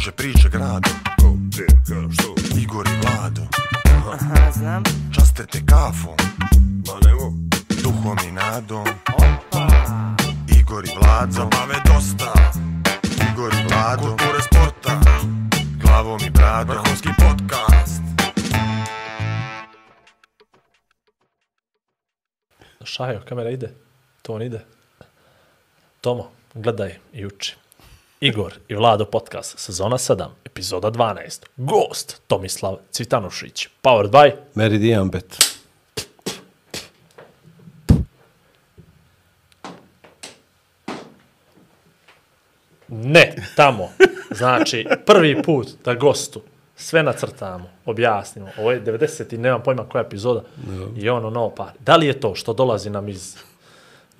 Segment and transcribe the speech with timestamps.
[0.00, 2.34] kruže priče grado Ko, gdje, kada, što?
[2.58, 3.42] Igor i Vlado
[4.12, 4.82] Aha, znam.
[5.14, 6.16] Časte te kafom
[6.86, 7.32] Ma nemo,
[7.82, 9.66] Duhom i nadom Opa.
[10.60, 12.32] Igor i Vlado zabave dosta
[13.32, 15.00] Igor i Vlado Kulture sporta
[15.82, 18.02] Glavom i bradom Vrhunski podcast
[22.84, 23.74] Šajo, kamera ide.
[24.22, 24.60] To on ide.
[26.00, 27.56] Tomo, gledaj i uči.
[28.22, 31.46] Igor i Vlado podcast, sezona 7, epizoda 12.
[31.56, 33.68] Gost Tomislav Cvitanušić.
[33.82, 34.32] Powered by...
[34.54, 35.36] Meridian Bet.
[42.88, 43.88] Ne, tamo.
[44.30, 46.42] Znači, prvi put da gostu
[46.76, 48.48] sve nacrtamo, objasnimo.
[48.58, 50.42] Ovo je 90 i nemam pojma koja epizoda.
[50.96, 51.72] I ono, no, pa.
[51.78, 53.36] Da li je to što dolazi nam iz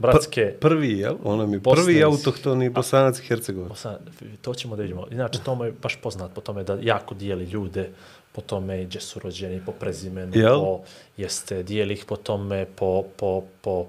[0.01, 0.55] bratske...
[0.61, 1.17] Prvi, jel?
[1.25, 3.79] Ono mi Bosne prvi autohtoni bosanac i hercegovac.
[3.79, 4.01] Sad,
[4.43, 5.07] to ćemo da vidimo.
[5.11, 7.91] Inače, Tomo je baš poznat po tome da jako dijeli ljude
[8.33, 10.61] po tome gdje su rođeni, po prezimenu, Jel?
[10.61, 10.81] po,
[11.17, 13.87] jeste, dijeli ih po tome, po, po, po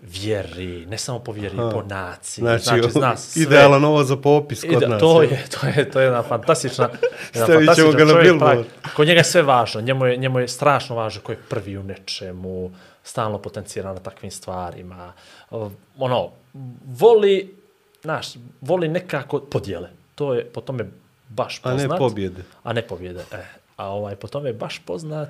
[0.00, 2.42] vjeri, ne samo po vjeri, po naciji.
[2.42, 3.42] Znači, znači zna sve.
[3.42, 5.00] idealan ovo za popis kod Ide, nas.
[5.00, 6.84] to je, to je, to je jedna fantastična,
[7.34, 8.64] jedna Stavit ćemo fantastična ga čovjek, pravi.
[8.96, 11.82] Kod njega je sve važno, njemu je, njemu je strašno važno ko je prvi u
[11.82, 12.70] nečemu,
[13.06, 15.12] stalno potencira na takvim stvarima.
[15.98, 16.30] Ono,
[16.86, 17.54] voli,
[18.02, 19.90] znaš, voli nekako podjele.
[20.14, 20.90] To je po tome
[21.28, 21.98] baš A ne poznat.
[21.98, 22.42] pobjede.
[22.62, 23.44] A ne pobjede, e.
[23.76, 25.28] A ovaj, po tome je baš poznat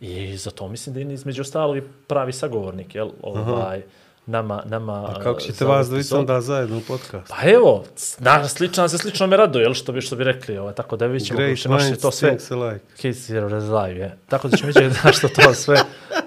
[0.00, 3.10] i zato mislim da je između ostalog i pravi sagovornik, jel?
[3.22, 3.82] Ovaj,
[4.30, 5.06] nama, nama...
[5.08, 7.28] A kako ćete vas ovu dvojica onda zajedno u podcast?
[7.28, 7.84] Pa evo,
[8.18, 11.06] na, slično se slično me raduje, jel što bi što bi rekli, ovaj tako da
[11.06, 12.84] vidimo Great kako naše minds to sve think alike.
[12.96, 14.18] kids are alive, je.
[14.28, 15.76] Tako da ćemo vidjeti da što to sve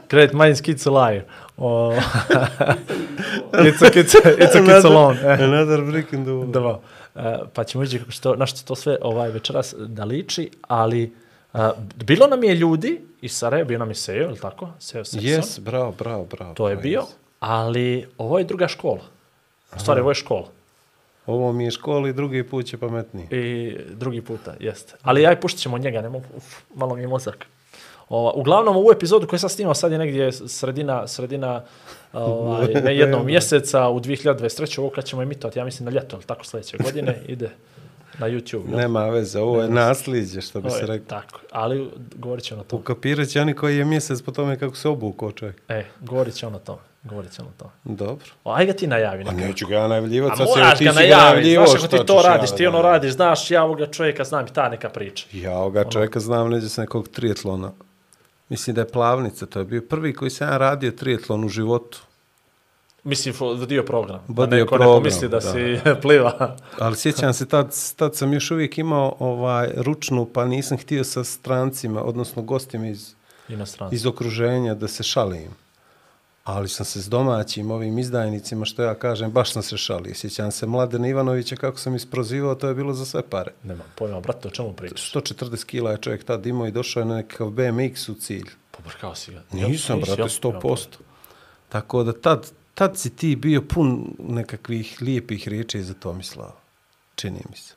[0.10, 1.26] Great minds kids alive.
[1.58, 1.94] O,
[3.52, 5.20] it's a kids, it's a kids alone.
[5.24, 5.44] eh.
[5.44, 6.52] Another brick in the wall.
[6.52, 6.80] Da,
[7.16, 11.14] e, pa ćemo vidjeti što, na što to sve ovaj večeras da liči, ali
[11.54, 11.58] e,
[11.96, 14.70] bilo nam je ljudi iz Sarajeva, bio nam je Sejo, ili tako?
[14.80, 15.42] Sejo Sexton.
[15.42, 16.54] Yes, bravo, bravo, bravo.
[16.54, 17.23] To je Pa bio, yes.
[17.46, 19.02] Ali ovo je druga škola.
[19.76, 20.48] U stvari, ovo je škola.
[21.26, 23.28] Ovo mi je škola i drugi put će pametniji.
[23.32, 24.94] I drugi puta, jeste.
[25.02, 27.46] Ali aj puštit ćemo njega, ne mogu, uf, malo mi je mozak.
[28.10, 31.64] Ova, uglavnom, ovu epizodu koju sam snimao sad je negdje sredina, sredina
[32.14, 34.80] ovaj, ne jednog mjeseca u 2023.
[34.80, 37.50] Ovo kad ćemo emitovati, ja mislim na ljeto, ali tako sljedeće godine, ide
[38.20, 38.70] na YouTube.
[38.70, 38.78] jel?
[38.78, 41.22] Nema veze, ovo je nasljeđe, što bi Ovo se rekao.
[41.22, 42.80] Tako, ali govorit će on o tom.
[42.80, 45.62] Ukapirat će oni koji je mjesec po tome kako se obukao čovjek.
[45.68, 46.78] E, govorit će on o tom.
[47.04, 47.70] Govorit će on o tom.
[47.84, 48.26] Dobro.
[48.44, 49.26] O, aj ga ti najavi.
[49.26, 49.48] Pa neka.
[49.48, 52.50] neću ga ja najavljivati, A sad se ti ga najavljivo, znaš ako ti to radiš,
[52.50, 55.26] ja ti ono radiš, znaš, ja ovoga čovjeka znam i ta neka priča.
[55.32, 57.72] Ja ovoga čovjeka znam neđe s nekog trijetlona.
[58.50, 62.02] Mislim da je plavnica, to je bio prvi koji sam ja radio trijetlon u životu.
[63.04, 63.36] Mislim,
[63.68, 64.20] dio program.
[64.28, 65.52] Da Vodio neko, neko program, misli da, da.
[65.52, 66.58] si pliva.
[66.80, 71.24] Ali sjećam se, tad, tad sam još uvijek imao ovaj ručnu, pa nisam htio sa
[71.24, 73.14] strancima, odnosno gostima iz,
[73.92, 75.63] iz okruženja da se šalim.
[76.44, 80.16] Ali sam se s domaćim ovim izdajnicima, što ja kažem, baš sam se šalio.
[80.16, 83.52] Sjećam se Mladena Ivanovića kako sam isprozivao, to je bilo za sve pare.
[83.64, 85.14] Nemam pojma, brate, o čemu pričaš?
[85.14, 88.50] 140 kila je čovjek tad imao i došao je na nekakav BMX u cilj.
[88.72, 89.44] Pobrkao si ga.
[89.52, 90.28] Nisam, brate, jel?
[90.28, 90.88] 100%.
[91.70, 96.56] Tako da tad, tad si ti bio pun nekakvih lijepih riječi za Tomislava.
[97.16, 97.74] Čini mi se.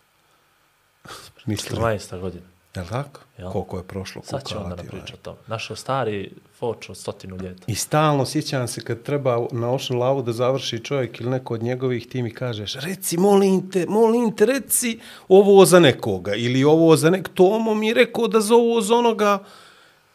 [1.46, 2.20] Mislim, 14.
[2.20, 2.46] godina.
[2.76, 3.20] Je li tako?
[3.38, 3.50] Jel?
[3.50, 4.22] Koliko je prošlo?
[4.24, 5.14] Sad će koliko onda na priča ovaj.
[5.14, 5.36] o tom.
[5.46, 7.64] Našao stari foč od stotinu ljeta.
[7.66, 11.62] I stalno sjećam se kad treba na ošnu lavu da završi čovjek ili neko od
[11.62, 14.98] njegovih, ti mi kažeš, reci, molim te, molim te, reci
[15.28, 16.34] ovo za nekoga.
[16.34, 17.28] Ili ovo za nek...
[17.28, 19.38] Tomo mi je rekao da za ovo za onoga.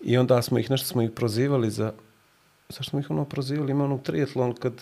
[0.02, 1.94] I onda smo ih, nešto smo ih prozivali za...
[2.70, 3.72] Zašto smo ih ono prozivali?
[3.72, 4.74] Ima ono trijetlon kad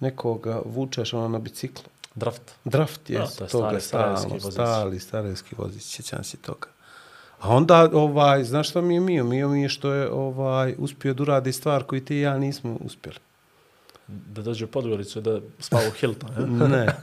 [0.00, 1.84] nekoga vučeš ono na biciklu.
[2.14, 2.42] Draft.
[2.64, 4.52] Draft je, Da, to je toga stari sarajevski vozić.
[4.52, 6.68] stali starejski vozić, sjećam se toga.
[7.42, 9.24] A onda, ovaj, znaš što mi je mio?
[9.24, 12.76] Mio mi je što je ovaj, uspio da uradi stvar koju ti i ja nismo
[12.80, 13.18] uspjeli.
[14.06, 16.30] Da dođe u Podgoricu da spava u Hilton.
[16.70, 16.86] ne?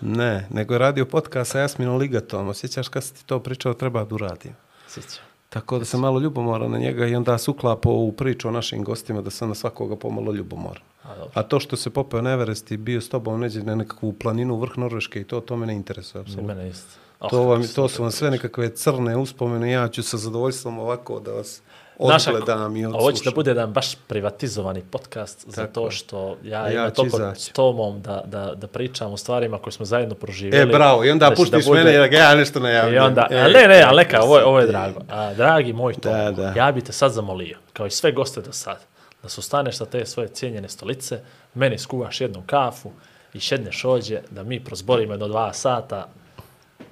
[0.00, 0.16] Ne.
[0.16, 2.48] ne, nego je radio podcast sa Jasminom Ligatom.
[2.48, 4.52] Osjećaš kad si ti to pričao, treba da uradim.
[4.88, 5.24] Sjećam.
[5.48, 8.84] Tako da sam malo ljubomoran na njega i onda se uklapao u priču o našim
[8.84, 10.82] gostima da sam na svakoga pomalo ljubomoran.
[11.02, 11.30] A, dobro.
[11.34, 14.54] A to što se popeo na Everest i bio s tobom neđe na nekakvu planinu
[14.54, 16.20] u vrh Norveške i to, to me ne interesuje.
[16.20, 16.54] I apsolutno.
[16.54, 17.05] mene isto.
[17.26, 21.20] Oh, To, vam, to su vam sve nekakve crne uspomene, ja ću sa zadovoljstvom ovako
[21.20, 21.62] da vas
[21.98, 23.32] odgledam i a Ovo će da odslušam.
[23.34, 27.42] bude jedan baš privatizovani podcast zato što ja, ja imam toliko izaći.
[27.42, 30.62] s Tomom da, da, da pričam o stvarima koje smo zajedno proživjeli.
[30.62, 32.94] E, bravo, i onda da puštiš da bude- mene ga ja nešto najavljam.
[32.94, 35.00] I onda, e, ne, ne, ali neka, ovo je, ovo je drago.
[35.10, 36.52] A, dragi moj Tomo, Da, da.
[36.56, 38.78] ja bi te sad zamolio, kao i sve goste do sad,
[39.22, 41.20] da se ustaneš sa te svoje cijenjene stolice,
[41.54, 42.90] meni skuvaš jednu kafu
[43.34, 46.06] i šedneš ođe, da mi prozborimo jedno dva sata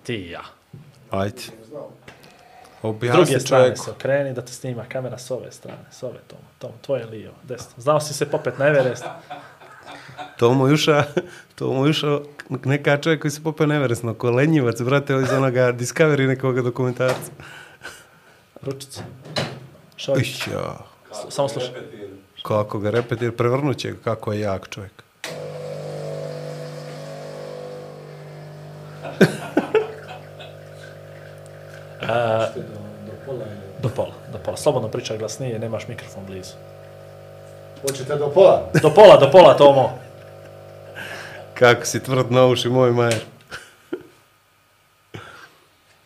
[0.05, 0.43] ti i ja.
[1.11, 1.43] Ajde.
[2.83, 3.85] Objasni druge strane čovjeku.
[3.85, 7.35] se okreni da te snima kamera s ove strane, s ove Tomo, Tomo, tvoje lijevo,
[7.43, 7.73] desno.
[7.77, 9.05] Znao si se popet na Everest,
[10.39, 11.05] Tomo Juša,
[11.55, 12.19] Tomo Juša,
[12.65, 17.31] neka čovjek koji se popeo neveresno, ko lenjivac, brate, iz onoga Discovery nekoga dokumentarca.
[18.62, 19.00] ručice.
[19.97, 20.75] Šoj, Ića,
[21.29, 21.71] samo slušaj.
[22.43, 25.04] kako ga repetir, prevrnut će ga, kako je jak čovjek.
[33.83, 34.56] Do pola, do pola.
[34.56, 36.53] Slobodno pričaj glasnije, nemaš mikrofon blizu.
[37.83, 38.71] Hoćete do pola?
[38.83, 39.99] Do pola, do pola, Tomo.
[41.55, 43.21] Kako si tvrd na uši, moj majer.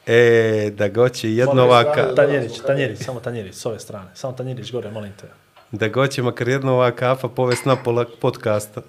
[0.07, 4.07] E, da goće jedno ovaka, Tanjirić, Tanjirić, samo Tanjirić, s ove strane.
[4.15, 5.27] Samo Tanjirić gore, molim te.
[5.73, 8.81] da goće makar jedno ova kafa povest na pola podcasta.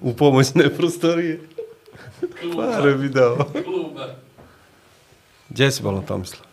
[0.00, 1.40] U pomoćne prostorije.
[2.56, 3.36] Pare bi dao.
[5.48, 6.44] Gdje si bolo Tomisla?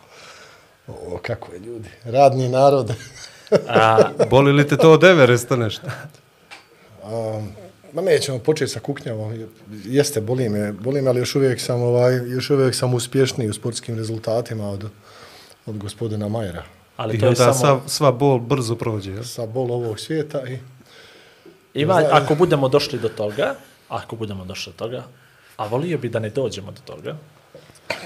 [0.87, 1.89] O, kako je ljudi.
[2.03, 2.93] Radni narod.
[3.67, 3.97] A,
[4.29, 5.87] Boli li te to od Everesta nešto?
[7.03, 7.49] Um,
[7.93, 9.47] ma nećemo početi sa kuknjavom.
[9.83, 13.53] Jeste, boli me, boli me, ali još uvijek sam, ovaj, još uvijek sam uspješniji u
[13.53, 14.89] sportskim rezultatima od,
[15.65, 16.63] od gospodina Majera.
[16.97, 17.53] ali I to je onda samo...
[17.53, 19.11] sva, sva bol brzo prođe.
[19.11, 19.23] jel?
[19.23, 20.59] Sa bol ovog svijeta i
[21.73, 23.55] Ima, ako budemo došli do toga,
[23.89, 25.03] ako budemo došli do toga,
[25.61, 27.15] a volio bi da ne dođemo do toga,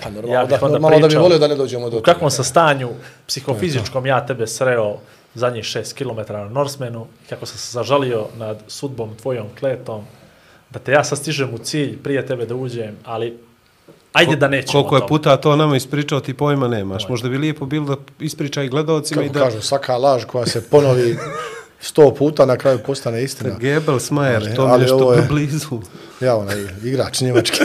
[0.03, 2.01] pa Ja normalno, bih da, normalno da bi pričao volio da ne dođemo do u
[2.01, 2.89] kakvom sa stanju
[3.27, 4.97] psihofizičkom ja tebe sreo
[5.33, 10.05] zadnjih šest kilometara na Norsmenu, kako sam se zažalio nad sudbom tvojom kletom,
[10.69, 13.37] da te ja sad stižem u cilj prije tebe da uđem, ali
[14.13, 17.07] ajde da nećemo Koliko je puta to nama ispričao, ti pojma nemaš.
[17.09, 19.45] Možda bi lijepo bilo da ispriča i gledalcima i Kako da...
[19.45, 21.17] kažu, svaka laž koja se ponovi
[21.79, 23.55] sto puta na kraju postane istina.
[23.59, 25.81] Gebels, Majer, to mi je što je- blizu.
[26.21, 27.57] Ja, onaj igrač njemački.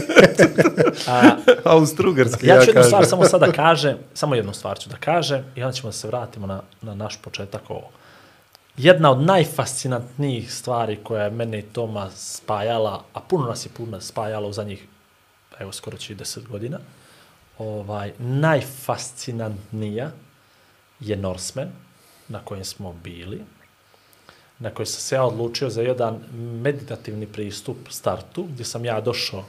[1.08, 1.22] A,
[1.64, 3.10] Austrougarski, ja ja, ću jednu stvar kažem.
[3.10, 6.46] samo sada kažem, samo jednu stvar ću da kažem i onda ćemo da se vratimo
[6.46, 7.88] na, na naš početak ovo.
[8.76, 14.00] Jedna od najfascinantnijih stvari koja je mene i Toma spajala, a puno nas je puno
[14.00, 14.84] spajala u zadnjih,
[15.58, 16.78] evo skoro će i deset godina,
[17.58, 20.10] ovaj, najfascinantnija
[21.00, 21.68] je Norseman
[22.28, 23.40] na kojem smo bili,
[24.60, 26.18] na kojoj sam se ja odlučio za jedan
[26.62, 29.44] meditativni pristup startu, gdje sam ja došao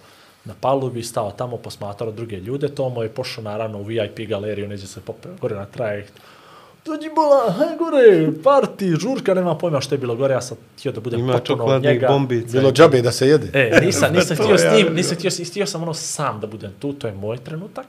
[0.45, 4.87] na palubi, stao tamo, posmatrao druge ljude, Tomo je pošao naravno u VIP galeriju, neđe
[4.87, 6.13] se popeo gore na trajekt,
[6.85, 10.91] dođi bola, haj gore, parti, žurka, nema pojma što je bilo gore, ja sam htio
[10.91, 12.07] da budem Ima potpuno od njega.
[12.07, 12.51] bombica.
[12.51, 13.59] Bilo džabe da se jede.
[13.59, 16.71] E, nisam, nisam To htio s njim, nisam htio, htio sam ono sam da budem
[16.79, 17.85] tu, to je moj trenutak.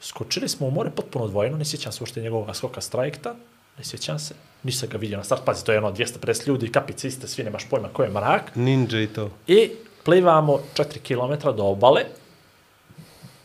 [0.00, 3.34] Skočili smo u more potpuno odvojeno, ne sjećam se uopšte njegovog skoka s trajekta,
[3.78, 7.08] ne sjećam se, nisam ga vidio na start, pazi, to je ono 250 ljudi, kapice
[7.08, 8.56] iste, svi nemaš pojma ko je mrak.
[8.56, 9.30] Ninja i to.
[9.46, 9.70] I
[10.04, 12.04] plivamo 4 km do obale,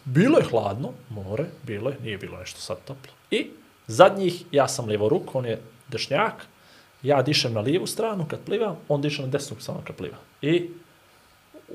[0.06, 3.14] bilo je hladno, more, bilo je, nije bilo nešto sad toplo.
[3.32, 3.50] I
[3.88, 6.46] zadnjih, ja sam lijevo ruk, on je dešnjak,
[7.04, 10.18] ja dišem na lijevu stranu kad plivam, on diše na desnu samo kad pliva.
[10.42, 10.70] I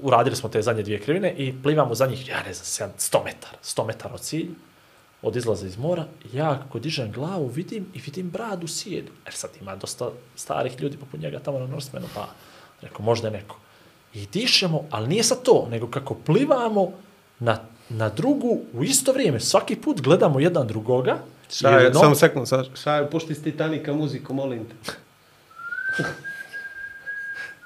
[0.03, 3.59] uradili smo te zadnje dvije krivine i plivamo za njih, ja ne znam, 100 metara,
[3.63, 4.51] 100 metara od cilja,
[5.23, 9.11] od izlaza iz mora, ja kako dižem glavu vidim i vidim bradu sijedi.
[9.25, 12.29] Jer sad ima dosta starih ljudi poput njega tamo na Norsemanu, pa
[12.83, 13.57] rekao, možda je neko.
[14.15, 16.93] I dišemo, ali nije sad to, nego kako plivamo
[17.39, 19.41] na, na drugu u isto vrijeme.
[19.41, 21.19] Svaki put gledamo jedan drugoga.
[21.53, 24.93] Šaje, jedno- samo sekund, sa- šaje, pušti s Titanika muziku, molim te.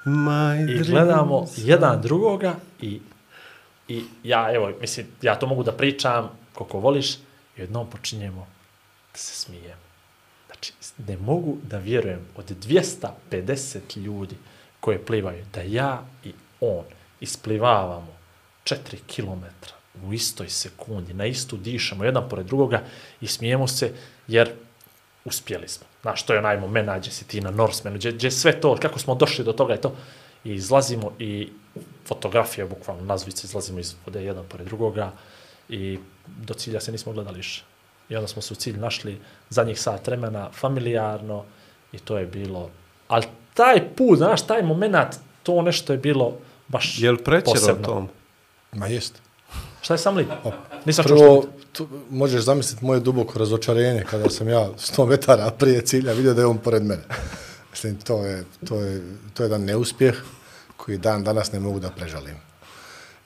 [0.05, 2.99] My I dreams gledamo are- jedan drugoga i,
[3.87, 7.17] i ja, evo, mislim, ja to mogu da pričam koliko voliš,
[7.57, 8.47] jednom počinjemo
[9.11, 9.83] da se smijemo.
[10.45, 10.73] Znači,
[11.07, 12.45] ne mogu da vjerujem od
[13.31, 14.35] 250 ljudi
[14.79, 16.83] koje plivaju, da ja i on
[17.19, 18.17] isplivavamo
[18.63, 18.75] 4
[19.15, 19.45] km
[20.05, 22.83] u istoj sekundi, na istu dišemo jedan pored drugoga
[23.21, 23.93] i smijemo se
[24.27, 24.51] jer
[25.25, 25.87] uspjeli smo.
[26.01, 28.99] Znaš, to je onaj moment, nađe si ti na Norsemanu, gdje, gdje sve to, kako
[28.99, 29.95] smo došli do toga i to,
[30.43, 31.49] i izlazimo i
[32.05, 35.11] fotografija, bukvalno nazvice, izlazimo iz vode jedan pored drugoga
[35.69, 37.63] i do cilja se nismo gledali više.
[38.09, 41.43] I onda smo se u cilj našli zadnjih sat vremena, familijarno
[41.91, 42.69] i to je bilo,
[43.07, 47.87] ali taj put, znaš, taj moment, to nešto je bilo baš Jel prećero posebno.
[47.87, 48.09] tom?
[48.71, 49.21] Ma jest.
[49.81, 50.27] Šta je sam li?
[50.85, 55.51] Nisam čuo što Prvo, tu, možeš zamisliti moje duboko razočarenje kada sam ja 100 metara
[55.51, 57.03] prije cilja vidio da je on pored mene.
[57.71, 59.01] Mislim, to je, to je,
[59.33, 60.23] to je jedan neuspjeh
[60.77, 62.35] koji dan danas ne mogu da prežalim.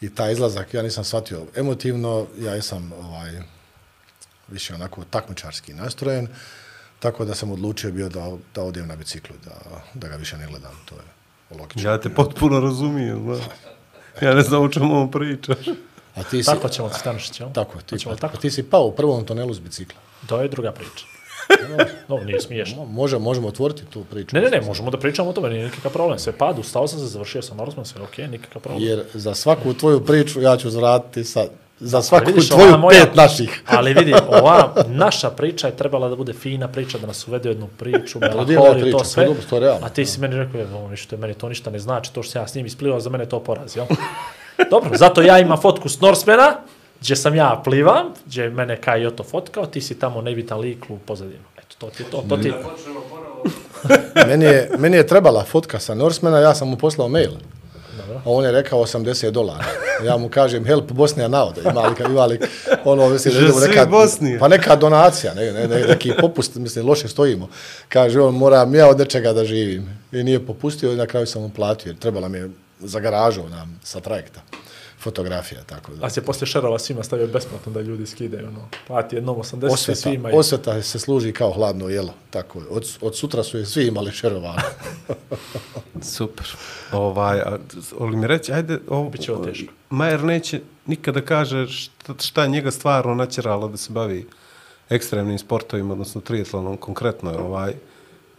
[0.01, 3.31] I taj izlazak, ja nisam shvatio emotivno, ja sam ovaj,
[4.47, 6.27] više onako takmičarski nastrojen,
[6.99, 10.47] tako da sam odlučio bio da, da odem na biciklu, da, da ga više ne
[10.47, 10.71] gledam.
[10.85, 11.91] To je logično.
[11.91, 13.45] Ja te potpuno razumijem, znaš.
[14.21, 15.55] Ja ne znam o čemu on priča.
[16.15, 17.49] A ti si, Tako ćemo ti Stanišić, jel?
[17.53, 18.37] tako, ti, li tako?
[18.37, 19.99] ti si pao u prvom tunelu s bicikla.
[20.27, 21.05] To je druga priča.
[22.07, 22.77] No, nije smiješno.
[22.77, 24.35] Mo- Može, možemo otvoriti tu priču.
[24.35, 26.19] Ne, ne, ne, možemo da pričamo o tome, nije nikakav problem.
[26.19, 28.83] Sve padu, stao sam se, završio sam Norseman, sve okej, nikakav problem.
[28.83, 31.45] Jer za svaku tvoju priču ja ću zraditi sa,
[31.79, 33.61] za svaku vidiš, tvoju moja- pet naših.
[33.77, 37.53] Ali vidi, ova naša priča je trebala da bude fina priča, da nas uvede u
[37.53, 39.23] jednu priču, melaholiju, to sve.
[39.23, 39.85] pa dobro, to je realno.
[39.85, 42.41] A ti si meni rekao, evo, ništa, meni to ništa ne znači, to što sam
[42.41, 43.85] ja s njim isplivao, za mene to poraz, jel?
[44.71, 46.55] Dobro, zato ja imam fotku s Norsemana,
[47.01, 50.85] gdje sam ja plivam, gdje je mene Kaj Joto fotkao, ti si tamo nebitan lik
[50.89, 51.43] u pozadinu.
[51.57, 52.53] Eto, to ti je to, to ti je...
[54.27, 57.31] meni, je, meni je trebala fotka sa Norsemana, ja sam mu poslao mail.
[58.25, 59.65] A on je rekao 80 dolara.
[60.05, 61.61] Ja mu kažem, help Bosnija navode.
[61.61, 62.39] Ima li, ima li
[62.85, 64.39] ono, mislim, da idemo neka, Bosnije.
[64.39, 67.49] pa neka donacija, ne, ne, ne, neki popust, mislim, loše stojimo.
[67.89, 69.99] Kaže, on, moram ja od nečega da živim.
[70.11, 72.49] I nije popustio i na kraju sam mu platio, jer trebala mi je
[72.79, 74.41] za garažu nam, sa trajekta
[75.07, 76.05] fotografija, tako da.
[76.05, 79.99] A se poslije šerova svima stavio besplatno da ljudi skidaju, ono, plati jednom 80 Osveta,
[79.99, 80.31] svima.
[80.31, 82.65] i- osveta se služi kao hladno jelo, tako je.
[82.69, 84.61] Od, od sutra su je svi imali šerovano.
[86.15, 86.47] Super.
[86.93, 87.57] Ovaj, a,
[87.99, 89.73] ali mi reći, ajde, ovo, Biće ovo teško.
[89.89, 94.27] Majer neće nikada kaže šta, šta je njega stvarno načeralo da se bavi
[94.89, 97.31] ekstremnim sportovima, odnosno triatlonom konkretno.
[97.31, 97.73] je, Ovaj,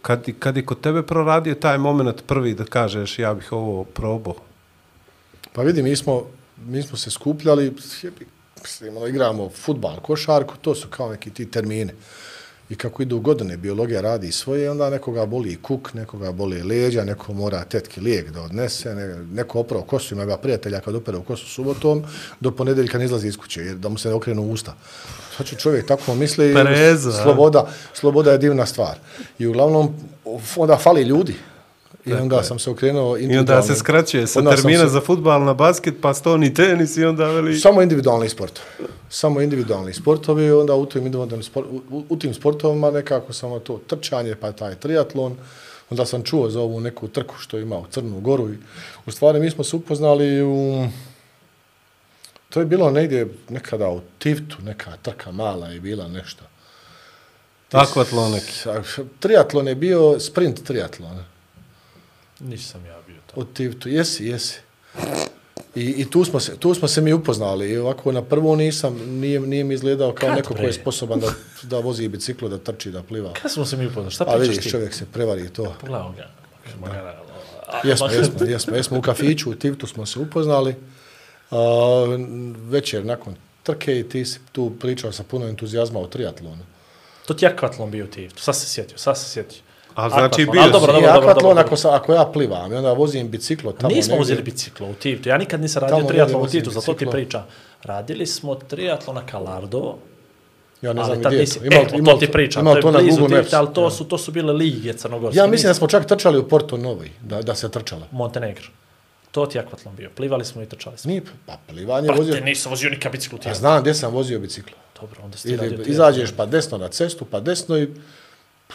[0.01, 3.83] kad, i- kad je kod tebe proradio taj moment prvi da kažeš ja bih ovo
[3.83, 4.35] probao?
[5.53, 6.23] Pa vidi, mi smo,
[6.67, 7.73] mi smo se skupljali,
[8.61, 11.93] mislim, ono, igramo futbal, košarku, to su kao neki ti termine.
[12.69, 17.33] I kako idu godine, biologija radi svoje, onda nekoga boli kuk, nekoga boli leđa, neko
[17.33, 21.23] mora tetki lijek da odnese, ne, neko opravo kosu, ima ga prijatelja kad opere u
[21.23, 22.03] kosu subotom,
[22.39, 24.75] do ponedeljka ne izlazi iz kuće, jer da mu se ne okrenu usta.
[25.37, 27.23] Sad će čovjek tako misli, Preza, a?
[27.23, 28.97] sloboda, sloboda je divna stvar.
[29.39, 29.95] I uglavnom,
[30.55, 31.35] onda fali ljudi.
[32.09, 35.43] I onda sam se okrenuo I onda se skraćuje sa onda termina se- za futbal
[35.43, 37.59] na basket, pa stoni tenis i onda veli...
[37.59, 38.59] Samo individualni sport.
[39.09, 43.81] Samo individualni sportovi, onda u tim, individualnim sport, u, u tim sportovima nekako samo to
[43.87, 45.35] trčanje, pa taj triatlon.
[45.89, 48.49] Onda sam čuo za ovu neku trku što ima u Crnu Goru.
[48.53, 48.57] I,
[49.05, 50.85] u stvari mi smo se upoznali u...
[52.49, 56.43] To je bilo negdje nekada u Tivtu, neka trka mala je bila nešto.
[57.71, 58.53] Akvatlon neki.
[59.19, 61.23] Triatlon je bio sprint triatlon.
[62.39, 63.41] Nisam ja bio to.
[63.41, 64.59] U Tivtu, jesi, jesi.
[65.75, 68.93] I, i tu, smo se, tu smo se mi upoznali i ovako na prvo nisam,
[69.09, 71.27] nije, nije mi izgledao kao Kad, neko ko je sposoban da,
[71.63, 73.33] da vozi biciklo, da trči, da pliva.
[73.33, 74.11] Kada smo se mi upoznali?
[74.11, 74.69] Šta A pričaš vidiš, ti?
[74.69, 75.75] čovjek se prevari to.
[75.81, 76.29] Pogledamo ga.
[76.79, 77.21] Magara,
[77.67, 80.75] a- Jesmo, a- jesmo, jesmo, jesmo u kafiću, u Tivtu smo se upoznali.
[81.51, 81.57] A,
[82.61, 86.63] večer nakon trke i ti si tu pričao sa puno entuzijazma o triatlonu.
[87.25, 88.29] To ti je akvatlon bio ti.
[88.37, 89.61] Sad se sjetio, sad se sjetio.
[89.99, 91.61] A znači bio si- dobro, dobro, dobro, akvatlon dobro.
[91.61, 94.93] ako, sa, ako ja plivam i onda vozim biciklo tamo Nismo negdje- uzeli biciklo u
[94.93, 95.29] Tivtu.
[95.29, 97.11] Ja nikad nisam radio triatlon u Tivtu, zato ti biciklo.
[97.11, 97.43] pričam.
[97.83, 99.97] Radili smo triatlon na Kalardovo,
[100.81, 101.65] Ja ne znam gdje je nisi, to.
[101.65, 103.53] e, Ima, to, to ti pričam, ima to to na Google Maps.
[103.53, 105.37] Ali to su, to su bile lige crnogorske.
[105.37, 108.07] Ja mislim da smo čak trčali u Porto Novoj, da, da se trčalo.
[108.11, 108.65] Montenegro.
[109.31, 110.09] To ti je akvatlon bio.
[110.15, 111.09] Plivali smo i trčali smo.
[111.09, 112.31] Nije, pa plivanje vozio...
[112.31, 114.77] Brate, nisam vozio nikad biciklu Ja znam gdje sam vozio biciklo.
[115.01, 117.93] Dobro, onda si ti radio izađeš pa desno na cestu, pa desno i pa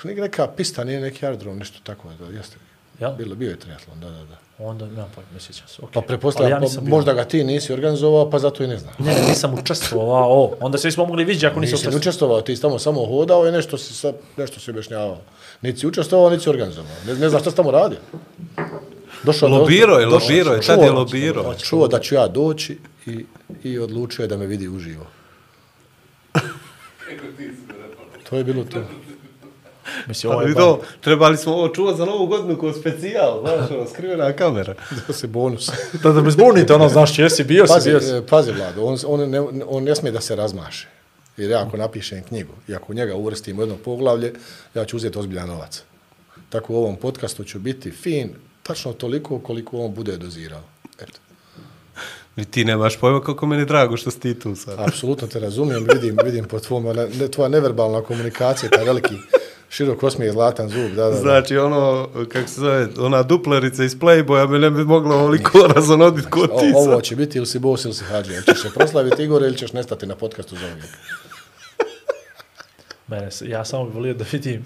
[0.05, 2.09] neka pista, nije neki aerodrom, nešto tako.
[2.11, 2.57] Da, jeste.
[3.01, 3.13] Jel?
[3.13, 4.37] Bilo, bio je triatlon, da, da, da.
[4.59, 5.83] Onda, nemam pojma, ne sjećam se.
[5.83, 5.93] Okay.
[5.93, 6.91] Pa prepostavljam, nisam pa, bio.
[6.91, 8.95] možda ga ti nisi organizovao, pa zato i ne znam.
[8.99, 10.33] Ne, ne, nisam učestvovao.
[10.33, 11.99] O, onda se nismo mogli vidjeti ako nisam Nisi učestvovao.
[11.99, 15.19] učestvovao, ti tamo samo hodao i nešto si, sa, nešto si objašnjavao.
[15.63, 16.93] Nisi si učestvovao, nisi si organizovao.
[17.07, 17.99] Ne, ne znaš šta si tamo radio.
[19.23, 21.55] Došao do- Lobirao je, lobirao je, tad je lobirao.
[21.55, 23.25] Čuo da ću ja doći i,
[23.65, 25.07] i odlučio je da me vidi uživo.
[28.25, 28.79] To je bilo to.
[30.07, 33.71] Mislim, ovo je Ali to, trebali smo ovo čuvati za novu godinu kao specijal, znaš,
[33.71, 34.75] ono, skrivena kamera.
[35.07, 35.71] Da se bonus.
[36.03, 38.01] Da, da me zbunite, ono, znaš, jesi bio, si Pazi, bio.
[38.01, 38.11] si.
[38.11, 40.89] e, pazi Vlado, on, on, ne, on ne smije da se razmaše.
[41.37, 44.33] Jer ja ako napišem knjigu i ako njega uvrstim u jedno poglavlje,
[44.75, 45.83] ja ću uzeti ozbiljan novac.
[46.51, 48.31] Tako u ovom podcastu ću biti fin,
[48.63, 50.63] tačno toliko koliko on bude dozirao.
[51.01, 51.19] Eto.
[52.37, 54.79] I ti nemaš pojma kako meni drago što si ti tu sad.
[54.79, 59.15] Apsolutno te razumijem, vidim, vidim po tvom, ne, ne, tvoja neverbalna komunikacija, taj veliki
[59.69, 61.17] širok osmijeh, zlatan zub, da, da, da.
[61.17, 66.31] Znači, ono, kako se zove, ona duplerica iz Playboya bi ne bi mogla ovoliko razonoditi
[66.31, 67.03] kod O, ti ovo sad.
[67.03, 68.35] će biti ili si bos ili si hađe.
[68.35, 70.89] Ili ćeš se proslaviti Igor ili ćeš nestati na podcastu za uvijek.
[73.09, 74.65] Mene, ja samo bih volio da vidim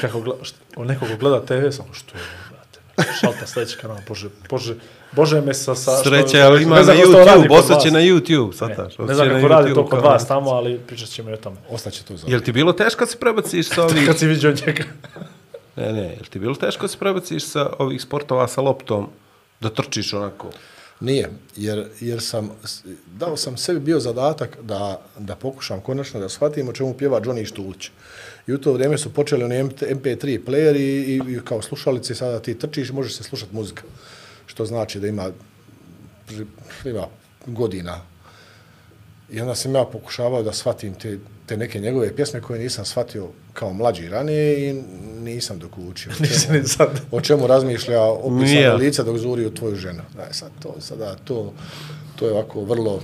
[0.00, 4.28] kako gleda, što, nekog ko gleda TV, samo što je, brate, šalta sljedeći kanal, bože,
[4.50, 4.74] bože,
[5.16, 5.74] bože me sa...
[5.74, 8.98] sa Sreće, ali ima na YouTube, ostaće na YouTube, sad Ne, taš.
[8.98, 11.56] ne znam kako radi to kod vas tamo, ali pričat ćemo i o tome.
[11.70, 14.06] Ostaće tu za Jel ti bilo teško kad se prebaciš sa ovih...
[14.08, 14.84] Kad si vidio njega.
[15.76, 19.08] Ne, ne, jel ti bilo teško kad se prebaciš sa ovih sportova sa loptom
[19.60, 20.50] da trčiš onako?
[21.00, 22.50] Nije, jer, jer sam,
[23.06, 27.44] dao sam sebi bio zadatak da, da pokušam konačno da shvatim o čemu pjeva Johnny
[27.44, 27.90] Štulić.
[28.46, 32.40] I u to vrijeme su počeli oni MP3 playeri i, i, i kao slušalice, sada
[32.40, 33.82] ti trčiš, možeš se slušati muzika.
[34.54, 35.30] Što znači da ima,
[36.84, 37.06] ima
[37.46, 38.00] godina.
[39.30, 43.28] I onda sam ja pokušavao da shvatim te, te neke njegove pjesme koje nisam shvatio
[43.52, 44.82] kao mlađi ranije i
[45.20, 46.12] nisam dok učio.
[46.20, 47.00] O čemu, ni sad.
[47.10, 50.02] o čemu razmišlja opisano lice dok zuri u tvoju ženu.
[50.16, 51.52] Da, sad to, sada to,
[52.16, 53.00] to je ovako vrlo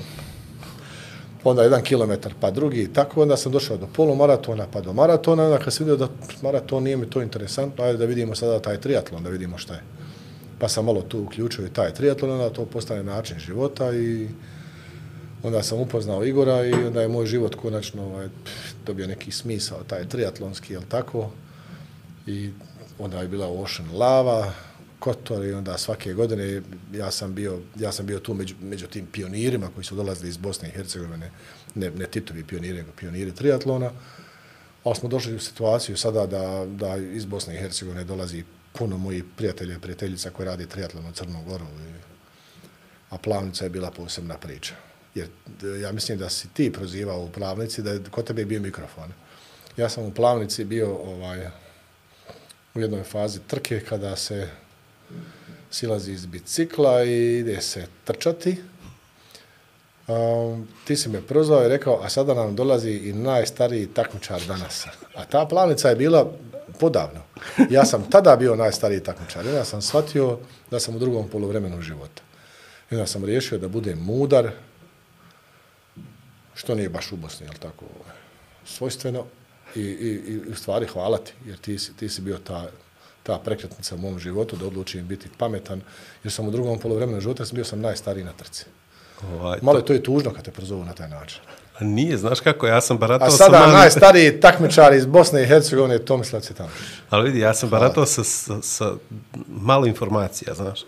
[1.44, 5.44] onda jedan kilometar, pa drugi, i tako onda sam došao do polumaratona, pa do maratona,
[5.44, 8.80] onda kad sam vidio da maraton nije mi to interesantno, ajde da vidimo sada taj
[8.80, 9.80] triatlon, da vidimo šta je.
[10.60, 14.28] Pa sam malo tu uključio i taj triatlon, onda to postane način života i
[15.42, 18.28] onda sam upoznao Igora i onda je moj život konačno ovaj,
[18.86, 21.30] dobio neki smisao, taj triatlonski, jel tako?
[22.26, 22.50] I
[22.98, 24.52] onda je bila Ocean Lava,
[24.98, 26.62] Kotor i onda svake godine
[26.94, 30.36] ja sam bio, ja sam bio tu među, među tim pionirima koji su dolazili iz
[30.36, 31.30] Bosne i Hercegovine,
[31.74, 33.90] ne, ne Titovi pioniri, nego pioniri triatlona.
[34.84, 39.24] Ali smo došli u situaciju sada da, da iz Bosne i Hercegovine dolazi puno mojih
[39.36, 41.64] prijatelja i prijateljica koji radi triatlon u Crnu Goru.
[41.64, 41.92] I,
[43.10, 44.74] a plavnica je bila posebna priča.
[45.14, 45.28] Jer
[45.82, 49.12] ja mislim da si ti prozivao u plavnici, da je kod tebe je bio mikrofon.
[49.76, 51.46] Ja sam u plavnici bio ovaj,
[52.74, 54.48] u jednoj fazi trke kada se
[55.70, 58.56] silazi iz bicikla i ide se trčati.
[60.06, 64.86] Um, ti si me prozvao i rekao, a sada nam dolazi i najstariji takmičar danas.
[65.14, 66.32] A ta plavnica je bila
[66.80, 67.20] podavno.
[67.70, 69.46] Ja sam tada bio najstariji takmičar.
[69.46, 70.38] Ja sam shvatio
[70.70, 72.22] da sam u drugom polovremenu života.
[72.90, 74.50] I onda sam riješio da budem mudar,
[76.54, 77.84] što nije baš u Bosni, jel tako,
[78.64, 79.24] svojstveno.
[79.74, 82.66] I, i, i u stvari hvala ti, jer ti si, ti si bio ta,
[83.22, 85.80] ta prekretnica u mom životu da odlučim biti pametan,
[86.24, 88.64] jer sam u drugom polovremenu života sam bio sam najstariji na trci.
[89.32, 91.40] Ovaj, Malo je to i tužno kad te prozovu na taj način.
[91.80, 93.74] Nije, znaš kako, ja sam baratao A sa sada malim...
[93.74, 96.78] najstariji takmičar iz Bosne i Hercegovine je Tomislav Cetanović.
[97.10, 98.92] Ali vidi, ja sam baratao sa, sa, sa
[99.48, 100.84] malo informacija, znaš.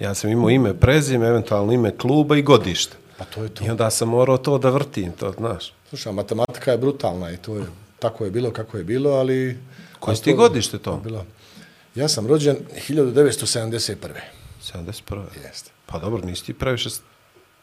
[0.00, 2.96] Ja sam imao ime, prezime, eventualno ime kluba i godište.
[3.18, 3.64] Pa to je to.
[3.64, 5.72] I onda sam morao to da vrtim, to znaš.
[5.88, 7.64] Slušaj, matematika je brutalna i to je,
[7.98, 9.58] tako je bilo kako je bilo, ali...
[10.00, 10.96] Koje ti godište to?
[10.96, 11.24] Bilo.
[11.94, 12.56] Ja sam rođen
[12.88, 13.96] 1971.
[14.72, 15.22] 71.
[15.44, 15.70] Jeste.
[15.86, 16.90] Pa dobro, nisi ti previše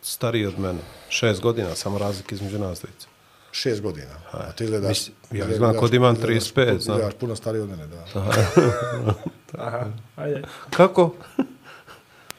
[0.02, 0.80] stariji od mene.
[1.10, 3.08] Šest godina, samo razlik između nas dvojice.
[3.52, 4.14] Šest godina.
[4.32, 5.08] A ti gledaš...
[5.32, 6.98] Ja izgledam kod imam 35, znam.
[6.98, 8.06] Gledaš puno stariji od mene, da.
[9.68, 9.86] Aha,
[10.16, 10.42] ajde.
[10.70, 11.14] Kako?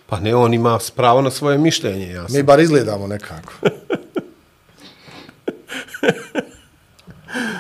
[0.07, 2.37] Pa ne, on ima pravo na svoje mišljenje, ja sam.
[2.37, 3.53] Mi bar izgledamo nekako.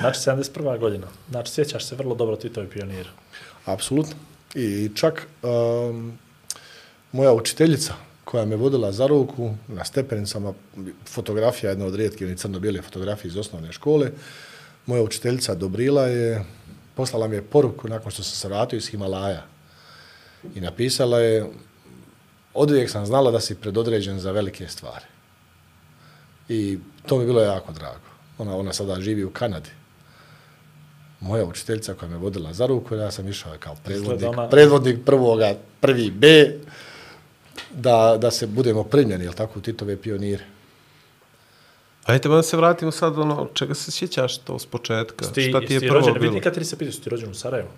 [0.01, 0.79] Znači, 71.
[0.79, 1.07] godina.
[1.31, 3.09] Znači, sjećaš se vrlo dobro Titovi pionir.
[3.65, 4.15] Apsolutno.
[4.55, 6.19] I čak um,
[7.12, 10.53] moja učiteljica koja me vodila za ruku na stepenicama,
[11.09, 14.11] fotografija, jedna od rijetkih ni crno-bijele fotografije iz osnovne škole,
[14.87, 16.45] moja učiteljica Dobrila je,
[16.95, 19.43] poslala mi je poruku nakon što sam se vratio iz Himalaja.
[20.55, 21.47] I napisala je
[22.55, 25.05] od uvijek sam znala da si predodređen za velike stvari.
[26.49, 28.09] I to mi je bilo jako drago.
[28.39, 29.71] Ona, ona sada živi u Kanadi.
[31.21, 35.55] Moja učiteljica koja me vodila za ruku, ja sam išao kao predvodnik, ona- predvodnik prvoga,
[35.81, 36.55] prvi B,
[37.75, 40.45] da, da se budemo primljeni, jel tako, u Titove pionire.
[42.05, 45.25] Ajde, da se vratimo sad ono, čega se sjećaš to s početka?
[45.33, 46.35] Ti, Šta ti je prvo rođen, bilo?
[46.35, 47.69] Nikad ti se pitao, si ti rođen u Sarajevu?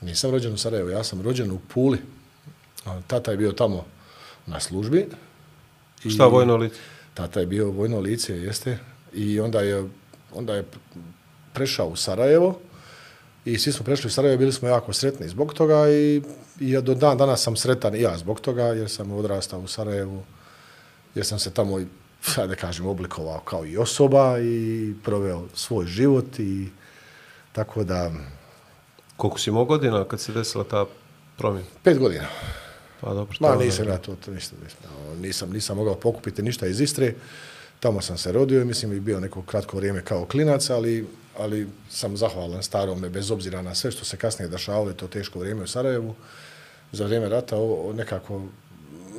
[0.00, 1.98] Nisam rođen u Sarajevu, ja sam rođen u Puli.
[2.84, 3.84] A, Tata je bio tamo
[4.46, 5.06] na službi.
[6.04, 6.76] I Šta vojno lice?
[7.14, 8.78] Tata je bio vojno lice, jeste.
[9.12, 9.88] I onda je,
[10.32, 10.64] onda je
[11.52, 12.60] prešao u Sarajevo.
[13.52, 16.22] I svi smo prešli u Sarajevo, bili smo jako sretni zbog toga i,
[16.60, 19.68] i ja do dan danas sam sretan i ja zbog toga, jer sam odrastao u
[19.68, 20.22] Sarajevu,
[21.14, 21.80] jer sam se tamo,
[22.22, 26.68] sad da kažem, oblikovao kao i osoba i proveo svoj život i
[27.52, 28.10] tako da
[29.20, 30.86] Koliko si imao godina kad se desila ta
[31.36, 31.66] promjena?
[31.82, 32.26] pet godina.
[33.00, 34.80] Pa dobro, Ma nisam ja to, to ništa, nisam,
[35.20, 37.14] nisam, nisam mogao pokupiti ništa iz Istre.
[37.80, 41.06] Tamo sam se rodio i mislim i bio neko kratko vrijeme kao klinac, ali,
[41.40, 45.62] ali sam zahvalan starome bez obzira na sve što se kasnije dešavalo to teško vrijeme
[45.62, 46.14] u Sarajevu.
[46.92, 48.42] Za vrijeme rata ovo, nekako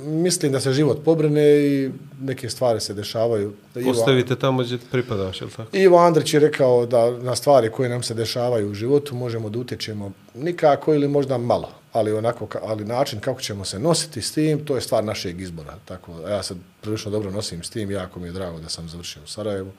[0.02, 1.90] mislim da se život pobrine i
[2.22, 3.54] neke stvari se dešavaju.
[3.76, 5.78] Ivo- Ostavite tamo gdje pripadaš, je li tako?
[5.78, 9.60] Ivo Andrić je rekao da na stvari koje nam se dešavaju u životu možemo da
[9.60, 14.66] utječemo nikako ili možda malo, ali onako, ali način kako ćemo se nositi s tim,
[14.66, 15.76] to je stvar našeg izbora.
[15.86, 19.24] Tako, ja se prilično dobro nosim s tim, jako mi je drago da sam završio
[19.24, 19.72] u Sarajevu,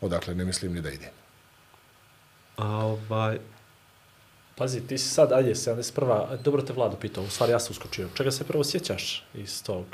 [0.00, 1.10] odakle ne mislim ni da idem.
[2.58, 3.38] A ovaj,
[4.54, 6.36] Pazi, ti si sad, ajde, 71.
[6.44, 8.08] Dobro te Vlado pitao, u stvari ja sam uskočio.
[8.14, 9.84] Čega se prvo sjećaš iz tog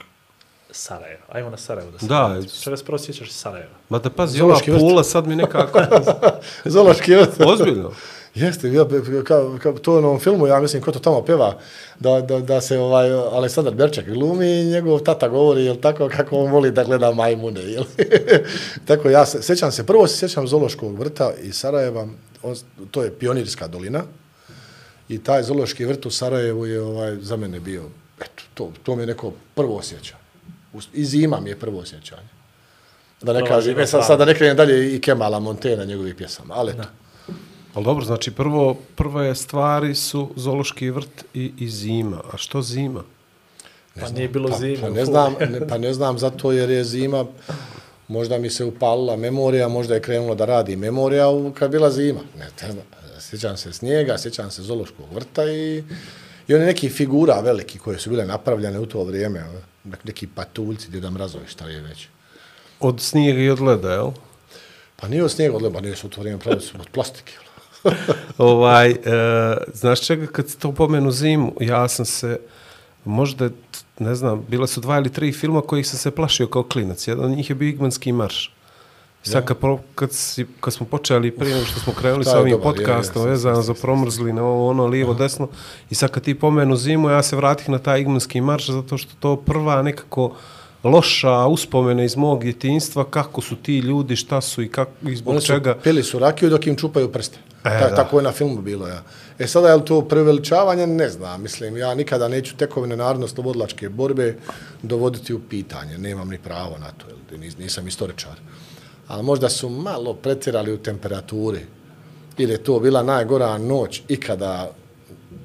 [0.71, 1.23] Sarajeva?
[1.33, 2.53] Ajmo na Sarajevo da se Da, vratimo.
[2.63, 3.75] Čega se prvo sjećaš iz Sarajeva?
[3.89, 4.79] Ma da pazi, ova vrt.
[4.79, 5.81] pula sad mi nekako...
[6.65, 7.41] Zološki vrt.
[7.41, 7.93] Ozbiljno.
[8.35, 8.85] Jeste, ja,
[9.25, 11.59] kao, kao, to u onom filmu, ja mislim, ko to tamo peva,
[12.01, 16.39] da, da, da se ovaj, Aleksandar Berček glumi i njegov tata govori, jel tako, kako
[16.39, 17.85] on voli da gleda majmune, jel?
[18.89, 22.09] tako ja se, sjećam se, prvo se sjećam Zološkog vrta iz Sarajeva,
[22.43, 22.57] on,
[22.91, 24.03] to je pionirska dolina,
[25.09, 27.83] i taj Zološki vrt u Sarajevu je ovaj, za mene bio,
[28.21, 30.25] eto, to, to mi je neko prvo osjećanje.
[30.93, 32.29] I zima mi je prvo osjećanje.
[33.23, 36.55] Da ne kažem, e, sad, sad da ne krenem dalje i Kemala Montena njegovih pjesama,
[36.57, 37.04] ali eto.
[37.75, 42.21] Ali dobro, znači prvo, prve stvari su zoološki vrt i, i zima.
[42.33, 43.03] A što zima?
[43.95, 44.81] Pa nije bilo pa, zime.
[44.81, 47.27] Pa ne znam, ne, pa ne znam zato jer je zima,
[48.09, 51.91] možda mi se upalila memorija, možda je krenulo da radi memorija u- kad je bila
[51.91, 52.21] zima.
[52.39, 52.85] Ne, ne znam,
[53.21, 55.85] sjećam se snijega, sjećam se Zološkog vrta i,
[56.49, 60.27] i one neki figura veliki koje su bile napravljene u to vrijeme, ono, nek- neki
[60.27, 62.07] patuljci, Djeda Mrazovi, šta je već.
[62.81, 64.11] Od snijega i od leda, jel?
[64.97, 67.33] Pa nije od snijega, odleba, nije su u to vrijeme pravili su od plastike.
[68.39, 68.97] ovaj, e,
[69.75, 72.39] znaš čega, kad si to pomenu zimu, ja sam se,
[73.05, 73.49] možda,
[73.99, 77.09] ne znam, bile su dva ili tri filma kojih sam se plašio kao klinac.
[77.09, 78.55] Jedan od njih je bio Igmanski marš.
[79.25, 82.39] I sad kad, pro, kad, si, kad smo počeli prije nego što smo krenuli sa
[82.39, 85.49] ovim podcastom sam- vezano sam- za promrzline, ovo, ono, lijevo, desno,
[85.91, 89.13] i sad kad ti pomenu zimu, ja se vratih na taj Igmanski marš, zato što
[89.21, 90.37] to prva nekako
[90.85, 95.33] loša uspomena iz mog djetinjstva, kako su ti ljudi, šta su i, kako, i zbog
[95.33, 95.75] Oni su čega.
[95.75, 97.39] pili su rakiju dok im čupaju prste.
[97.61, 97.95] E, Ta, da.
[97.95, 99.03] tako je na filmu bilo, ja.
[99.39, 100.87] E sada je li to preveličavanje?
[100.87, 101.43] Ne znam.
[101.43, 104.37] Mislim, ja nikada neću tekovine narodno-slobodlačke borbe
[104.83, 105.99] dovoditi u pitanje.
[105.99, 108.33] Nemam ni pravo na to, nis- nisam istoričar.
[109.09, 111.61] Ali možda su malo pretjerali u temperaturi.
[112.39, 114.71] Ili je to bila najgora noć ikada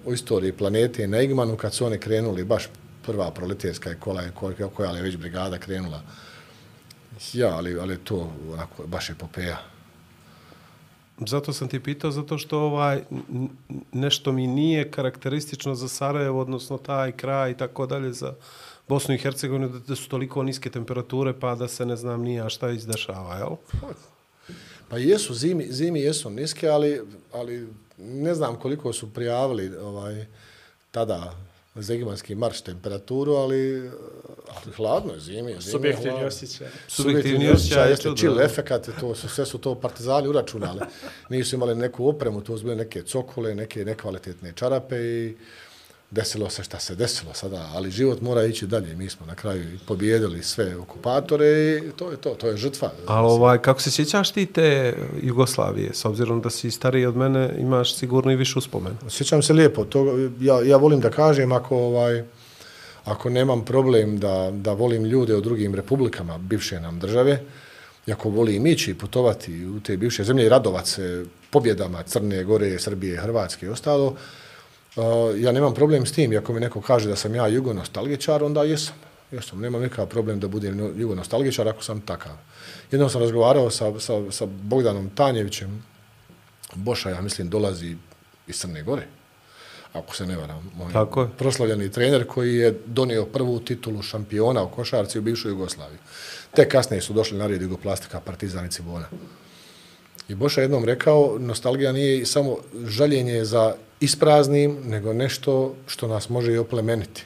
[0.06, 2.68] u istoriji planete na Igmanu kad su oni krenuli baš
[3.10, 6.02] prva proletjerska kola je koja, koja je već brigada krenula.
[7.34, 9.58] Ja, ali, ali to onako baš epopeja.
[11.26, 13.02] Zato sam ti pitao, zato što ovaj
[13.92, 18.34] nešto mi nije karakteristično za Sarajevo, odnosno taj kraj i tako dalje za
[18.88, 22.50] Bosnu i Hercegovinu, da, da su toliko niske temperature, pa da se ne znam nija
[22.50, 23.56] šta izdešava, jel?
[24.90, 27.02] Pa jesu, zimi, zimi jesu niske, ali,
[27.34, 27.68] ali
[27.98, 30.26] ne znam koliko su prijavili ovaj,
[30.92, 31.49] tada
[31.82, 33.92] za Igmanski marš temperaturu, ali,
[34.48, 35.38] ali hladno je zimi.
[35.38, 36.28] zimi je Subjektivni hladno.
[36.28, 36.68] osjećaj.
[36.88, 40.80] Subjektivni osjećaj, jeste chill efekat, to su, sve su to partizani uračunali.
[41.30, 45.38] Nisu imali neku opremu, to su bile neke cokule, neke nekvalitetne čarape i
[46.12, 48.96] desilo se šta se desilo sada, ali život mora ići dalje.
[48.96, 52.92] Mi smo na kraju pobijedili sve okupatore i to je to, to je žrtva.
[53.06, 57.56] Ali ovaj, kako se sjećaš ti te Jugoslavije, s obzirom da si stariji od mene,
[57.58, 58.98] imaš sigurno i više uspomenu.
[59.10, 62.24] Sjećam se lijepo, to, ja, ja volim da kažem ako, ovaj,
[63.06, 67.42] ako nemam problem da, da volim ljude u drugim republikama bivše nam države,
[68.06, 72.44] i ako volim ići i putovati u te bivše zemlje i radovat se pobjedama Crne
[72.44, 74.18] Gore, Srbije, Hrvatske i ostalo, uh,
[75.38, 76.38] ja nemam problem s tim.
[76.38, 78.96] Ako mi neko kaže da sam ja jugonostalgičar, onda jesam.
[79.32, 82.32] Jesam, nemam nikakav problem da budem jugonostalgičar ako sam takav.
[82.92, 85.84] Jednom sam razgovarao sa, sa, sa Bogdanom Tanjevićem,
[86.76, 87.96] Boša, ja mislim, dolazi
[88.48, 89.08] iz Crne Gore,
[89.94, 90.72] ako se ne varam.
[90.76, 91.30] Moj Tako je.
[91.38, 96.00] proslavljeni trener koji je donio prvu titulu šampiona u košarci u bivšoj Jugoslaviji.
[96.56, 99.06] Te kasnije su došli na red Jugoplastika, Partizan i Cibona.
[100.30, 106.54] I Boša jednom rekao, nostalgija nije samo žaljenje za ispraznim, nego nešto što nas može
[106.54, 107.24] i oplemeniti.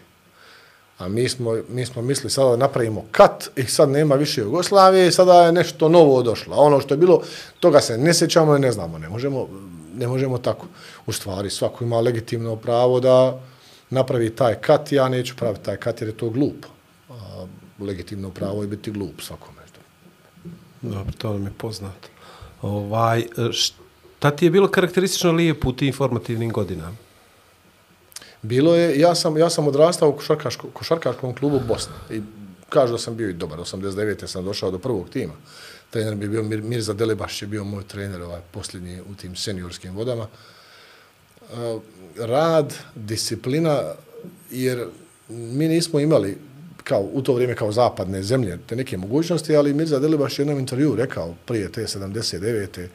[0.98, 5.08] A mi smo, mi smo mislili sada da napravimo kat i sad nema više Jugoslavije
[5.08, 6.56] i sada je nešto novo došlo.
[6.56, 7.22] A ono što je bilo,
[7.60, 8.98] toga se ne sjećamo i ne znamo.
[8.98, 9.48] Ne možemo,
[9.96, 10.68] ne možemo tako.
[11.06, 13.40] U stvari, svako ima legitimno pravo da
[13.90, 14.92] napravi taj kat.
[14.92, 16.68] Ja neću praviti taj kat jer je to glupo.
[17.10, 17.46] A
[17.80, 19.64] legitimno pravo je biti glup svakome.
[20.82, 22.13] Dobro, to nam je poznato.
[22.64, 26.96] Ovaj, e, šta ti je bilo karakteristično lijepo u tim informativnim godinama?
[28.42, 32.22] Bilo je, ja sam, ja sam odrastao u košarkaško, košarkaškom klubu Bosne i
[32.70, 33.60] kažu da sam bio i dobar.
[33.60, 34.28] 89.
[34.28, 35.34] sam došao do prvog tima.
[35.90, 39.96] Trener bi bio Mir, Mirza Delebaš je bio moj trener ovaj, posljednji u tim seniorskim
[39.96, 40.28] vodama.
[41.42, 41.80] E,
[42.18, 43.82] rad, disciplina,
[44.52, 44.88] jer
[45.30, 46.38] mi nismo imali
[46.84, 50.60] kao u to vrijeme kao zapadne zemlje te neke mogućnosti, ali Mirza Delebaš je jednom
[50.60, 52.88] intervju rekao prije te 79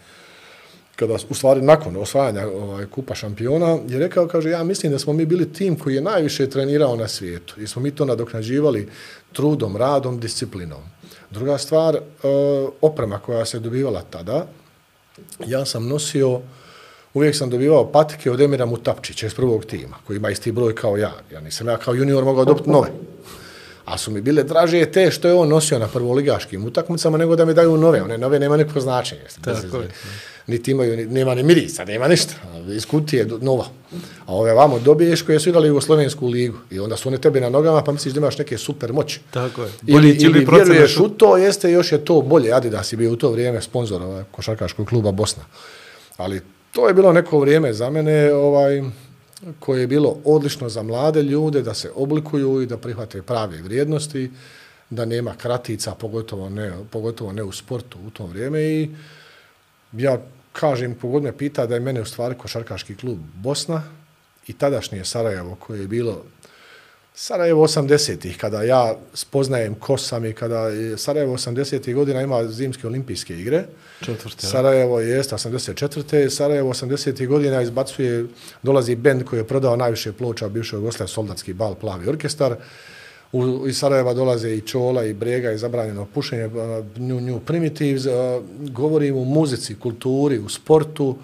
[0.98, 5.12] kada, u stvari nakon osvajanja ovaj, kupa šampiona, je rekao, kaže, ja mislim da smo
[5.12, 7.60] mi bili tim koji je najviše trenirao na svijetu.
[7.60, 8.88] I smo mi to nadoknađivali
[9.32, 10.82] trudom, radom, disciplinom.
[11.30, 12.00] Druga stvar, e,
[12.80, 14.46] oprema koja se dobivala tada,
[15.46, 16.40] ja sam nosio
[17.14, 20.96] uvijek sam dobivao patike od Emira Mutapčića iz prvog tima, koji ima isti broj kao
[20.96, 21.12] ja.
[21.32, 22.88] Ja nisam ja kao junior mogao dobiti nove.
[23.88, 27.44] A su mi bile draže te što je on nosio na prvoligaškim utakmicama nego da
[27.44, 28.02] mi daju nove.
[28.02, 29.22] One nove nema nekog značenja.
[29.42, 29.88] Tako je.
[30.46, 32.34] Niti imaju, nema ni mirisa, nema ništa.
[32.68, 33.64] Iz kutije nova.
[34.20, 36.56] A ove vamo dobiješ koje su igrali u Slovensku ligu.
[36.70, 39.20] I onda su one tebi na nogama pa misliš da imaš neke super moći.
[39.30, 39.68] Tako je.
[39.82, 42.52] Ili, Bolji ili procenat vjeruješ u- u to, jeste još je to bolje.
[42.52, 45.42] Adidas je bio u to vrijeme sponsor ovaj, košarkaškog kluba Bosna.
[46.16, 46.40] Ali
[46.72, 48.82] to je bilo neko vrijeme za mene ovaj,
[49.58, 54.30] koje je bilo odlično za mlade ljude da se oblikuju i da prihvate prave vrijednosti,
[54.90, 58.62] da nema kratica, pogotovo ne, pogotovo ne u sportu u to vrijeme.
[58.62, 58.90] I
[59.92, 60.18] ja
[60.52, 63.82] kažem, kogod me pita da je mene u stvari košarkaški klub Bosna
[64.46, 66.24] i tadašnje Sarajevo koje je bilo
[67.20, 72.86] Sarajevo 80-ih, kada ja spoznajem ko sam i kada je Sarajevo 80-ih godina ima zimske
[72.86, 73.64] olimpijske igre.
[74.00, 74.46] Četvrte.
[74.46, 76.28] Sarajevo je 84.
[76.28, 78.26] Sarajevo 80-ih godina izbacuje,
[78.62, 82.56] dolazi bend koji je prodao najviše ploča bivše Jugoslavije, Soldatski bal, Plavi orkestar.
[83.32, 86.48] U, iz Sarajeva dolaze i Čola i Brega i zabranjeno pušenje,
[86.96, 88.06] New, new Primitives.
[88.60, 91.16] Govorim u muzici, kulturi, u sportu.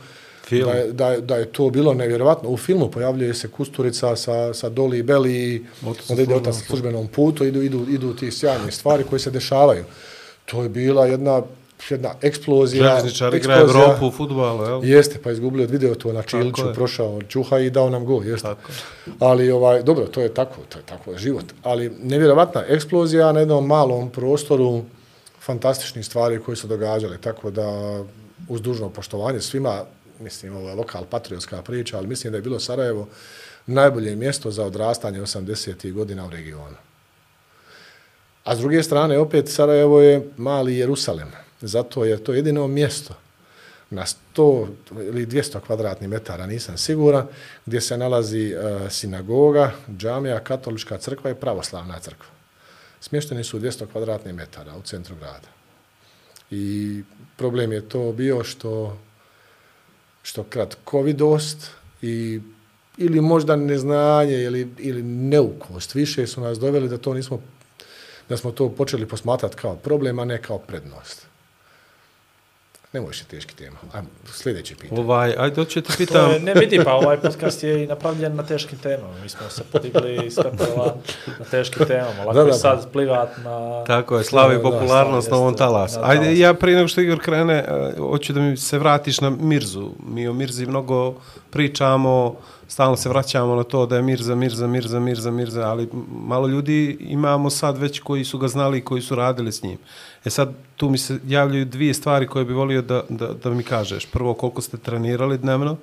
[0.45, 0.71] Film.
[0.71, 2.49] Da je, da, je, da je to bilo nevjerovatno.
[2.49, 5.67] U filmu pojavljuje se Kusturica sa, sa Doli i Beli,
[6.09, 9.85] onda ide otac na službenom putu, idu, idu, idu ti sjajne stvari koje se dešavaju.
[10.45, 11.43] To je bila jedna,
[11.91, 12.89] jedna eksplozija.
[12.89, 13.61] Željezničar igra.
[13.61, 14.85] Evropu u futbalu, jel?
[14.85, 18.23] Jeste, pa izgubili od video to na Čiliću, prošao od Čuha i dao nam go,
[18.23, 18.49] jeste.
[18.49, 18.73] Tako.
[19.19, 21.45] Ali, ovaj, dobro, to je tako, to je tako život.
[21.63, 24.83] Ali nevjerovatna eksplozija na jednom malom prostoru,
[25.41, 28.01] fantastičnih stvari koje su događale, tako da
[28.49, 29.85] uz dužno poštovanje svima,
[30.25, 33.09] mislim, ovo je lokal patriotska priča, ali mislim da je bilo Sarajevo
[33.67, 35.93] najbolje mjesto za odrastanje 80.
[35.93, 36.77] godina u regionu.
[38.45, 43.15] A s druge strane, opet, Sarajevo je mali Jerusalem, zato je to jedino mjesto
[43.91, 44.05] na
[44.37, 47.27] 100 ili 200 kvadratnih metara, nisam siguran,
[47.67, 52.31] gdje se nalazi e, sinagoga, džamija, katolička crkva i pravoslavna crkva.
[53.01, 55.49] Smješteni su 200 kvadratnih metara u centru grada.
[56.51, 57.03] I
[57.37, 58.99] problem je to bio što
[60.25, 61.71] što kratkovidost
[62.03, 62.41] i
[62.99, 65.95] ili možda neznanje ili, ili neukost.
[65.95, 67.41] Više su nas doveli da to nismo
[68.29, 71.27] da smo to počeli posmatrati kao problem, a ne kao prednost.
[72.95, 73.77] Ne možeš teški tema.
[73.93, 75.01] Ajmo, sljedeće pitanje.
[75.01, 76.31] Ovaj, ajde, hoću te pitam.
[76.31, 79.21] je, ne vidi, pa ovaj podcast je i napravljen na teškim temama.
[79.23, 80.97] Mi smo se podigli iz pepela
[81.39, 82.25] na teškim temama.
[82.25, 83.85] Lako Da, da, da, je sad plivat na...
[83.85, 86.01] Tako je, slavi popularnost na ovom talasu.
[86.01, 86.41] na Ajde, talasu.
[86.41, 89.91] ja prije nego što Igor krene, eh, hoću da mi se vratiš na Mirzu.
[90.07, 91.15] Mi o Mirzi mnogo
[91.51, 92.37] pričamo,
[92.69, 96.97] stalno se vraćamo na to da je Mirza, Mirza, Mirza, Mirza, Mirza, ali malo ljudi
[97.01, 99.79] imamo sad već koji su ga znali i koji su radili s njim.
[100.25, 103.63] E sad, tu mi se javljaju dvije stvari koje bi volio da, da, da mi
[103.63, 104.07] kažeš.
[104.07, 105.77] Prvo, koliko ste trenirali dnevno,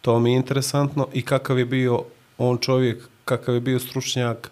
[0.00, 2.02] to mi je interesantno, i kakav je bio
[2.38, 4.50] on čovjek, kakav je bio stručnjak,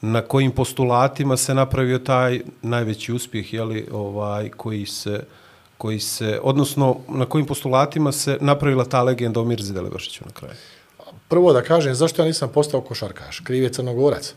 [0.00, 5.24] na kojim postulatima se napravio taj najveći uspjeh, jeli, ovaj, koji se,
[5.78, 10.54] koji se, odnosno na kojim postulatima se napravila ta legenda o Mirzi Delibašiću na kraju.
[11.34, 13.40] Prvo da kažem, zašto ja nisam postao košarkaš?
[13.40, 14.34] Kriv je Crnogorac.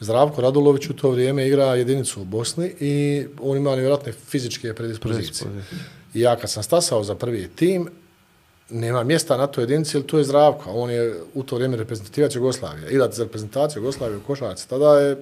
[0.00, 5.50] Zdravko Radulović u to vrijeme igra jedinicu u Bosni i on ima nevjerojatne fizičke predispozicije.
[6.14, 7.88] I ja kad sam stasao za prvi tim,
[8.70, 12.34] nema mjesta na toj jedinici, jer tu je Zdravko, on je u to vrijeme reprezentativac
[12.34, 12.90] Jugoslavije.
[12.90, 15.16] Igrati za reprezentaciju Jugoslavije u košarci, tada je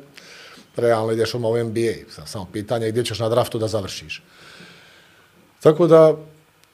[0.77, 2.25] realno ideš odmah u NBA.
[2.27, 4.23] Samo pitanje je gdje ćeš na draftu da završiš.
[5.61, 6.17] Tako da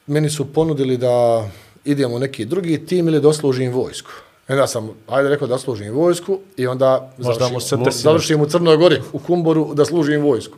[0.07, 1.47] meni su ponudili da
[1.85, 4.11] idem u neki drugi tim ili da služim vojsku.
[4.49, 8.41] I onda sam, ajde rekao da služim vojsku i onda Možda završim, mu se završim
[8.41, 10.57] u Crnoj Gori, u Kumboru, da služim vojsku.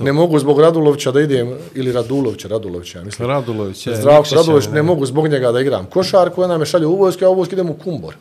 [0.00, 3.28] Ne mogu zbog Radulovića da idem, ili Radulovića, Radulovića, ja mislim.
[3.28, 6.96] Radulović, je, Zdravko Radulović, ne mogu zbog njega da igram košarku, onda me šalje u
[6.96, 8.14] vojsku, a u vojsku idem u Kumbor.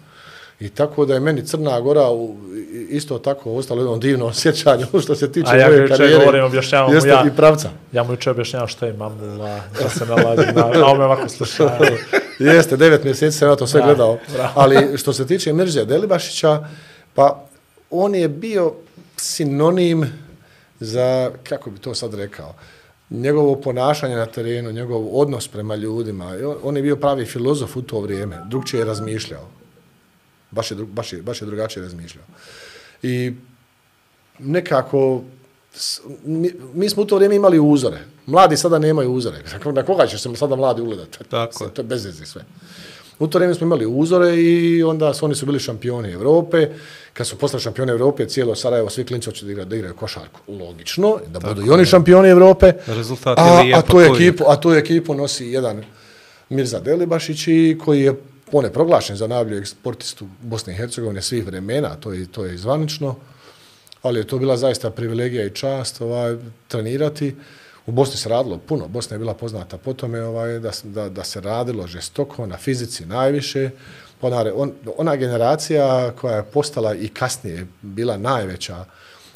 [0.64, 2.36] I tako da je meni Crna Gora u,
[2.90, 6.20] isto tako ostalo jedno divno sjećanje što se tiče A ja moje jučer karijere.
[6.20, 7.24] govorim, objašnjavam mu ja.
[7.28, 7.70] i pravca.
[7.92, 11.30] Ja mu juče objašnjavam što je mamula, da se nalazi na, a on me ovako
[11.30, 11.70] sluša.
[12.40, 14.18] Jeste, devet mjeseci sam ja to sve Da, gledao.
[14.34, 14.52] bravo.
[14.56, 16.68] Ali što se tiče Mirzija Delibašića,
[17.14, 17.44] pa
[17.92, 18.74] on je bio
[19.18, 20.14] sinonim
[20.80, 22.54] za, kako bi to sad rekao,
[23.10, 26.26] njegovo ponašanje na terenu, njegov odnos prema ljudima.
[26.26, 29.63] On, on je bio pravi filozof u to vrijeme, drugčije je razmišljao.
[30.54, 32.26] Baš je, baš je, baš je drugačije razmišljao.
[33.04, 33.34] I
[34.40, 35.24] nekako
[36.26, 38.00] mi, mi smo u to vrijeme imali uzore.
[38.26, 39.38] Mladi sada nemaju uzore.
[39.74, 41.18] Na koga će se sada mladi ugledati?
[41.30, 41.74] Tako je.
[41.74, 42.46] To je bez veze sve.
[43.20, 46.70] U to vrijeme smo imali uzore i onda su, oni su bili šampioni Evrope.
[47.14, 50.40] Kad su postali šampioni Evrope, cijelo Sarajevo, svi klinci hoće da igraju, da igraju košarku.
[50.48, 52.74] Logično, da budu i oni šampioni Evrope.
[52.88, 54.08] Rezultat je a, lijep, a, tu je?
[54.08, 55.84] ekipu, a tu ekipu nosi jedan
[56.50, 58.14] Mirza Delibašić i koji je
[58.54, 62.58] on je proglašen za najboljeg sportistu Bosne i Hercegovine svih vremena, to je, to je
[62.58, 63.16] zvanično,
[64.02, 66.38] ali je to bila zaista privilegija i čast ovaj,
[66.68, 67.36] trenirati.
[67.86, 71.24] U Bosni se radilo puno, Bosna je bila poznata po tome ovaj, da, da, da
[71.24, 73.70] se radilo žestoko, na fizici najviše.
[74.22, 78.86] Ona, on, ona generacija koja je postala i kasnije bila najveća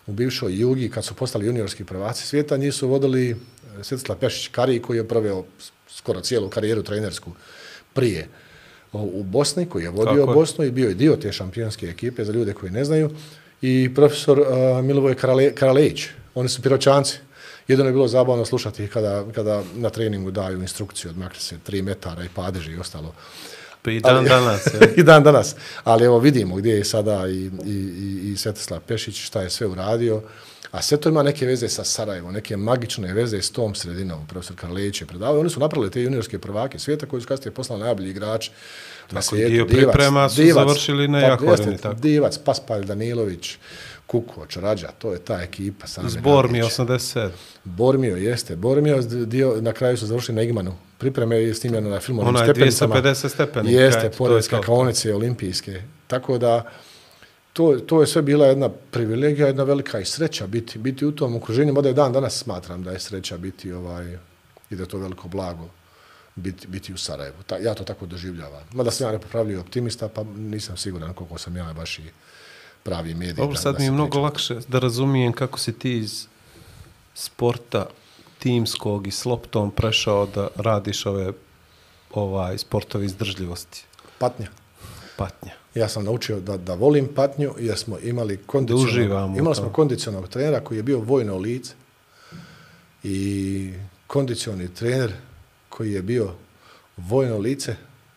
[0.08, 3.36] u bivšoj Jugi, kad su postali juniorski prvaci svijeta, njih su vodili eh,
[3.84, 5.44] Svetislav Pešić Kari, koji je proveo
[5.90, 7.32] skoro cijelu karijeru trenersku
[7.94, 8.28] prije
[8.94, 12.32] u Bosni, koji je vodio Tako Bosnu i bio je dio te šampionske ekipe, za
[12.32, 13.10] ljude koji ne znaju,
[13.62, 14.48] i profesor uh,
[14.84, 16.08] Milovoj Karale, Karalejić.
[16.36, 17.18] Oni su piročanci.
[17.68, 22.24] Jedno je bilo zabavno slušati kada, kada na treningu daju instrukciju, odmakli se tri metara
[22.24, 23.14] i padeži i ostalo.
[23.82, 24.68] Pa i dan Ali, danas.
[24.98, 25.56] I dan danas.
[25.84, 29.68] Ali evo vidimo gdje je sada i, i, i, i Svetislav Pešić, šta je sve
[29.68, 30.22] uradio.
[30.72, 34.28] A sve to ima neke veze sa Sarajevom, neke magične veze s tom sredinom.
[34.28, 35.40] Profesor Karlejić je predavao.
[35.40, 38.52] Oni su napravili te juniorske prvake svijeta koji su kasnije poslali najbolji igrači
[39.12, 39.52] na svijetu.
[39.52, 41.78] Dio priprema su divac, završili na pa, Jahorini.
[41.78, 41.96] Tako.
[41.96, 43.58] Divac, Paspalj, Danilović,
[44.08, 45.88] Kukoč, Rađa, to je ta ekipa.
[45.88, 47.30] Same Iz Bormio 87.
[47.64, 48.56] Bormio, jeste.
[48.56, 50.76] Bormio, dio, na kraju su završili na Igmanu.
[50.98, 52.22] Pripreme je snimljeno na filmu.
[52.22, 53.74] Ona je 250 stepeni.
[53.74, 55.82] Jeste, pored skakavonice olimpijske.
[56.08, 56.64] Tako da,
[57.58, 61.36] to, to je sve bila jedna privilegija, jedna velika i sreća biti, biti u tom
[61.36, 61.74] okruženju.
[61.74, 64.18] Mada je dan danas smatram da je sreća biti ovaj,
[64.70, 65.70] i da je to veliko blago
[66.36, 67.44] biti, biti u Sarajevu.
[67.48, 68.64] Ta, ja to tako doživljavam.
[68.74, 72.04] Mada sam ja nepopravljiv optimista, pa nisam siguran koliko sam ja baš i
[72.84, 73.34] pravi medij.
[73.34, 76.28] Dobro, sad da mi je mnogo lakše da razumijem kako si ti iz
[77.14, 77.86] sporta
[78.40, 81.32] timskog i s loptom prešao da radiš ove
[82.14, 83.86] ovaj sportovi izdržljivosti.
[84.20, 84.48] Patnja.
[85.18, 85.52] Patnja.
[85.78, 90.60] Ja sam naučio da, da volim patnju jer smo imali kondicionalnog, imali smo kondicionalnog trenera
[90.60, 91.74] koji je bio vojno lice.
[93.04, 93.74] I
[94.08, 95.14] kondicioni trener
[95.70, 96.34] koji je bio
[96.98, 97.76] vojno lice,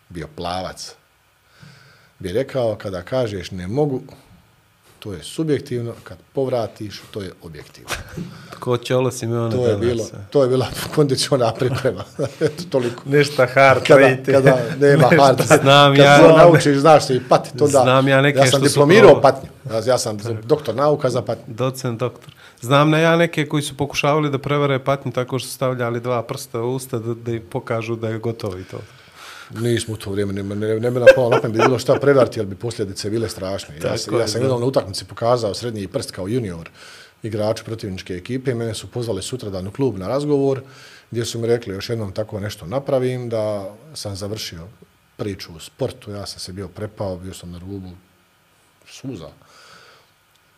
[0.09, 0.95] bio plavac,
[2.19, 4.01] bi rekao kada kažeš ne mogu,
[5.03, 7.89] to je subjektivno, kad povratiš, to je objektivno.
[8.59, 12.03] Ko će ovo si ono to je bilo, To je bila kondiciona priprema.
[12.39, 13.03] Eto, toliko.
[13.05, 15.25] Ništa hard kada, kada nema Nešta.
[15.25, 15.61] hard.
[15.61, 16.17] Znam kad ja.
[16.17, 17.57] Kad naučiš, znaš se i pati.
[17.57, 19.21] To da, Znam ja neke ja sam diplomirao su...
[19.21, 19.49] patnju.
[19.71, 21.53] Ja, ja sam doktor nauka za patnju.
[21.53, 22.33] Docent doktor.
[22.61, 26.61] Znam na ja neke koji su pokušavali da prevare patnju tako što stavljali dva prsta
[26.61, 28.77] u usta da, da im pokažu da je gotovo i to.
[29.59, 32.49] Nismo u to vrijeme, ne, ne, ne bi na pola napamet bilo šta prevarti, ali
[32.49, 33.75] bi posljedice bile strašne.
[33.83, 36.69] Ja, sam, ja sam jednom na utakmici pokazao srednji prst kao junior
[37.23, 38.55] igrač protivničke ekipe.
[38.55, 40.61] Mene su pozvali sutra dan u klub na razgovor,
[41.11, 44.67] gdje su mi rekli još jednom tako nešto napravim, da sam završio
[45.17, 46.11] priču u sportu.
[46.11, 47.89] Ja sam se bio prepao, bio sam na rubu
[48.87, 49.29] suza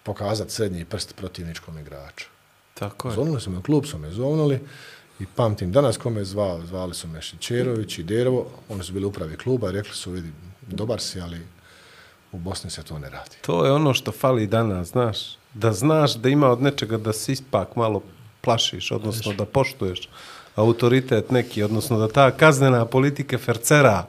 [0.03, 2.25] pokazati srednji prst protivničkom igraču.
[2.73, 3.15] Tako je.
[3.15, 4.59] Zovnuli su me u klub, su me zovnuli
[5.19, 9.37] i pamtim danas kome zvao, zvali su me Šićerović i Dervo, oni su bili upravi
[9.37, 10.29] kluba i rekli su, vidi,
[10.67, 11.41] dobar si, ali
[12.31, 13.35] u Bosni se to ne radi.
[13.41, 15.17] To je ono što fali danas, znaš,
[15.53, 18.01] da znaš da ima od nečega da se ispak malo
[18.41, 20.09] plašiš, odnosno da poštuješ
[20.55, 24.05] autoritet neki, odnosno da ta kaznena politika fercera,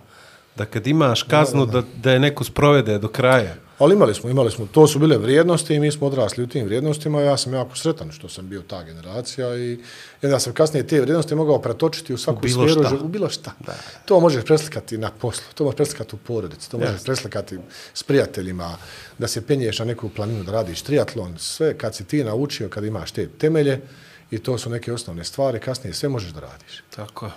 [0.56, 1.86] da kad imaš kaznu, da, da.
[1.96, 3.54] da je neko sprovede do kraja.
[3.84, 6.64] Ali imali smo, imali smo, to su bile vrijednosti i mi smo odrasli u tim
[6.64, 9.78] vrijednostima ja sam jako sretan što sam bio ta generacija i
[10.22, 13.04] ja sam kasnije te vrijednosti mogao pretočiti u svaku u bilo sferu, šta.
[13.04, 13.52] u bilo šta.
[13.66, 13.74] Da.
[14.04, 17.04] To možeš preslikati na poslu, to možeš preslikati u porodici, to možeš yes.
[17.04, 17.58] preslikati
[17.94, 18.76] s prijateljima,
[19.18, 22.84] da se penješ na neku planinu, da radiš triatlon, sve kad si ti naučio, kad
[22.84, 23.80] imaš te temelje
[24.30, 26.82] i to su neke osnovne stvari, kasnije sve možeš da radiš.
[26.96, 27.30] Tako,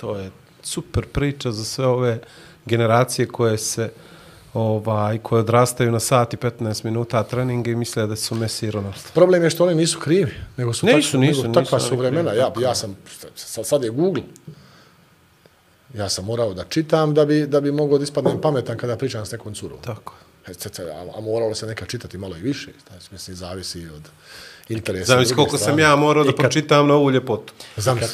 [0.00, 0.30] to je
[0.62, 2.20] super priča za sve ove
[2.66, 3.90] generacije koje se
[4.54, 8.70] ovaj, koje odrastaju na sat i 15 minuta treninga i misle da su Messi i
[8.70, 8.98] Ronaldo.
[9.14, 12.32] Problem je što oni nisu krivi, nego su nisu, takva, nisu, nego takva su vremena.
[12.32, 12.96] Ja, ja sam,
[13.64, 14.22] sad je Google,
[15.94, 19.26] ja sam morao da čitam da bi, da bi mogao da ispadnem pametan kada pričam
[19.26, 19.78] s nekom curom.
[19.84, 20.14] Tako.
[20.46, 24.08] A, a moralo se neka čitati malo i više, znači, mislim, zavisi od
[24.72, 25.04] interesa.
[25.04, 25.72] Zamisli koliko strane.
[25.72, 27.52] sam ja morao da pročitam na ovu ljepotu.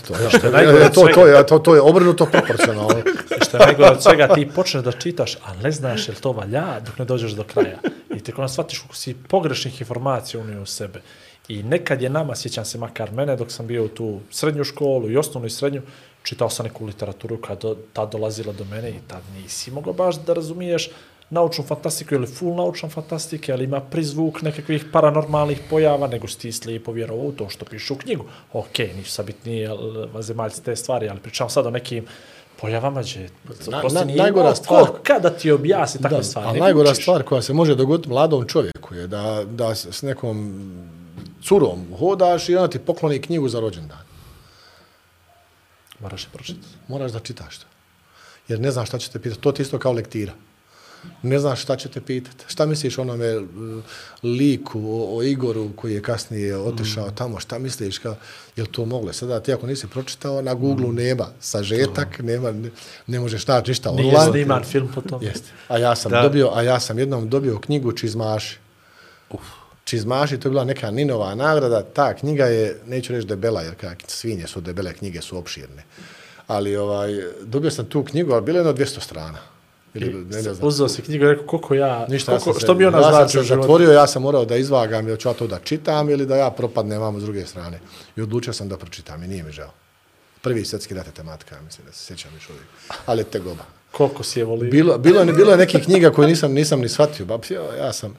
[0.07, 0.31] To, ja.
[0.31, 3.03] Što je najgore to, to, je, to, to je obrnuto proporcionalno.
[3.49, 6.81] što je najgore od svega, ti počneš da čitaš, a ne znaš je to valja
[6.87, 7.79] dok ne dođeš do kraja.
[8.17, 11.03] I te kada shvatiš kako si pogrešnih informacija unio u sebe.
[11.49, 15.11] I nekad je nama, sjećam se makar mene, dok sam bio u tu srednju školu
[15.11, 15.83] i osnovnu i srednju,
[16.23, 20.17] čitao sam neku literaturu kada do, ta dolazila do mene i tad nisi mogao baš
[20.17, 20.91] da razumiješ
[21.31, 26.53] naučnu fantastiku ili full naučna fantastike, ali ima prizvuk nekakvih paranormalnih pojava, nego si ti
[26.53, 28.25] slijepo vjerovao u to što pišu u knjigu.
[28.53, 29.69] Ok, nisu sad bitni
[30.21, 32.07] zemaljci te stvari, ali pričam sad o nekim
[32.61, 33.31] pojavama gdje
[33.67, 36.59] na, na, najgora stvar ko, kada ti objasni takve stvari.
[36.59, 37.03] A najgora učiš.
[37.03, 40.63] stvar koja se može dogoditi mladom čovjeku je da, da s nekom
[41.43, 43.99] curom hodaš i ona ti pokloni knjigu za rođendan.
[46.01, 46.67] Moraš je pročitati.
[46.89, 47.67] Moraš da čitaš to.
[48.49, 49.41] jer ne znaš šta će te pitati.
[49.41, 50.33] To ti isto kao lektira.
[51.23, 52.45] Ne znaš šta će te pitati.
[52.49, 53.41] Šta misliš o onome e,
[54.23, 57.15] liku, o, o Igoru koji je kasnije otišao mm.
[57.15, 58.17] tamo, šta misliš, kao,
[58.57, 59.13] je li to moglo?
[59.13, 60.95] Sada ti ako nisi pročitao, na Google mm.
[60.95, 62.71] nema sažetak, nema, ne,
[63.07, 64.33] ne možeš naći ništa Nije online.
[64.33, 65.23] sniman film po tom.
[65.23, 65.51] Jeste.
[65.69, 66.23] A ja sam Da.
[66.23, 68.59] dobio, a ja sam jednom dobio knjigu Čizmaši.
[69.31, 69.43] Uf.
[69.85, 71.83] Čizmaši, to je bila neka Ninova nagrada.
[71.83, 75.85] Ta knjiga je, neću reći debela, jer kak svinje su debele, knjige su opširne.
[76.47, 77.11] Ali ovaj,
[77.43, 79.39] dobio sam tu knjigu, ali bilo je jedno 200 strana.
[79.95, 80.57] Ili, ne, ne znam.
[80.63, 82.99] Uzeo si knjigu i rekao koliko ja, Ništa, ja koliko, sam se, što bi ona
[82.99, 83.63] ja sam znači u životu.
[83.63, 86.51] zatvorio, ja sam morao da izvagam, ili ću ja to da čitam, ili da ja
[86.51, 87.81] propadnem vamo s druge strane.
[88.17, 89.71] I odlučio sam da pročitam i nije mi žao.
[90.43, 92.65] Prvi svjetski rat je tematika, ja mislim da se sjećam još uvijek.
[93.07, 93.65] Ali te goba.
[93.93, 94.71] Koliko si je volio.
[94.71, 97.27] Bilo, bilo, je- bilo je nekih knjiga koje nisam, nisam ni shvatio.
[97.79, 98.15] Ja sam...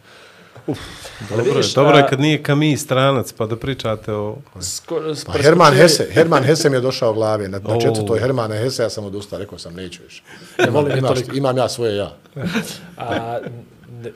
[1.29, 4.37] Dobro, je, vidiš, dobro je kad nije Kami stranac, pa da pričate o...
[4.61, 7.47] Sko, Pa Herman Hesse, Herman Hesse mi je došao u glavi.
[7.47, 10.23] Na, na četvrtoj Hermana Hesse ja sam odustao, rekao sam neću više.
[10.65, 11.35] Ne volim Imaš, toliko.
[11.35, 12.15] imam ja svoje ja.
[12.97, 13.39] A,
[14.03, 14.11] ne,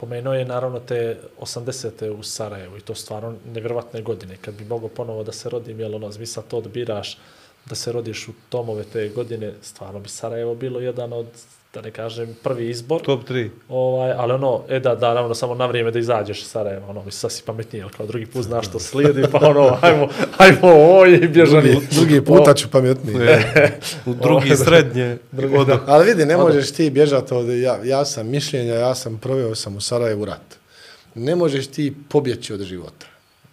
[0.00, 2.10] pomenuo je naravno te 80.
[2.10, 4.36] u Sarajevu i to stvarno nevjerovatne godine.
[4.40, 7.18] Kad bi mogao ponovo da se rodim, jel ono, zmisla to odbiraš
[7.66, 11.26] da se rodiš u tomove te godine, stvarno bi Sarajevo bilo jedan od,
[11.74, 13.02] da ne kažem, prvi izbor.
[13.02, 13.48] Top 3.
[13.68, 17.04] Ovaj, ali ono, e da, da, naravno, samo na vrijeme da izađeš iz Sarajeva, ono,
[17.04, 21.18] mi sasi pametniji, ali kao drugi put znaš što slijedi, pa ono, ajmo, ajmo, oj,
[21.18, 21.70] bježani.
[21.70, 23.16] Drugi, drugi puta ću pametniji.
[24.06, 25.18] U drugi srednje.
[25.58, 25.78] Odo.
[25.86, 27.48] Ali vidi, ne možeš ti bježati od...
[27.48, 30.58] Ja, ja sam mišljenja, ja sam proveo sam u Sarajevu rat.
[31.14, 33.06] Ne možeš ti pobjeći od života.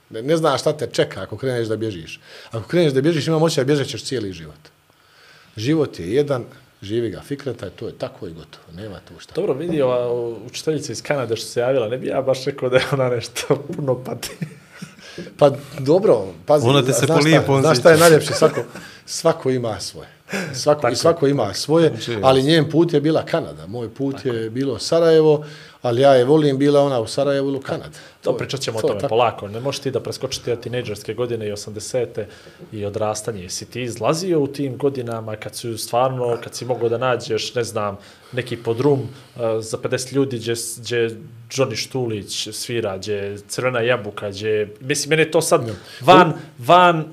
[0.09, 2.19] Ne, ne znaš šta te čeka ako kreneš da bježiš.
[2.51, 4.59] Ako kreneš da bježiš, imam osjećaj da bježat ćeš cijeli život.
[5.57, 6.45] Život je jedan,
[6.81, 8.63] živi ga fikreta, to je tako i gotovo.
[8.73, 9.33] Nema tu šta.
[9.35, 10.13] Dobro, vidi ova
[10.45, 13.55] učiteljica iz Kanade što se javila, ne bi ja baš rekao da je ona nešto
[13.75, 14.29] puno pati.
[15.37, 18.33] Pa dobro, pazi, Ona te se znaš po šta- Znaš šta je najljepše?
[18.33, 18.61] Svako,
[19.05, 20.07] svako ima svoje.
[20.53, 23.67] Svako, I svako ima svoje, Znači, ali njen put je bila Kanada.
[23.67, 25.45] Moj put je bilo Sarajevo,
[25.81, 27.97] ali ja je volim bila ona u Sarajevu ili u Kanadi.
[28.31, 29.09] To pričat ćemo o to tome tako.
[29.09, 29.47] polako.
[29.47, 32.23] Ne možeš ti da preskočiš te tinejdžerske godine i 80.
[32.71, 33.41] i odrastanje.
[33.41, 37.63] Jesi ti izlazio u tim godinama kad su stvarno, kad si mogao da nađeš, ne
[37.63, 37.97] znam,
[38.31, 41.17] neki podrum uh, za 50 ljudi gdje, gdje
[41.51, 44.73] Johnny Štulić svira, gdje Crvena jabuka, gdje...
[44.79, 45.61] Mislim, mene to sad
[46.01, 47.05] van, van...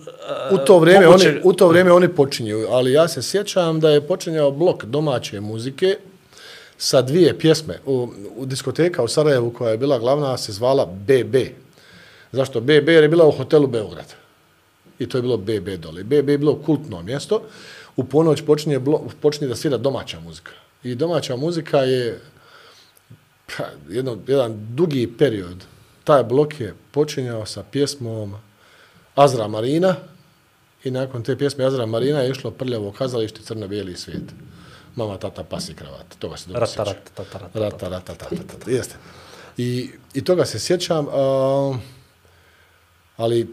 [0.51, 3.81] U Uh, to vrijeme moguće- oni u to vrijeme oni počinju, ali ja se sjećam
[3.81, 5.97] da je počinjao blok domaće muzike
[6.79, 11.37] sa dvije pjesme u, u diskoteka u Sarajevu koja je bila glavna se zvala BB.
[12.33, 12.89] Zašto BB?
[12.89, 14.15] Jer je bila u hotelu Beograd.
[14.99, 16.05] I to je bilo BB dole.
[16.05, 17.43] BB je bilo kultno mjesto.
[17.97, 20.53] U ponoć počinje, blo, počinje da svira domaća muzika.
[20.83, 22.21] I domaća muzika je
[23.47, 25.65] pa, jedno, jedan dugi period.
[26.05, 28.35] Taj blok je počinjao sa pjesmom
[29.15, 29.97] Azra Marina
[30.85, 34.25] i nakon te pjesme Azra Marina je išlo prljavo kazalište Crno-bijeli svijet.
[34.97, 36.07] Mama, tata, pas i kravat.
[36.19, 36.87] Toga se dobro Rata, sjećam.
[36.87, 38.71] rata, tata, rata, Rata, rata, tata, tata.
[38.71, 38.95] Jeste.
[39.57, 41.79] I, I toga se sjećam, a,
[43.17, 43.49] ali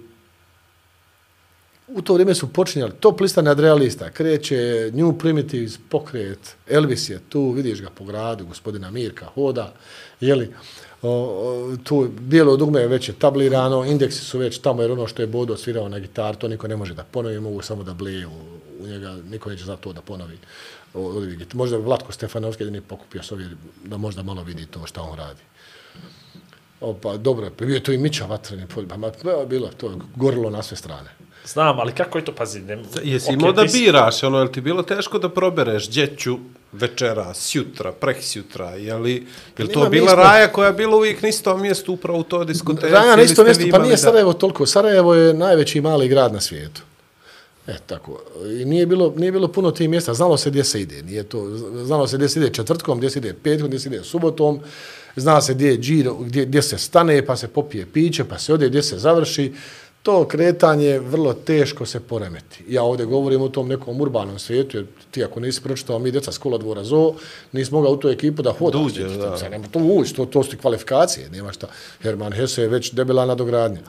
[1.88, 7.52] u to vrijeme su počinjali top lista nadrealista, kreće New Primitives pokret, Elvis je tu,
[7.52, 9.74] vidiš ga po gradu, gospodina Mirka hoda,
[10.20, 10.54] jeli,
[11.02, 15.22] o, o, tu bijelo dugme je već tablirano, indeksi su već tamo, jer ono što
[15.22, 18.30] je Bodo svirao na gitar, to niko ne može da ponovi, mogu samo da bleju
[18.80, 20.38] u njega, niko neće za to da ponovi.
[20.94, 21.22] O, o,
[21.54, 23.48] možda bi Vlatko Stefanovski jedini pokupio s ovih,
[23.84, 25.42] da možda malo vidi to šta on radi.
[26.82, 29.68] O, pa dobro, pa bio je to i Mića vatreni polj, pa ma, pa, bilo
[29.68, 31.10] je to gorilo na sve strane.
[31.46, 34.52] Znam, ali kako je to, pazi, ne, Jesi okej, imao da biraš, ono, je li
[34.52, 36.38] ti bilo teško da probereš djeću
[36.72, 39.14] večera, sjutra, preksjutra, je li,
[39.58, 41.94] je li to Nema, mi bila smo- raja koja je bila uvijek na istom mjestu,
[41.94, 42.94] upravo u to diskoteci?
[42.94, 44.66] Raja na ili isto ste mjesto, vi pa nije da- Sarajevo toliko.
[44.66, 46.82] Sarajevo je najveći mali grad na svijetu.
[47.72, 48.22] E, tako.
[48.62, 50.14] I nije bilo, nije bilo puno tih mjesta.
[50.14, 51.04] Znalo se gdje se ide.
[51.04, 54.04] Nije to, znalo se gdje se ide četvrtkom, gdje se ide petkom, gdje se ide
[54.04, 54.60] subotom.
[55.16, 58.54] Zna se gdje je džiro, gdje, gdje se stane, pa se popije piće, pa se
[58.54, 59.54] ode, gdje se završi.
[60.04, 62.64] To kretanje vrlo teško se poremeti.
[62.68, 66.32] Ja ovdje govorim o tom nekom urbanom svijetu, jer ti ako nisi pročitao mi djeca
[66.32, 67.16] skola dvora zoo,
[67.52, 68.82] nisi mogao u tu ekipu da hodaš.
[68.82, 69.50] Da uđeš, da.
[69.50, 71.68] Nema to ući, to, to su ti kvalifikacije, nema šta.
[72.02, 73.80] Herman Hesse je već debela nadogradnja.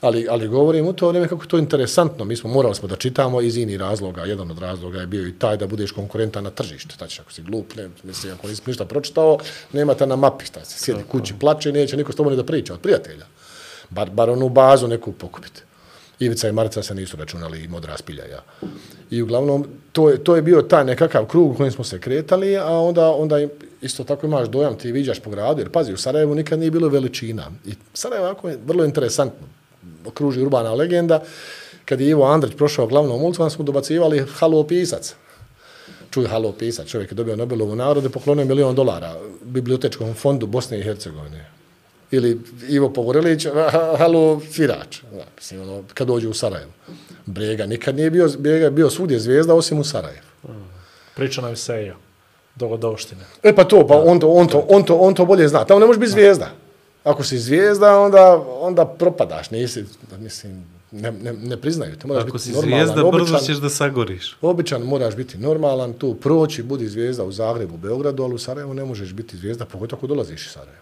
[0.00, 2.24] Ali, ali govorim u to vrijeme kako je to interesantno.
[2.24, 4.24] Mi smo morali smo da čitamo iz inih razloga.
[4.24, 6.94] Jedan od razloga je bio i taj da budeš konkurentan na tržištu.
[6.98, 9.38] Znači, ako si glup, ne, misli, ako nisi ništa pročitao,
[9.72, 10.44] nemate na mapi.
[10.44, 13.26] Šta se sjedi kući, plače, neće niko s tobom ni da priča od prijatelja.
[13.90, 15.62] Bar, bar onu bazu neku pokupiti.
[16.20, 18.42] Ivica i Marica se nisu računali i modra spilja, ja.
[19.10, 22.56] I uglavnom, to je, to je bio taj nekakav krug u kojem smo se kretali,
[22.56, 23.36] a onda, onda
[23.82, 26.88] isto tako imaš dojam, ti viđaš po gradu, jer pazi, u Sarajevu nikad nije bilo
[26.88, 27.50] veličina.
[27.66, 29.59] I Sarajevo je vrlo interesantno.
[30.06, 31.22] Okruži urbana legenda.
[31.84, 35.14] Kad je Ivo Andrić prošao glavnom ulicom, smo dobacivali halo pisac.
[36.10, 40.78] čuj halo pisat, čovjek je dobio Nobelovu nagradu i poklonio milion dolara bibliotečkom fondu Bosne
[40.78, 41.46] i Hercegovine.
[42.10, 46.72] Ili Ivo Pogorelić, ha- halo svirač, da, mislim, ono, kad dođe u Sarajevo.
[47.26, 50.26] Brega nikad nije bio, Brega je bio svugdje zvijezda osim u Sarajevu.
[51.16, 51.94] Priča nam se jo.
[52.54, 53.24] Dogodovštine.
[53.42, 55.64] E pa to, pa on to, on to, on to, on to bolje zna.
[55.64, 56.50] Tamo ne možeš biti zvijezda.
[57.04, 59.50] Ako si zvijezda, onda, onda propadaš.
[59.50, 59.84] Nisi,
[60.18, 62.06] mislim, ne, ne, ne priznaju te.
[62.06, 63.40] Moraš Ako biti si normalan, zvijezda, brzo običan.
[63.46, 64.36] ćeš da sagoriš.
[64.40, 68.84] Običan moraš biti normalan, tu proći, budi zvijezda u Zagrebu, Beogradu, ali u Sarajevu ne
[68.84, 70.80] možeš biti zvijezda, pogotovo ako dolaziš iz Sarajeva.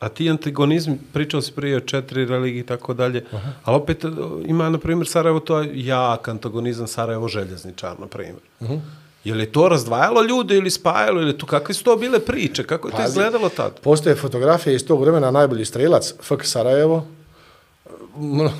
[0.00, 3.24] A ti antagonizmi, pričao si prije o četiri religije i tako dalje,
[3.64, 4.08] ali opet e,
[4.46, 8.36] ima, na primjer, Sarajevo, to je jak antagonizam Sarajevo željezničar, na primjer.
[8.60, 8.80] Uh -huh.
[9.24, 12.88] Je li to razdvajalo ljude ili spajalo, ili to, kakve su to bile priče, kako
[12.88, 13.08] je to Pazi.
[13.08, 13.80] izgledalo tad?
[13.80, 17.06] Postoje fotografije iz tog vremena, najbolji strelac, FK Sarajevo.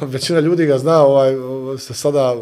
[0.01, 1.33] Većina ljudi ga zna, ovaj,
[1.79, 2.35] se sada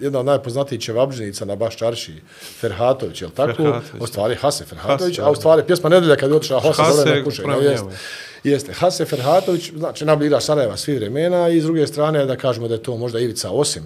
[0.00, 2.14] jedna od najpoznatijih čevabžnica na Baš Čarši,
[2.60, 3.52] Ferhatović, je li tako?
[3.56, 4.02] Ferhatović.
[4.02, 7.16] U stvari Hase Ferhatović, Hase, a u stvari pjesma Nedelja kad je otišao Hase, Hase
[7.16, 7.46] na kušenje.
[7.46, 7.96] pravo Jeste.
[8.44, 8.72] Jeste.
[8.72, 12.82] Hase Ferhatović, znači igrač Sarajeva svih vremena i s druge strane da kažemo da je
[12.82, 13.82] to možda Ivica Osim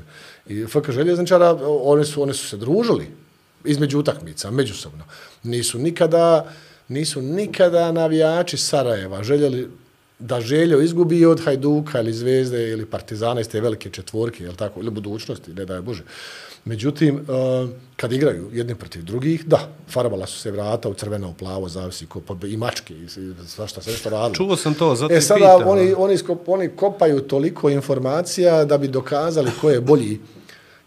[0.47, 3.24] i FK Željezničara, oni su, oni su se družili
[3.64, 5.04] između utakmica, međusobno.
[5.42, 6.52] Nisu nikada,
[6.88, 9.68] nisu nikada navijači Sarajeva željeli
[10.18, 14.80] da Željo izgubi od Hajduka ili Zvezde ili Partizana iz te velike četvorke, jel tako,
[14.80, 16.02] ili budućnosti, ne daj Bože.
[16.64, 21.34] Međutim, uh, kad igraju jedni protiv drugih, da, farbala su se vrata u crveno, u
[21.34, 24.34] plavo, zavisi ko, pa i mačke, i, i svašta se nešto radilo.
[24.34, 25.72] Čuo sam to, zato E i sada pitam.
[25.72, 30.18] oni, oni, skop, oni kopaju toliko informacija da bi dokazali ko je bolji.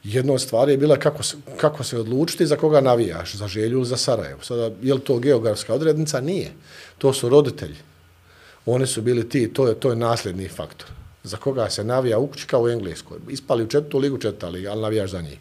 [0.04, 3.78] Jedna od stvari je bila kako se, kako se odlučiti za koga navijaš, za želju
[3.78, 4.42] ili za Sarajevo.
[4.44, 6.22] Sada, je li to geografska odrednica?
[6.22, 6.52] Nije.
[6.98, 7.76] To su roditelji.
[8.66, 10.88] Oni su bili ti, to je, to je nasljedni faktor.
[11.24, 13.18] Za koga se navija u kući kao u Engleskoj.
[13.30, 15.38] Ispali u četvrtu ligu četvrta liga, ali navijaš za njih.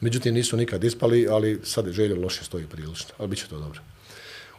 [0.00, 3.14] Međutim, nisu nikad ispali, ali sad je željo loše stoji prilično.
[3.18, 3.80] Ali bit će to dobro.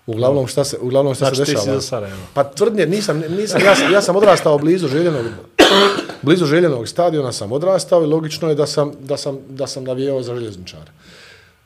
[0.06, 1.76] Uglavnom, šta se, uglavnom šta Znači, se ti si dešava?
[1.80, 2.20] za Sarajevo.
[2.34, 5.26] Pa tvrdnje, nisam, nisam, ja, sam, ja sam odrastao blizu željenog,
[6.22, 10.24] blizu željenog stadiona sam odrastao i logično je da sam, da sam, da sam navijao
[10.24, 10.92] za željezničara.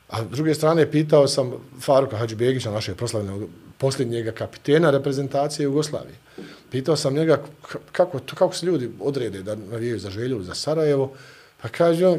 [0.08, 6.16] A s druge strane, pitao sam Faruka Hadžibegića, našeg proslavljenog posljednjega kapitena reprezentacije Jugoslavije.
[6.70, 7.42] Pitao sam njega
[7.92, 11.12] kako, to, kako se ljudi odrede da navijaju za želju, za Sarajevo.
[11.62, 12.18] Pa kaže on,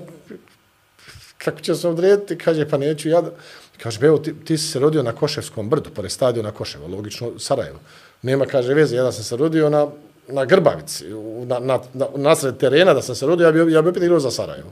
[1.37, 3.31] kako će se odrediti, kaže, pa neću ja da...
[3.77, 7.79] Kaže, evo, ti, ti si se rodio na Koševskom brdu, pored stadiona Koševa, logično Sarajevo.
[8.21, 9.87] Nema, kaže, veze, ja da sam se rodio na,
[10.31, 11.05] na Grbavici,
[11.45, 14.19] na, na, na, nasred terena da sam se rodio, ja bi, ja bi opet igrao
[14.19, 14.71] za Sarajevo.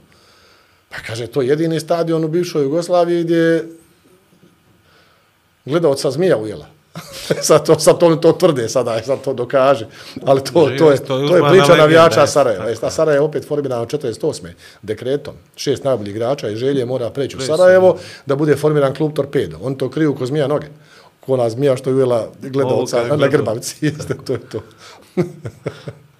[0.88, 3.68] Pa kaže, to je jedini stadion u bivšoj Jugoslaviji gdje
[5.64, 6.66] gledalca zmija ujela.
[7.48, 9.86] sad to, sad to, to tvrde sada, sad to dokaže.
[10.26, 12.58] Ali to, to, je, To je to je priča navijača Sarajeva.
[12.58, 12.70] tako.
[12.70, 14.48] Jest, a Sarajevo opet formirano 48.
[14.82, 15.34] dekretom.
[15.56, 19.58] Šest najboljih igrača i želje mora preći u Sarajevo da bude formiran klub Torpedo.
[19.62, 20.66] On to kriju ko zmija noge.
[21.28, 23.28] Ko ona zmija što je ujela gledalca na.
[23.28, 23.76] Grbavici.
[23.86, 24.60] Jeste, to je to.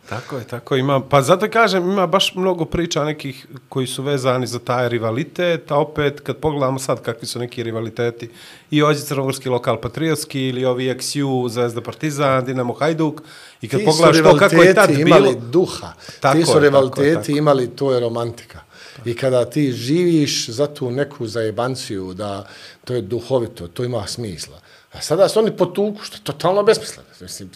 [0.09, 1.01] Tako je, tako ima.
[1.01, 5.77] Pa zato kažem, ima baš mnogo priča nekih koji su vezani za taj rivalitet, a
[5.77, 8.31] opet kad pogledamo sad kakvi su neki rivaliteti
[8.71, 13.23] i ođe crnogorski lokal patriotski ili ovi XU, Zvezda Partizan, Dinamo Hajduk
[13.61, 15.17] i kad Ti su pogledaš to kako je tad rivaliteti bilo...
[15.17, 15.93] imali duha.
[16.21, 17.39] Tako ti su je, tako je, rivaliteti tako.
[17.39, 18.68] imali, to je romantika.
[19.05, 22.49] I kada ti živiš za tu neku zajebanciju, da
[22.85, 24.61] to je duhovito, to ima smisla.
[24.93, 27.09] A sada se oni potuku, što je totalno besmisleno.
[27.21, 27.51] Mislim,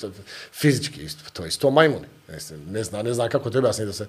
[0.53, 2.07] fizički, isto, to je isto majmuni.
[2.35, 4.07] Mislim, ne znam, ne znam kako treba jasnije da se...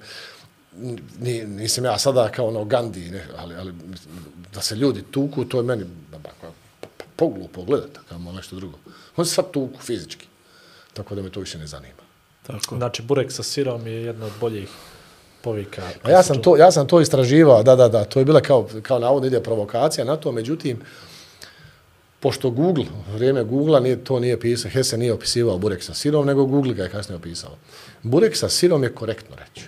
[1.20, 3.74] Ni, nisam ja sada kao ono Gandhi, ne, ali, ali
[4.54, 6.54] da se ljudi tuku, to je meni onako,
[7.16, 8.78] poglupo gledati, kao malo nešto drugo.
[9.16, 10.28] Oni se sad tuku fizički.
[10.94, 12.04] Tako da me to više ne zanima.
[12.48, 12.78] Tako.
[12.78, 14.70] Znači, burek sa sirom je jedna od boljih
[15.44, 15.82] povika.
[16.04, 18.68] A ja sam to, ja sam to istraživao, da, da, da, to je bila kao,
[18.82, 20.80] kao navodno ide provokacija na to, međutim,
[22.20, 26.46] pošto Google, vrijeme Google-a nije, to nije pisao, Hesse nije opisivao burek sa sirom, nego
[26.46, 27.52] Google ga je kasnije opisao.
[28.04, 29.68] Burek sa sirom je korektno reći.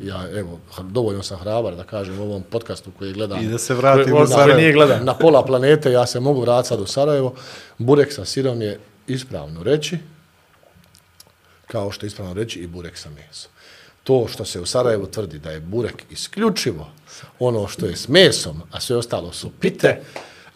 [0.00, 3.74] Ja, evo, dovoljno sam hrabar da kažem u ovom podcastu koji gledam I da se
[3.74, 4.60] vratimo Ovo u Sarajevo.
[4.60, 4.98] nije gledao.
[5.00, 7.34] na pola planete, ja se mogu vratiti sad u Sarajevo.
[7.78, 9.98] Burek sa sirom je ispravno reći,
[11.66, 13.52] kao što je ispravno reći i burek sa mesom.
[14.04, 16.90] To što se u Sarajevu tvrdi da je burek isključivo
[17.38, 20.00] ono što je s mesom, a sve ostalo su pite,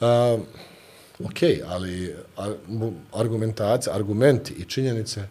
[0.01, 0.07] uh,
[1.25, 2.53] ok, ali ar,
[3.13, 5.29] argumentacija, argumenti i činjenice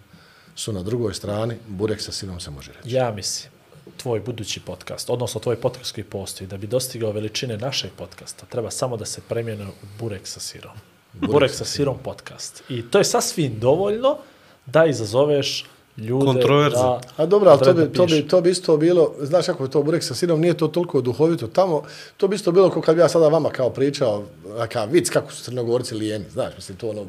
[0.55, 2.95] su na drugoj strani, burek sa sirom se može reći.
[2.95, 3.51] Ja mislim,
[3.97, 8.71] tvoj budući podcast, odnosno tvoj podcast koji postoji, da bi dostigao veličine našeg podcasta, treba
[8.71, 10.73] samo da se premjene u burek sa sirom.
[11.13, 12.63] Burek, burek sa sirom podcast.
[12.69, 14.17] I to je sasvim dovoljno
[14.65, 15.65] da izazoveš
[15.97, 16.25] ljude.
[16.25, 16.75] Kontroverze.
[16.75, 19.71] da A dobro, ali to bi, to, bi, to bi isto bilo, znaš kako je
[19.71, 21.83] to burek sa sirom, nije to toliko duhovito tamo,
[22.17, 24.23] to bi isto bilo kao kad bi ja sada vama kao pričao,
[24.71, 27.05] kao vic kako su crnogorci lijeni, znaš, mislim, to ono,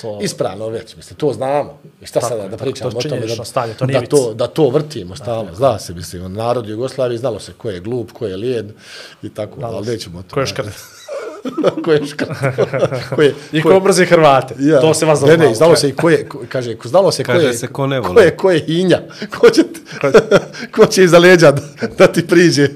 [0.00, 1.78] To- ispravno već, mislim, to znamo.
[2.02, 4.46] I šta sada da pričamo to o tome, da, stanje, to nije da, to, da
[4.46, 8.36] to vrtimo stalno, zna se, mislim, narod Jugoslavije znalo se ko je glup, ko je
[8.36, 8.72] lijed
[9.22, 10.32] i tako, ali nećemo o tome.
[10.32, 10.68] Ko je škrt?
[11.84, 12.30] ko je škrt?
[13.16, 14.54] ko je, I ko ko mrzi Hrvate.
[14.58, 14.80] Ja.
[14.80, 17.24] To se vas Ne, ne, znalo se i ko je, ko, kaže, ko, znalo se
[17.24, 19.00] ko Kaže je, se ko ne ko je, ko je hinja,
[19.38, 19.62] ko će,
[20.72, 21.62] ko će iza leđa da,
[21.98, 22.68] da ti priđe.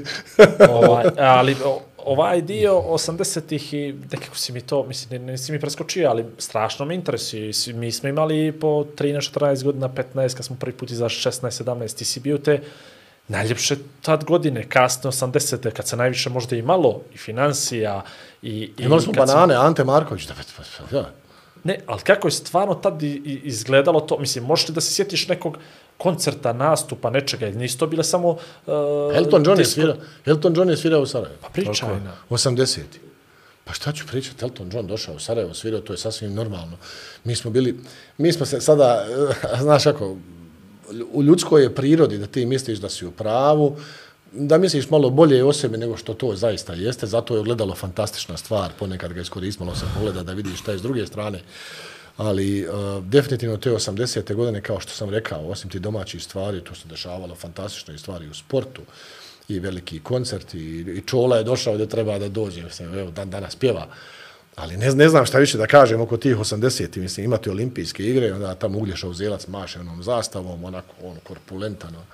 [0.69, 1.57] ovaj, ali
[2.05, 6.87] ovaj dio 80-ih i nekako si mi to, mislim, ne, nisi mi preskočio, ali strašno
[6.87, 7.51] me interesuje.
[7.75, 12.21] Mi smo imali po 13-14 godina, 15, kad smo prvi put izašli 16-17, ti si
[12.21, 12.61] bio te
[13.29, 18.03] najljepše tad godine, kasne 80-te, kad se najviše možda imalo i financija
[18.43, 18.51] i...
[18.51, 21.11] i Imali smo banane, Ante Marković, da, pa, pa, ja.
[21.65, 24.19] Ne, ali kako je stvarno tad i- i- izgledalo to?
[24.19, 25.59] Mislim, možeš li da se sjetiš nekog
[25.99, 28.31] koncerta, nastupa, nečega, nisu to bile samo...
[28.31, 28.39] Uh,
[29.15, 29.97] Elton John je svirao,
[30.27, 31.39] Elton John je svirao u Sarajevu.
[31.41, 32.13] Pa pričaj nam.
[32.31, 32.81] 80.
[33.65, 36.77] Pa šta ću pričati, Elton John došao u Sarajevo, svirao, to je sasvim normalno.
[37.25, 37.81] Mi smo bili,
[38.19, 39.07] mi smo se sada,
[39.61, 40.17] znaš kako,
[41.13, 43.77] u ljudskoj je prirodi da ti misliš da si u pravu,
[44.33, 48.37] da misliš malo bolje o sebi nego što to zaista jeste, zato je ogledalo fantastična
[48.37, 51.41] stvar, ponekad ga iskoristilo se pogleda da vidiš šta je s druge strane,
[52.17, 54.35] ali uh, definitivno te 80.
[54.35, 58.35] godine, kao što sam rekao, osim ti domaćih stvari, tu se dešavalo fantastične stvari u
[58.35, 58.83] sportu,
[59.49, 63.57] i veliki koncert, i, i Čola je došao gdje treba da dođe, evo, dan danas
[63.57, 63.87] pjeva,
[64.57, 66.99] ali ne, ne znam šta više da kažem oko tih 80.
[66.99, 72.05] Mislim, imate olimpijske igre, onda tamo Uglješov zelac maše onom zastavom, onako, on korpulentano,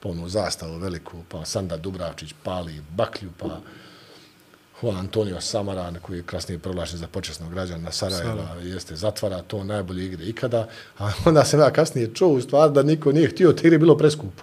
[0.00, 3.60] pa onu zastavu veliku, pa Sanda Dubravčić pali baklju, pa
[4.82, 10.06] Juan Antonio Samaran, koji je kasnije proglašen za počasnog građana Sarajeva, jeste zatvara to najbolje
[10.06, 10.68] igre ikada,
[10.98, 13.96] a onda sam ja kasnije čuo u stvar da niko nije htio, te igre bilo
[13.96, 14.42] preskupo.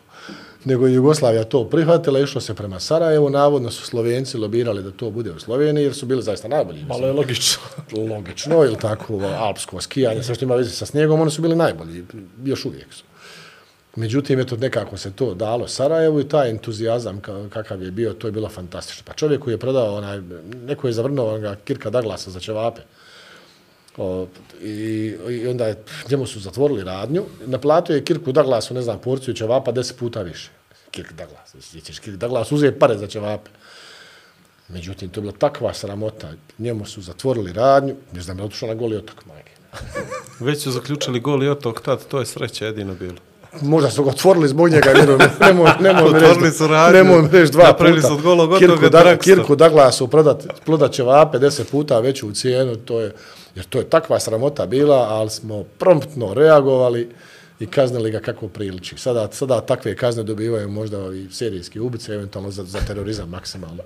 [0.66, 5.10] Nego je Jugoslavija to prihvatila, išlo se prema Sarajevu, navodno su Slovenci lobirali da to
[5.10, 6.84] bude u Sloveniji, jer su bili zaista najbolji.
[6.84, 7.62] Malo je logično.
[8.16, 12.04] logično, ili tako, alpsko skijanje, sve što ima veze sa snijegom, oni su bili najbolji,
[12.44, 13.04] još uvijek su.
[13.96, 18.28] Međutim, eto, nekako se to dalo Sarajevu i taj entuzijazam ka- kakav je bio, to
[18.28, 19.04] je bilo fantastično.
[19.08, 20.22] Pa čovjek koji je predao, onaj,
[20.66, 22.82] neko je zavrnuo onoga Kirka Daglasa za ćevape.
[23.98, 24.28] O,
[24.62, 25.76] i, I onda je,
[26.10, 30.50] njemu su zatvorili radnju, naplatio je Kirku Daglasu, ne znam, porciju ćevapa deset puta više.
[30.96, 33.50] Kirk Daglas, ćeš Kirk Daglas uzeti pare za ćevape.
[34.68, 36.32] Međutim, to je bila takva sramota.
[36.58, 39.52] Njemu su zatvorili radnju, ne znam, je otišao na goli otok, majke.
[40.40, 43.18] Već su zaključili gol i otok tad, to je sreća jedino bilo.
[43.62, 45.20] Možda su ga otvorili zbog njega, vjerujem.
[45.40, 48.08] Nemoj, nemoj mi Otvorili reći, nemoj mi reći dva Napravili puta.
[48.08, 49.18] su od golog Kirku, da.
[49.18, 53.16] Kirku Daglasu prodat, prodat će vape deset puta veću cijenu, to je,
[53.56, 57.10] jer to je takva sramota bila, ali smo promptno reagovali
[57.60, 58.98] i kaznili ga kako priliči.
[58.98, 63.84] Sada, sada takve kazne dobivaju možda i serijski ubice, eventualno za, za terorizam maksimalno.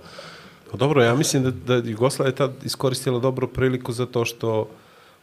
[0.72, 4.68] Pa dobro, ja mislim da, da Jugoslavia je tad iskoristila dobru priliku zato što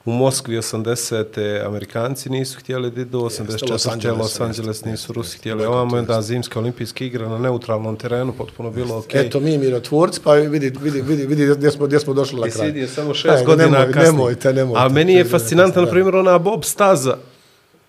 [0.04, 1.66] u Moskvi 80.
[1.66, 3.92] Amerikanci nisu htjeli da idu, Los 84.
[3.92, 5.64] Angeles, Los Angeles nisu Rusi htjeli.
[5.64, 9.20] Ovamo je da zimske olimpijske igre na neutralnom terenu, potpuno bilo okej.
[9.20, 9.26] Okay.
[9.26, 12.50] Eto mi mirotvorci, pa vidi, vidi, vidi, vidi gdje smo, gdje smo došli na Ti
[12.50, 12.66] si kraj.
[12.66, 14.12] vidio samo šest Ajde, godina nemoj, kasnije.
[14.12, 14.86] Nemojte, nemojte.
[14.86, 17.16] A meni je fascinantna, na primjer, ona Bob staza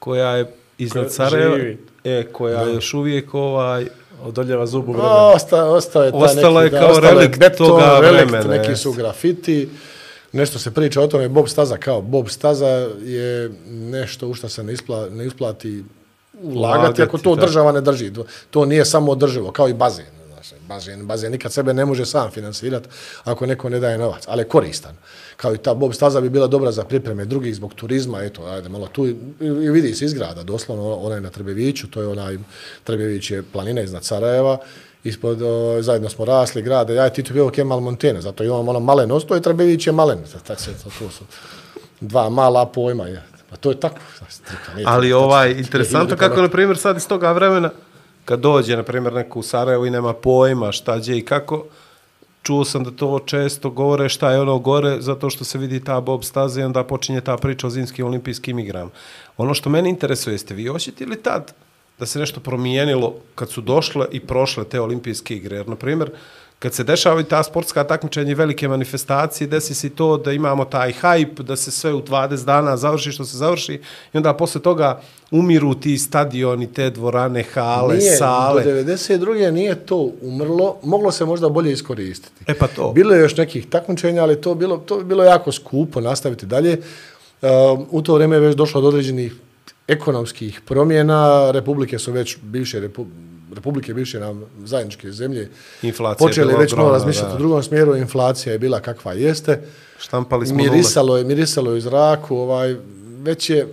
[0.07, 0.45] koja je
[0.77, 1.57] iznad Sarajeva,
[2.03, 3.85] e, koja je još uvijek ovaj,
[4.23, 4.97] Odoljeva zubu da.
[4.97, 5.27] vremena.
[5.27, 8.75] Osta, ostao je taj Ostalo neki, je kao je relikt beton, toga relikt, vremena, neki
[8.75, 9.69] su grafiti,
[10.31, 14.63] nešto se priča o tome, Bob Staza kao Bob Staza je nešto u što se
[14.63, 15.83] ne, ispla, ne isplati
[16.43, 18.11] ulagati Ulagati, ako to država ne drži.
[18.49, 20.05] To nije samo održivo, kao i bazen.
[20.67, 22.89] Bazen, bazen nikad sebe ne može sam finansirati
[23.23, 24.95] ako neko ne daje novac, ali je koristan.
[25.37, 28.69] Kao i ta Bob Staza bi bila dobra za pripreme drugih zbog turizma, eto, ajde,
[28.69, 29.15] malo tu i,
[29.71, 32.37] vidi se izgrada, doslovno, ona je na Trebeviću, to je onaj,
[32.83, 34.57] Trebević je planina iznad Sarajeva,
[35.03, 38.69] ispod, o, zajedno smo rasli grade, ja i ti tu bio Kemal Montene, zato imamo
[38.69, 41.23] ono malen osto i Trebević je malen, tako se, to, to su
[41.99, 43.23] dva mala pojma, je.
[43.49, 43.97] Pa to je tako.
[44.29, 45.19] strika, nije to Ali tačno.
[45.19, 47.69] ovaj, Je interesantno kako, na primjer, sad iz toga vremena,
[48.27, 51.65] kad dođe, na primjer, neko u Sarajevo i nema pojma šta gdje i kako,
[52.43, 56.01] čuo sam da to često govore šta je ono gore, zato što se vidi ta
[56.01, 58.91] Bob staza i onda počinje ta priča o zimskim olimpijskim igrama.
[59.37, 61.53] Ono što mene interesuje, jeste vi osjetili tad
[61.99, 65.57] da se nešto promijenilo kad su došle i prošle te olimpijske igre?
[65.57, 66.11] Jer, na primjer,
[66.59, 70.93] kad se dešavaju ta sportska takmičenja i velike manifestacije, desi se to da imamo taj
[71.01, 73.81] hype, da se sve u 20 dana završi što se završi
[74.13, 75.01] i onda posle toga
[75.31, 78.63] umiru ti stadioni, te dvorane, hale, nije, sale.
[78.63, 79.51] Do 92.
[79.51, 82.43] nije to umrlo, moglo se možda bolje iskoristiti.
[82.47, 82.91] E pa to.
[82.91, 86.77] Bilo je još nekih takmičenja, ali to bilo to bi bilo jako skupo nastaviti dalje.
[87.41, 87.49] Uh,
[87.91, 89.33] u to vrijeme je već došlo do određenih
[89.87, 93.05] ekonomskih promjena, republike su već bivše, repu,
[93.53, 95.49] republike bivše nam zajedničke zemlje,
[95.81, 97.35] Inflacija počeli već malo razmišljati da.
[97.35, 99.61] u drugom smjeru, inflacija je bila kakva jeste,
[99.99, 100.69] Štampali smo nule.
[100.69, 102.75] mirisalo je, mirisalo je u zraku, ovaj,
[103.23, 103.67] već je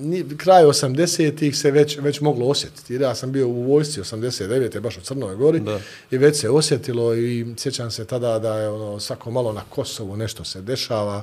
[0.00, 2.94] ni, kraj 80-ih se već, već moglo osjetiti.
[2.94, 4.80] Ja sam bio u vojsci 89.
[4.80, 5.80] baš u Crnoj Gori Da.
[6.10, 10.16] i već se osjetilo i sjećam se tada da je ono, svako malo na Kosovu
[10.16, 11.22] nešto se dešava.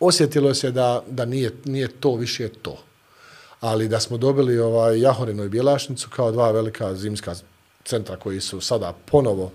[0.00, 2.78] Osjetilo se da, da nije, nije to više to.
[3.60, 7.34] Ali da smo dobili ovaj Jahorinu i Bjelašnicu kao dva velika zimska
[7.84, 9.52] centra koji su sada ponovo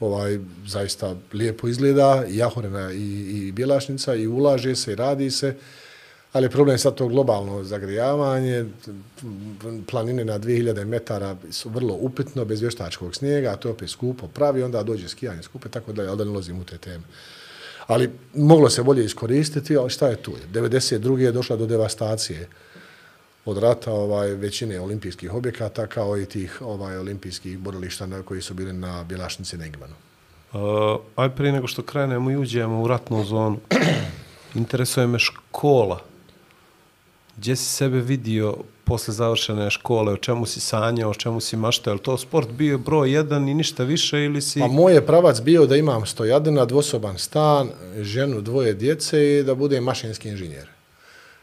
[0.00, 5.56] ovaj zaista lijepo izgleda Jahorina i, i Bjelašnica i ulaže se i radi se
[6.34, 8.64] ali problem je sad to globalno zagrijavanje,
[9.90, 14.26] planine na 2000 metara su vrlo upitno, bez vještačkog snijega, a to je opet skupo
[14.26, 17.04] pravi, onda dođe skijanje skupe, tako da, ali da ne lozim u te teme.
[17.86, 20.32] Ali moglo se bolje iskoristiti, ali šta je tu?
[20.52, 21.18] 92.
[21.18, 22.48] je došla do devastacije
[23.44, 28.54] od rata ovaj većine olimpijskih objekata kao i tih ovaj olimpijskih borilišta na koji su
[28.54, 29.94] bili na Bjelašnici na Igmanu.
[30.52, 30.60] Uh,
[31.16, 33.58] aj prije nego što krenemo i uđemo u ratnu zonu,
[34.54, 36.13] interesuje me škola.
[37.36, 41.90] Gdje si sebe vidio posle završene škole, o čemu si sanjao, o čemu si maštao,
[41.90, 44.60] je li to sport bio broj jedan i ništa više ili si...
[44.60, 47.70] Pa moj je pravac bio da imam stojadina, dvosoban stan,
[48.00, 50.68] ženu, dvoje djece i da budem mašinski inženjer.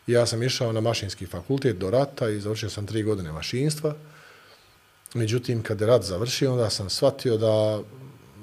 [0.08, 3.96] Ja sam išao na mašinski fakultet do rata i završio sam tri godine mašinstva.
[5.14, 7.80] Međutim, kad je rat završio, onda sam shvatio da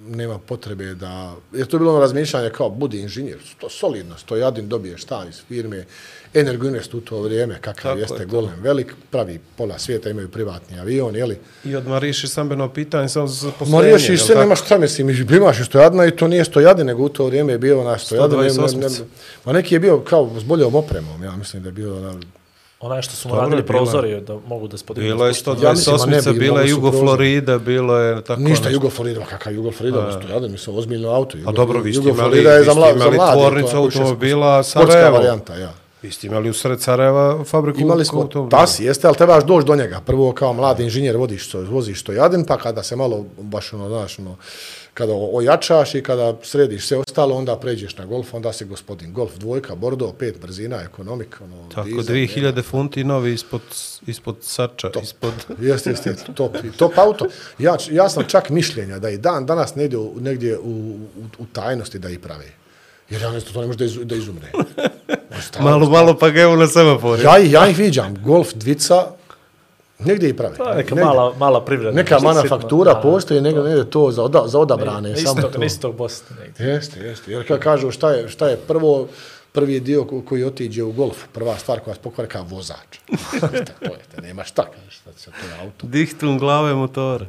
[0.09, 1.35] nema potrebe da...
[1.53, 5.41] Jer to je bilo ono razmišljanje kao, budi inženjer, to solidno, stojadin, dobiješ stan iz
[5.49, 5.85] firme,
[6.35, 8.31] Energoinvest u to vrijeme, kakav Tako jeste je to.
[8.31, 11.39] golem velik, pravi pola svijeta, imaju privatni avion, jeli?
[11.65, 13.83] I odmah riješiš stambeno pitanje samo za Ma zaposlenje.
[13.85, 14.41] riješiš jel sve, tako?
[14.41, 17.59] nema šta mislim, imaš i stojadina i to nije stojadin, nego u to vrijeme je
[17.59, 18.39] bio na stojadin.
[18.39, 19.03] Ne, ne, 128.
[19.45, 22.21] ma neki je bio kao s boljom opremom, ja mislim da je bio na...
[22.81, 25.09] Onaj što su mu radili prozori da mogu da spodignu.
[25.09, 25.63] Bilo je spuštanje.
[25.63, 26.93] Ja mislim, ma ne 128, bi, bila je Jugo.
[26.93, 28.69] Florida, bilo je tako Ništa nešto.
[28.71, 30.13] Jugo Florida, kakav Jugo Florida, A.
[30.15, 31.39] stojadin, mislim, ozbiljno auto.
[31.39, 33.71] Jugo, A dobro, vi ste imali, Florida je za ste mla- za imali mlade, tvornicu
[33.71, 35.17] to automobila Sportska Sarajevo.
[35.17, 35.73] varijanta, ja.
[36.03, 38.61] Vi ste imali u sred Sarajeva fabriku Imali smo automobila.
[38.61, 40.01] tas, jeste, ali trebaš doći do njega.
[40.01, 44.19] Prvo kao mladi inženjer vodiš voziš što jadin, pa kada se malo baš ono, znaš,
[44.19, 44.37] ono,
[44.99, 49.13] kada ojačaš i kada središ sve ostalo, onda pređeš na golf, onda si gospodin.
[49.13, 53.61] Golf dvojka, Bordo, pet brzina, ekonomik, ono, Tako, dizel, 2000 funti novi ispod,
[54.07, 55.33] ispod sača, ispod...
[55.69, 57.27] Jeste, jeste, top, top auto.
[57.59, 60.71] Ja, ja sam čak mišljenja da i dan danas negdje, negdje u,
[61.17, 62.47] u, u tajnosti da i prave.
[63.11, 64.47] Jer ja ne znam, to ne može da, iz, da izumre.
[65.61, 67.23] Malo, malo pa ga evo na semaforu.
[67.23, 69.07] Ja, ja ih viđam, golf dvica,
[69.99, 70.57] negdje i prave.
[70.57, 71.05] To je neka Negdje.
[71.05, 71.93] mala, mala privreda.
[71.93, 73.03] Neka nešto manufaktura sitno.
[73.05, 75.09] postoji, negdje, negdje to za, oda, za odabrane.
[75.11, 75.63] Na samo istog, to.
[75.63, 76.67] istog Bosne negdje.
[76.67, 77.33] Jeste, jeste.
[77.33, 79.09] Jer kad kažu šta je, šta je prvo,
[79.53, 82.99] prvi dio ko- koji otiđe u golf, prva stvar koja se pokvari kao vozač.
[83.41, 83.47] To
[83.85, 85.87] je, te nema šta, kažeš, šta se to je auto.
[85.87, 87.27] Dihtum glave motora.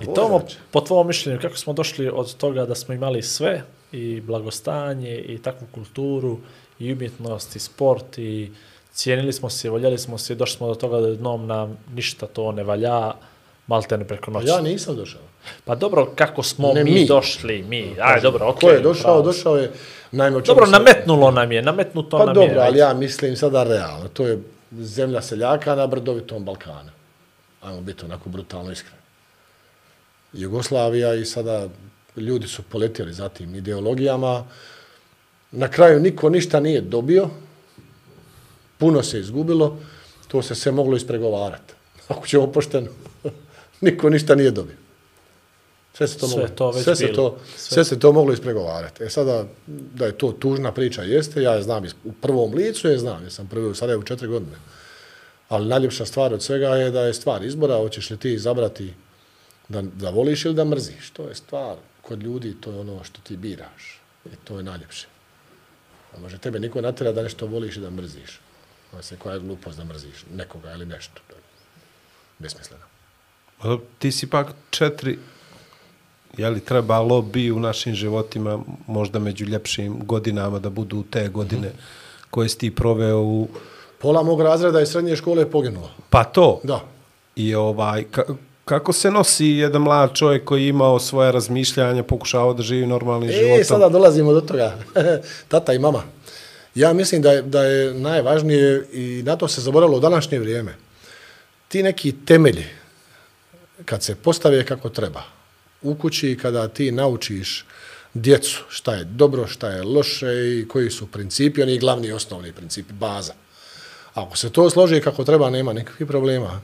[0.00, 3.62] I Tomo, po tvojom mišljenju, kako smo došli od toga da smo imali sve,
[3.92, 6.38] i blagostanje, i takvu kulturu,
[6.78, 8.50] i umjetnost, i sport, i
[8.92, 12.52] cijenili smo se, voljeli smo se, došli smo do toga da dnom nam ništa to
[12.52, 13.12] ne valja,
[13.66, 14.48] malte ne preko Pa noći.
[14.48, 15.20] ja nisam došao.
[15.64, 17.06] Pa dobro, kako smo Ne, mi, mi.
[17.06, 18.60] došli, mi, aj dobro, okej.
[18.60, 19.02] Ko je došao?
[19.04, 19.22] pravo.
[19.22, 19.70] Došao je,
[20.12, 22.58] čemu Dobro, se- nametnulo nam je, nametnuto Pa nam dobro, je.
[22.58, 22.78] ali ajde.
[22.78, 24.08] ja mislim sada realno.
[24.08, 24.38] To je
[24.72, 26.90] zemlja seljaka na brdovitom Balkanu.
[27.62, 29.02] Ajmo biti onako brutalno iskreni.
[30.34, 31.68] Jugoslavija i sada
[32.16, 34.44] ljudi su poletjeli za tim ideologijama.
[35.50, 37.28] Na kraju niko ništa nije dobio.
[38.82, 39.78] Puno se izgubilo.
[40.28, 41.74] To se sve moglo ispregovarati.
[42.08, 42.88] Ako ćemo pošteno.
[43.80, 44.76] niko ništa nije dobio.
[45.94, 47.74] Sve se to Sve moglo, to već sve se to, Sve.
[47.74, 49.04] sve se to moglo ispregovarati.
[49.04, 52.88] E sada, da je to tužna priča, jeste, ja je znam iz- u prvom licu,
[52.88, 54.56] je znam, jer sam prvi u Sarajevu četiri godine.
[55.48, 58.92] Ali najljepša stvar od svega je da je stvar izbora, hoćeš li ti izabrati
[59.68, 61.10] da, da voliš ili da mrziš.
[61.10, 64.00] To je stvar kod ljudi, to je ono što ti biraš.
[64.26, 65.06] I to je najljepše.
[66.14, 68.40] A može tebe niko natjera da nešto voliš i da mrziš.
[68.92, 71.20] Ovo se koja je glupost da mrziš nekoga ili nešto.
[71.28, 71.40] To je
[72.38, 72.82] besmisleno.
[73.62, 75.18] A Ti si pak četiri,
[76.36, 81.72] je li trebalo bi u našim životima možda među ljepšim godinama da budu te godine
[82.30, 83.48] koje si ti proveo u...
[83.98, 85.90] Pola mog razreda iz srednje škole je poginulo.
[86.10, 86.60] Pa to.
[86.64, 86.80] Da.
[87.36, 88.22] I ovaj, ka,
[88.64, 93.30] kako se nosi jedan mlad čovjek koji je imao svoje razmišljanja, pokušavao da živi normalnim
[93.30, 93.64] E, životom?
[93.64, 94.76] sada dolazimo do toga.
[95.48, 96.02] Tata i mama.
[96.74, 100.74] Ja mislim da je, da je najvažnije i na to se zaboravilo u današnje vrijeme.
[101.68, 102.66] Ti neki temelji,
[103.84, 105.22] kad se postave kako treba,
[105.82, 107.64] u kući kada ti naučiš
[108.14, 112.92] djecu šta je dobro, šta je loše i koji su principi, oni glavni osnovni principi,
[112.92, 113.34] baza.
[114.14, 116.60] Ako se to složi kako treba, nema nikakvih problema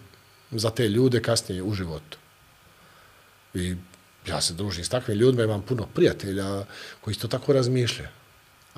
[0.50, 2.18] za te ljude kasnije u životu.
[3.54, 3.74] I
[4.26, 6.64] ja se družim s takvim ljudima, imam puno prijatelja
[7.00, 8.08] koji isto tako razmišljaju.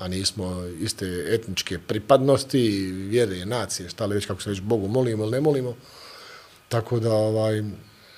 [0.01, 2.59] A nismo iste etničke pripadnosti,
[2.91, 5.75] vjere, nacije, šta li već, kako se već Bogu molimo ili ne molimo.
[6.69, 7.63] Tako da, ovaj,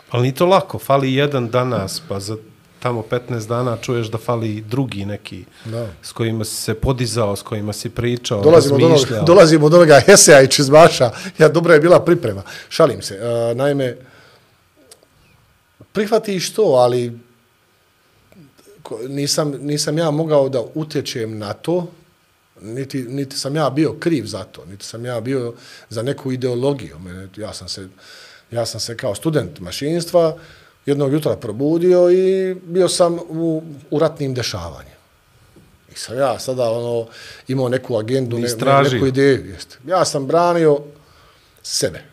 [0.09, 2.37] Ali nije to lako, fali jedan danas, pa za
[2.79, 5.87] tamo 15 dana čuješ da fali drugi neki Da.
[6.01, 9.23] s kojima si se podizao, s kojima si pričao, dolazimo do, onog, razmišljao.
[9.25, 11.11] dolazimo do onoga eseja i čizmaša.
[11.37, 12.43] Ja, dobra je bila priprema.
[12.69, 13.19] Šalim se.
[13.19, 13.97] Uh, naime,
[15.91, 17.19] prihvatiš to, ali
[19.09, 21.87] nisam, nisam ja mogao da utječem na to,
[22.61, 25.53] niti, niti sam ja bio kriv za to, niti sam ja bio
[25.89, 26.99] za neku ideologiju.
[26.99, 27.87] Mene, ja, sam se,
[28.51, 30.37] ja sam se kao student mašinstva
[30.85, 34.93] jednog jutra probudio i bio sam u, u ratnim dešavanjima.
[35.91, 37.07] I sam ja sada ono,
[37.47, 38.47] imao neku agendu, ne,
[38.91, 39.45] neku ideju.
[39.45, 39.77] Jeste.
[39.87, 40.79] Ja sam branio
[41.63, 42.12] sebe.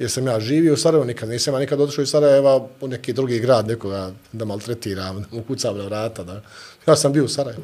[0.00, 3.12] Jer sam ja živio u Sarajevu, nikad nisam ja nikad otišao iz Sarajeva u neki
[3.12, 6.24] drugi grad, nekoga da maltretiram, da mu kucam na vrata.
[6.24, 6.42] Da.
[6.86, 7.62] Ja sam bio u Sarajevu.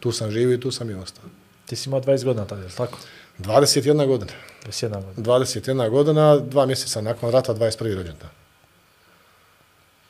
[0.00, 1.24] Tu sam živio i tu sam i ostao.
[1.66, 2.98] Ti si imao 20 godina tada, je li tako?
[3.38, 4.32] 21 godina.
[4.66, 5.34] 21 godina.
[5.34, 7.94] 21 godina, dva mjeseca nakon rata, 21.
[7.94, 8.28] rođendan.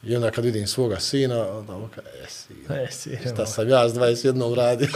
[0.03, 3.69] I onda kad vidim svoga sina, onda mu kaže, e, sine, E, si, šta sam
[3.69, 4.89] ja s 21 uradio?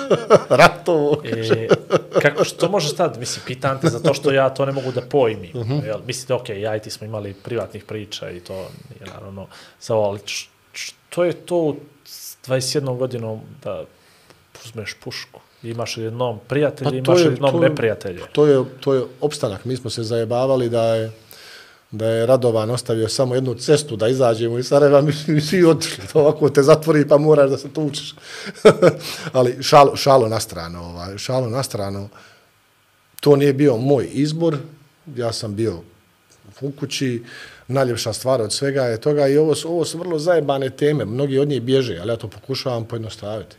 [0.50, 1.22] Ratovo.
[1.24, 1.68] E,
[2.14, 5.50] kako što možeš tad, mislim, pitan te zato što ja to ne mogu da pojmim.
[5.50, 5.72] Uh Mhm.
[5.72, 5.84] -huh.
[5.84, 8.66] Jel, mislite, ok, ja i ti smo imali privatnih priča i to je
[9.06, 9.46] naravno
[9.80, 10.18] za ovo, ali
[10.72, 13.84] što je to s 21 godinom da
[14.64, 15.40] uzmeš pušku?
[15.62, 18.26] Imaš jednom prijatelja, Pa imaš je- jednom to neprijatelja.
[18.26, 19.64] To je, to je opstanak.
[19.64, 21.10] Mi smo se zajebavali da je
[21.90, 26.04] da je Radovan ostavio samo jednu cestu da izađemo iz Sarajeva, mi, mi svi otišli.
[26.12, 28.14] To ovako te zatvori pa moraš da se tučeš.
[29.32, 30.84] Ali šalo, šalo na stranu.
[30.84, 32.08] Ovaj, šalo na stranu.
[33.20, 34.58] To nije bio moj izbor.
[35.16, 35.80] Ja sam bio
[36.60, 37.22] u kući.
[37.68, 41.04] Najljepša stvar od svega je toga i ovo su, ovo su vrlo zajebane teme.
[41.04, 43.56] Mnogi od njih bježe, ali ja to pokušavam pojednostaviti.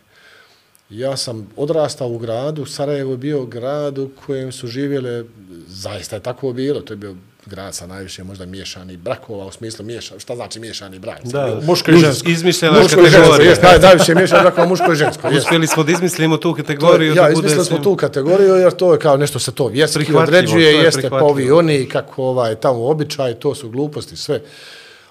[0.89, 5.23] Ja sam odrastao u gradu, Sarajevo je bio grad u kojem su živjele,
[5.67, 7.15] zaista je tako bilo, to je bio
[7.45, 11.23] grad sa najviše možda miješani brakova, u smislu miješan, šta znači miješani brak?
[11.23, 12.29] Da, Muško i žensko.
[12.29, 13.49] Izmišljena Muško i žensko, kategorija.
[13.49, 15.27] jest, naj, najviše miješani brakova muško i žensko.
[15.27, 15.37] jest.
[15.39, 17.09] Uspjeli smo da izmislimo tu To kategoriju.
[17.09, 19.69] ja, da bude izmislili smo svim- tu kategoriju, jer to je kao nešto se to
[19.95, 21.29] Prihvatljivo, određuje, to je jeste pa prihvatljivo.
[21.29, 24.41] ovi oni, kako ovaj, tamo običaj, to su gluposti, sve.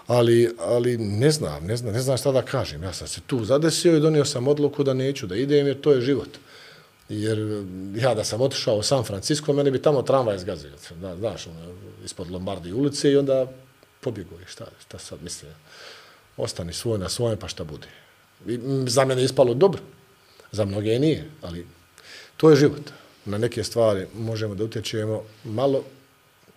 [0.07, 2.83] Ali, ali ne znam, ne znam, ne znam šta da kažem.
[2.83, 5.93] Ja sam se tu zadesio i donio sam odluku da neću da idem, jer to
[5.93, 6.29] je život.
[7.11, 7.65] Jer
[7.97, 10.71] ja da sam otišao u San Francisco, meni bi tamo tramvaj zgazio.
[11.01, 13.47] Da, znaš, ono, ispod Lombardi ulice i onda
[14.01, 14.47] pobjegao je.
[14.47, 15.53] Šta, šta sad mislim?
[16.37, 17.89] Ostani svoj na svojem, pa šta bude.
[18.47, 19.83] I, za mene je ispalo dobro.
[20.53, 21.67] Za mnoge nije, ali
[22.37, 22.91] to je život.
[23.25, 25.85] Na neke stvari možemo da utječemo malo,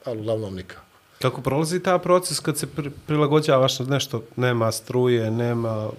[0.05, 0.92] ali uglavnom nikako.
[1.23, 5.89] Kako prolazi ta proces kad se pri, prilagođavaš na nešto, nema struje, nema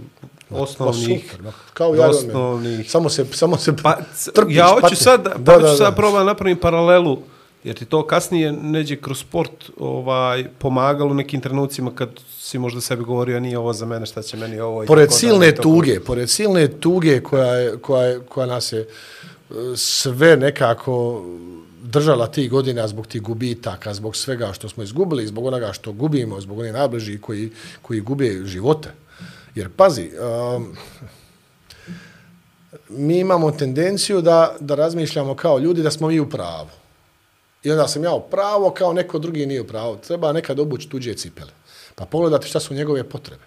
[0.50, 1.24] osnovnih...
[1.30, 2.90] Pa super, kao ja, osnovnih...
[2.90, 3.96] samo se, samo se Pa,
[4.34, 4.98] trpiš, ja hoću patiš.
[4.98, 7.18] sad, da, pa da, sad probam napravim paralelu,
[7.64, 12.08] jer ti to kasnije neđe kroz sport ovaj, pomagalo u nekim trenucima kad
[12.38, 14.84] si možda sebi govorio nije ovo za mene, šta će meni ovo.
[14.86, 18.80] Pored tako silne to- tuge, pored silne tuge koja, je, koja, je, koja nas je
[18.80, 18.86] e,
[19.76, 21.24] sve nekako
[21.85, 26.41] držala tih godina zbog tih gubitaka, zbog svega što smo izgubili, zbog onoga što gubimo,
[26.41, 27.51] zbog onih najbližih koji,
[27.82, 28.89] koji gube živote.
[29.55, 30.11] Jer pazi,
[30.57, 30.76] um,
[32.89, 36.70] mi imamo tendenciju da, da razmišljamo kao ljudi da smo mi u pravu.
[37.62, 39.97] I onda sam ja u pravo, kao neko drugi nije u pravu.
[39.97, 41.53] Treba nekad obući tuđe cipele.
[41.95, 43.45] Pa pogledati šta su njegove potrebe.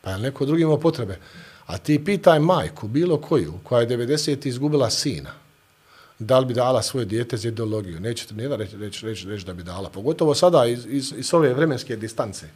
[0.00, 1.18] Pa je neko drugi imao potrebe.
[1.66, 4.46] A ti pitaj majku, bilo koju, koja je 90.
[4.46, 5.30] izgubila sina,
[6.18, 8.00] da li bi dala svoje dijete za ideologiju.
[8.00, 9.90] Nećete nijedan reći, reći, reći, reći da bi dala.
[9.90, 12.46] Pogotovo sada iz, iz, iz ove vremenske distance.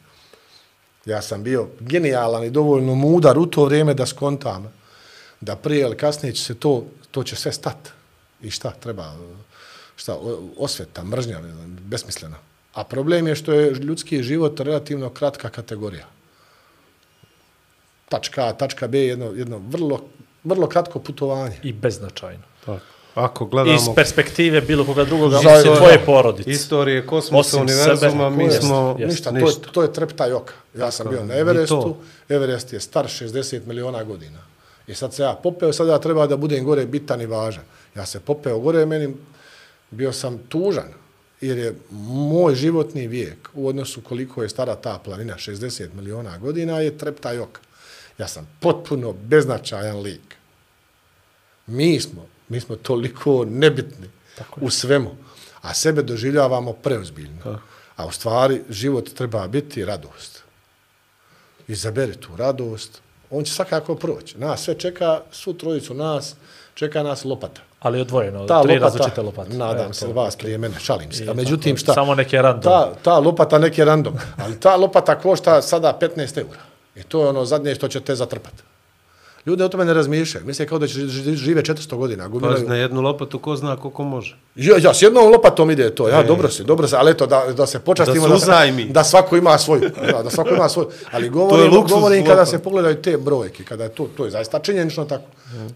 [1.04, 4.72] Ja sam bio genijalan i dovoljno mudar u to vrijeme da skontam
[5.40, 7.88] da prije ili kasnije će se to, to će sve stat.
[8.42, 9.16] I šta treba?
[9.96, 10.18] Šta?
[10.56, 12.36] Osveta, mržnja, ne znam, besmislena.
[12.74, 16.06] A problem je što je ljudski život relativno kratka kategorija.
[18.08, 20.04] Tačka A, tačka B je jedno, jedno vrlo,
[20.44, 21.58] vrlo kratko putovanje.
[21.62, 22.42] I beznačajno.
[22.64, 22.97] Tako.
[23.14, 23.76] Ako gledamo...
[23.76, 26.50] Iz perspektive bilo koga drugoga, Za- osim tvoje porodice.
[26.50, 28.96] Istorije kosmosa, univerzuma, mi jest, smo...
[28.98, 29.10] jest.
[29.10, 29.60] Ništa, ništa.
[29.60, 30.54] To, je, to je treptaj oka.
[30.74, 31.96] Ja sam bio na i Everestu.
[32.28, 34.38] Everest je star 60 miliona godina.
[34.86, 37.64] I sad se ja popeo, sad ja treba da budem gore bitan i važan.
[37.96, 39.14] Ja se popeo gore, meni
[39.90, 40.92] bio sam tužan,
[41.40, 46.80] jer je moj životni vijek u odnosu koliko je stara ta planina, 60 miliona godina,
[46.80, 47.60] je treptaj oka.
[48.18, 50.36] Ja sam potpuno beznačajan lik.
[51.66, 54.10] Mi smo, mi smo toliko nebitni
[54.60, 55.10] u svemu.
[55.62, 57.58] a sebe doživljavamo preozbiljno.
[57.96, 60.42] A u stvari život treba biti radost.
[61.68, 64.38] Izaberi tu radost, on će svakako proći.
[64.38, 66.34] Nas sve čeka, svu trojicu nas,
[66.74, 67.60] čeka nas lopata.
[67.80, 69.54] Ali odvojeno, Ta tri lopata, različite lopate.
[69.54, 70.12] nadam Evo, se, to.
[70.12, 71.26] vas prije mene, šalim se.
[71.30, 71.80] A međutim, tako.
[71.82, 71.94] šta?
[71.94, 72.62] Samo neke random.
[72.62, 76.60] Ta, ta lopata neki random, ali ta lopata košta sada 15 eura.
[76.96, 78.62] I to je ono zadnje što će te zatrpati.
[79.48, 80.46] Ljudi o tome ne razmišljaju.
[80.46, 82.24] Misle kao da će ži- žive 400 godina.
[82.24, 82.68] Pa Gomilaju.
[82.68, 84.36] na jednu lopatu ko zna koliko može.
[84.56, 86.08] Ja, ja, s jednom lopatom ide to.
[86.08, 88.28] Ja, dobro se, dobro se, ali eto, da, da se počastimo.
[88.28, 88.84] Da uzajmi.
[88.96, 89.80] da, svako ima svoju.
[90.12, 90.88] Da, da svako ima svoju.
[91.10, 94.58] Ali govorim, luksuz govorim kada se pogledaju te brojke, kada je to, to je zaista
[94.58, 95.24] činjenično tako.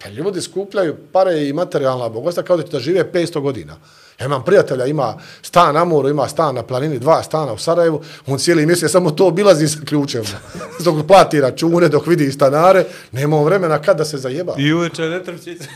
[0.03, 3.77] Pa ljudi skupljaju pare i materijalna bogatstva kao da će da žive 500 godina.
[4.21, 8.03] Ja imam prijatelja, ima stan na moru, ima stan na planini, dva stana u Sarajevu,
[8.27, 10.23] on cijeli mjesec samo to obilazi sa ključem.
[10.85, 14.55] Dok plati račune, dok vidi stanare, nema on vremena kad da se zajeba.
[14.59, 15.69] I uveče ne trpće se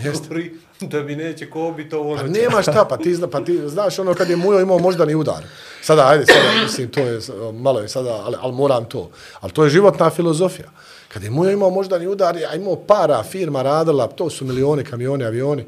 [0.80, 2.16] da mi neće ko bi to ono.
[2.16, 5.14] Pa nema šta, pa ti, zna, pa ti znaš ono kad je Mujo imao moždani
[5.14, 5.44] udar.
[5.82, 7.20] Sada, ajde, sada, mislim, to je,
[7.52, 9.10] malo je sada, ali, ali moram to.
[9.40, 10.68] Ali to je životna filozofija.
[11.08, 15.24] Kad je Mujo imao moždani udar, a imao para, firma radila, to su milioni, kamioni,
[15.24, 15.64] avioni,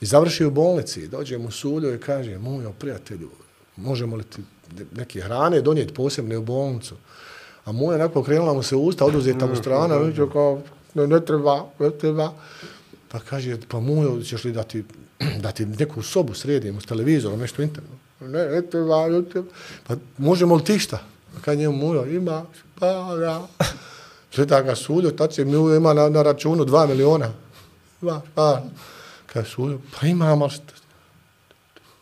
[0.00, 3.30] i završi u bolnici, dođe mu suljo i kaže, Mujo, prijatelju,
[3.76, 4.42] možemo li ti
[4.96, 6.94] neke hrane donijeti posebne u bolnicu?
[7.64, 10.62] A Mujo onako krenula mu se usta, oduzeta mu strana, mm, kao,
[10.94, 12.32] ne, ne treba, ne treba.
[13.08, 14.84] Pa kaže, pa mujo, ćeš li da ti,
[15.42, 17.90] da ti neku sobu sredimo s televizorom, nešto interno?
[18.20, 19.48] Ne, ne treba, ne treba.
[19.86, 20.98] Pa možemo li ti šta?
[21.34, 22.46] Pa kaže njemu mujo, ima,
[22.78, 23.46] pa ja.
[24.36, 27.32] Gleda ga suljo, tad će mujo ima na, na računu dva miliona.
[28.00, 28.20] Dva,
[29.32, 30.72] Kaže suljo, pa imam, ali šta?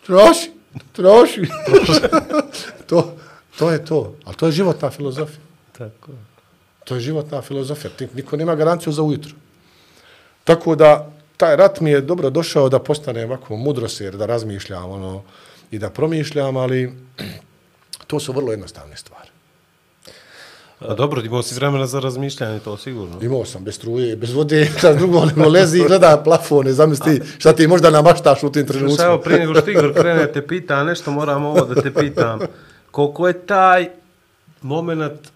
[0.07, 0.51] Troši,
[0.93, 1.43] troši.
[2.89, 3.17] to,
[3.59, 4.15] to je to.
[4.25, 5.41] Ali to je životna filozofija.
[5.73, 6.13] Tako.
[6.85, 7.91] To je životna filozofija.
[8.15, 9.35] Niko nema garanciju za ujutro.
[10.45, 15.23] Tako da, taj rat mi je dobro došao da postane ovako mudroser, da razmišljam ono,
[15.71, 16.93] i da promišljam, ali
[18.07, 19.36] to su vrlo jednostavne stvari.
[20.81, 23.19] A dobro, imao si vremena za razmišljanje, to sigurno.
[23.23, 27.53] Imao sam bez struje, bez vode, šta drugo nego lezi i gleda plafone, zamisli šta
[27.53, 31.11] ti možda namaštaš u tim Šta, evo, prije nego što Igor krene te pita nešto,
[31.11, 32.39] moram ovo da te pitam.
[32.91, 33.89] Koliko je taj
[34.63, 35.29] moment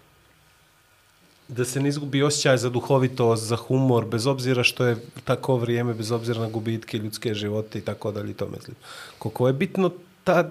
[1.48, 5.94] da se ne izgubi osjećaj za duhovitost, za humor, bez obzira što je tako vrijeme,
[5.94, 8.76] bez obzira na gubitke ljudske živote i tako dalje i to mislim.
[9.18, 9.90] Koliko je bitno
[10.24, 10.50] ta,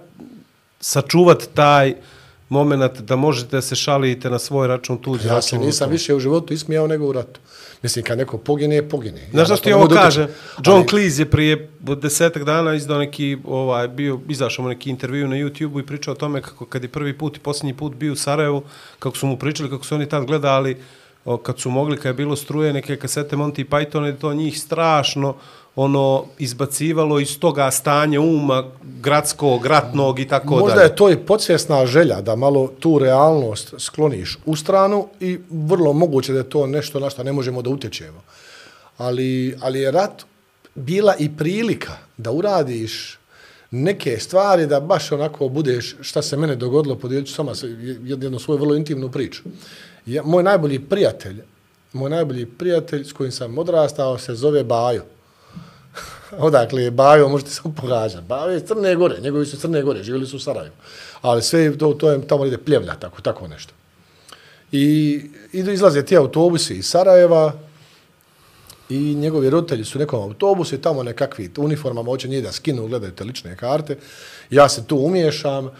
[0.80, 1.94] sačuvat taj
[2.50, 6.20] moment da možete da se šalite na svoj račun tuđi Ja se nisam više u
[6.20, 7.40] životu ismijao nego u ratu.
[7.82, 9.28] Mislim, kad neko pogine, pogine.
[9.30, 10.28] Znaš Ja na ti ovo kaže?
[10.66, 15.28] John Ali- Cleese je prije desetak dana izdao neki, ovaj, bio, izašao mu neki intervju
[15.28, 18.12] na YouTube-u i pričao o tome kako kad je prvi put i posljednji put bio
[18.12, 18.62] u Sarajevu,
[18.98, 20.76] kako su mu pričali, kako su oni tad gledali,
[21.24, 24.60] o, kad su mogli, kad je bilo struje, neke kasete Monty Python, je to njih
[24.60, 25.34] strašno
[25.76, 30.86] ono izbacivalo iz toga stanja uma gradskog, ratnog i tako Možda dalje.
[30.86, 36.32] je to i podsvjesna želja da malo tu realnost skloniš u stranu i vrlo moguće
[36.32, 38.22] da je to nešto na što ne možemo da utječemo.
[38.98, 40.22] Ali, ali je rat
[40.74, 43.18] bila i prilika da uradiš
[43.70, 47.52] neke stvari da baš onako budeš šta se mene dogodilo, podijelit ću sama
[48.04, 49.42] jednu svoju vrlo intimnu priču.
[50.06, 51.42] Ja, moj najbolji prijatelj,
[51.92, 55.04] moj najbolji prijatelj s kojim sam odrastao se zove Bajo.
[56.38, 58.26] Odakle je Bajo, možete samo pogađati.
[58.26, 60.74] Bajo je Crne Gore, njegovi su Crne Gore, živjeli su u Sarajevu.
[61.22, 63.72] Ali sve to, to je tamo ide pljevlja, tako, tako nešto.
[64.72, 65.20] I
[65.52, 67.52] idu, izlaze ti autobusi iz Sarajeva
[68.88, 72.86] i njegovi roditelji su u nekom autobusu i tamo nekakvi uniformama hoće njih da skinu,
[72.86, 73.96] gledaju te lične karte.
[74.50, 75.70] Ja se tu umiješam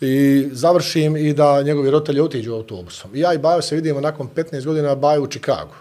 [0.00, 3.10] i završim i da njegovi roditelji otiđu autobusom.
[3.14, 5.74] I ja i Bajo se vidimo nakon 15 godina Bajo u Čikagu.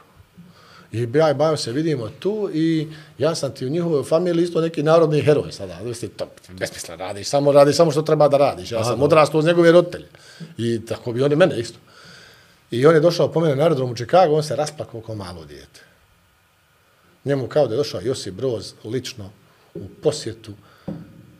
[0.91, 2.87] I ja i Bajo se vidimo tu i
[3.17, 5.79] ja sam ti u njihovoj familiji isto neki narodni heroj sada.
[5.83, 8.71] Mislim, to besmisla radiš, samo radiš samo što treba da radiš.
[8.71, 10.07] Ja sam odrastao uz njegove roditelje.
[10.57, 11.79] I tako bi oni mene isto.
[12.71, 15.45] I on je došao po mene na aerodrom u Čikagu, on se rasplakao kao malo
[15.45, 15.81] dijete.
[17.25, 19.29] Njemu kao da je došao Josip Broz lično
[19.75, 20.53] u posjetu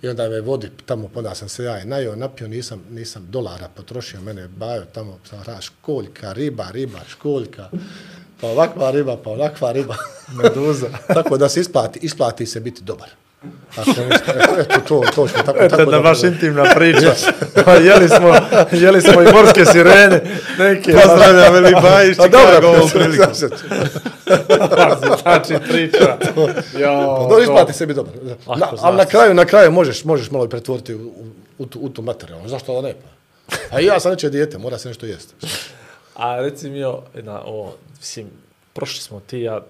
[0.02, 3.70] i onda me vodi tamo, onda sam se ja i najao, napio, nisam, nisam dolara
[3.76, 7.70] potrošio, mene bajo tamo, sam ra, školjka, riba, riba, školjka,
[8.42, 9.96] pa ovakva riba, pa onakva riba.
[10.34, 10.88] Meduza.
[11.16, 13.10] tako da se isplati, isplati se biti dobar.
[13.78, 16.28] Ako ništa, eto, to, to ćemo tako, Eto tako da baš bude.
[16.28, 17.14] intimna priča.
[17.66, 18.36] Pa jeli smo,
[18.72, 20.22] jeli smo i morske sirene.
[20.60, 20.92] Neke.
[20.94, 23.34] Pozdravljam Veli Bajić, Pa dobro, Chicago ovom prilikom.
[25.22, 26.18] Znači priča.
[26.80, 28.14] Jo, Pa dobro, isplati sebi dobro.
[28.58, 31.26] Na, ali na kraju, na kraju možeš, možeš malo i pretvoriti u, u,
[31.58, 32.50] u, tu, u tu materijalnu.
[32.50, 32.94] Zašto da ne?
[33.72, 35.34] A i ja sam neće dijete, mora se nešto jesti.
[36.20, 38.28] A reci mi, o, na, o, mislim,
[38.74, 39.62] prošli smo ti ja,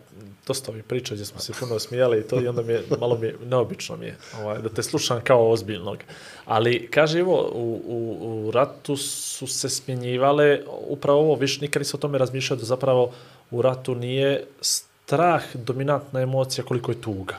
[0.48, 3.18] dosta mi priča gdje smo se puno smijali i to i onda mi je, malo
[3.18, 5.98] mi je, neobično mi je, ovaj, da te slušam kao ozbiljnog.
[6.46, 11.98] Ali, kaže, evo, u, u, u ratu su se smjenjivale, upravo ovo, više nikad nisam
[11.98, 13.12] o tome razmišljao da zapravo
[13.52, 17.36] u ratu nije strah dominantna emocija koliko je tuga.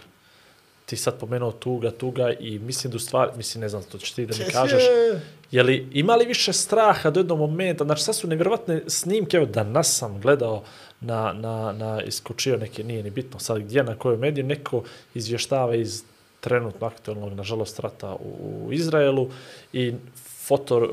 [0.91, 4.13] Ti sad pomenuo tuga, tuga i mislim da u stvari, mislim, ne znam, to ćeš
[4.13, 4.83] ti da mi kažeš,
[5.51, 9.47] je li, ima li više straha do jednog momenta, znači sad su nevjerovatne snimke, evo
[9.47, 10.63] danas sam gledao
[11.01, 14.83] na, na, na iskočio neke, nije ni bitno sad gdje, na kojoj mediji, neko
[15.15, 16.03] izvještava iz
[16.41, 19.31] trenutno aktualnog, nažalost, rata u, u Izraelu
[19.73, 19.95] i
[20.47, 20.87] foto, uh,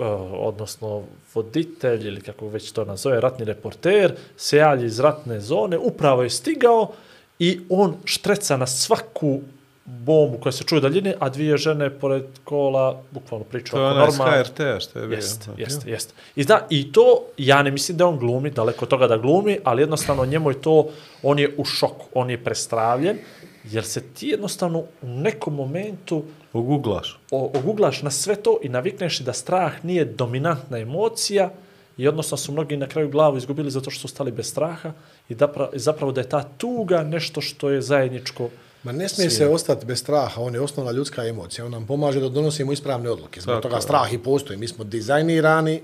[0.47, 6.29] odnosno voditelj ili kako već to nazove, ratni reporter, se iz ratne zone, upravo je
[6.29, 6.91] stigao
[7.39, 9.41] i on štreca na svaku
[9.87, 14.11] bombu koja se čuje daljine, a dvije žene pored kola bukvalno To je oko onaj
[14.11, 14.43] s normalno.
[14.43, 15.15] HRT-a što je bio.
[15.15, 16.13] Jeste, jeste, jeste.
[16.35, 17.03] I, da, I to,
[17.37, 20.89] ja ne mislim da on glumi, daleko toga da glumi, ali jednostavno njemu je to,
[21.23, 23.17] on je u šoku, on je prestravljen,
[23.63, 26.23] jer se ti jednostavno u nekom momentu
[26.53, 27.19] Oguglaš.
[27.31, 31.49] o- oguglaš na sve to i navikneš da strah nije dominantna emocija
[31.97, 34.91] i odnosno su mnogi na kraju glavu izgubili zato što su stali bez straha
[35.29, 38.49] i da zapravo da je ta tuga nešto što je zajedničko
[38.87, 42.19] Ma ne smije se ostati bez straha, on je osnovna ljudska emocija, on nam pomaže
[42.19, 43.41] da donosimo ispravne odluke.
[43.41, 43.81] Zbog Tako toga je.
[43.81, 44.59] strah i postoji.
[44.59, 45.81] Mi smo dizajnirani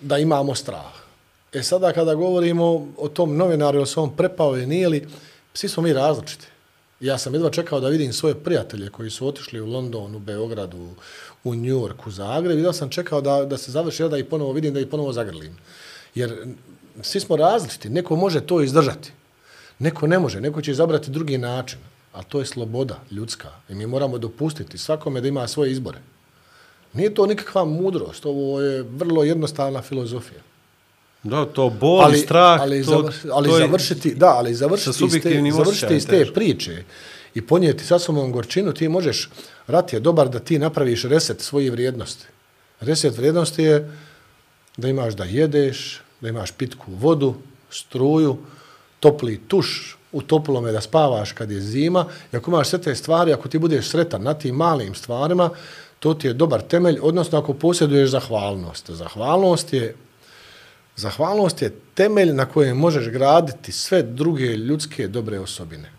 [0.00, 0.92] da imamo strah.
[1.52, 5.08] E sada kada govorimo o tom novinaru, ili se on prepao ili nije li,
[5.54, 6.46] svi smo mi različiti.
[7.00, 10.88] Ja sam jedva čekao da vidim svoje prijatelje koji su otišli u London, u Beogradu,
[11.44, 12.58] u New York, u Zagreb.
[12.58, 15.58] Jedva sam čekao da, da se završi, da ih ponovo vidim, da ih ponovo zagrlim.
[16.14, 16.46] Jer
[17.02, 17.88] svi smo različiti.
[17.88, 19.12] Neko može to izdržati.
[19.78, 21.78] Neko ne može, neko će izabrati drugi način,
[22.16, 23.48] a to je sloboda ljudska.
[23.68, 25.98] I mi moramo dopustiti svakome da ima svoje izbore.
[26.92, 30.40] Nije to nikakva mudrost, ovo je vrlo jednostavna filozofija.
[31.22, 34.90] Da, to bol i strah, ali, to, zavr, ali to je- završiti, da, ali završiti
[35.06, 36.84] iz te, završiti iz te priče
[37.34, 39.30] i ponijeti sa sobom gorčinu, ti možeš,
[39.66, 42.26] rat je dobar da ti napraviš reset svojih vrijednosti.
[42.80, 43.92] Reset vrijednosti je
[44.76, 47.34] da imaš da jedeš, da imaš pitku vodu,
[47.70, 48.36] struju,
[49.00, 52.06] topli tuš, u toplome da spavaš kad je zima.
[52.32, 55.50] I ako imaš sve te stvari, ako ti budeš sretan na tim malim stvarima,
[55.98, 58.90] to ti je dobar temelj, odnosno ako posjeduješ zahvalnost.
[58.90, 59.94] Zahvalnost je
[60.96, 65.95] Zahvalnost je temelj na kojem možeš graditi sve druge ljudske dobre osobine.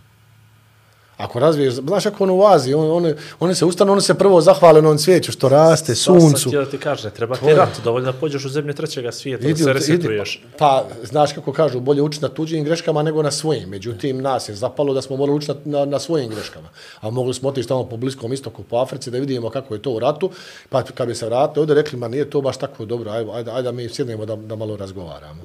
[1.18, 4.42] Ako razviješ, znaš kako ono u Aziji, on, one, one se ustanu, one se prvo
[4.42, 6.50] zahvale na on cvijeću što raste, sam suncu.
[6.50, 9.54] htio da ti kaže, treba ti rat, dovoljno da pođeš u zemlje trećega svijeta, Idi,
[9.54, 10.44] da se resetuješ.
[10.58, 13.70] pa, znaš kako kažu, bolje učiti na tuđim greškama nego na svojim.
[13.70, 16.70] Međutim, nas je zapalo da smo morali učiti na, na, na svojim greškama.
[17.02, 19.92] A mogli smo otići tamo po Bliskom istoku, po Africi, da vidimo kako je to
[19.92, 20.32] u ratu.
[20.70, 23.52] Pa kad bi se vratili, ovdje rekli, ma nije to baš tako dobro, ajde, ajde,
[23.52, 25.42] ajde mi sjednemo da, da malo razgovaramo.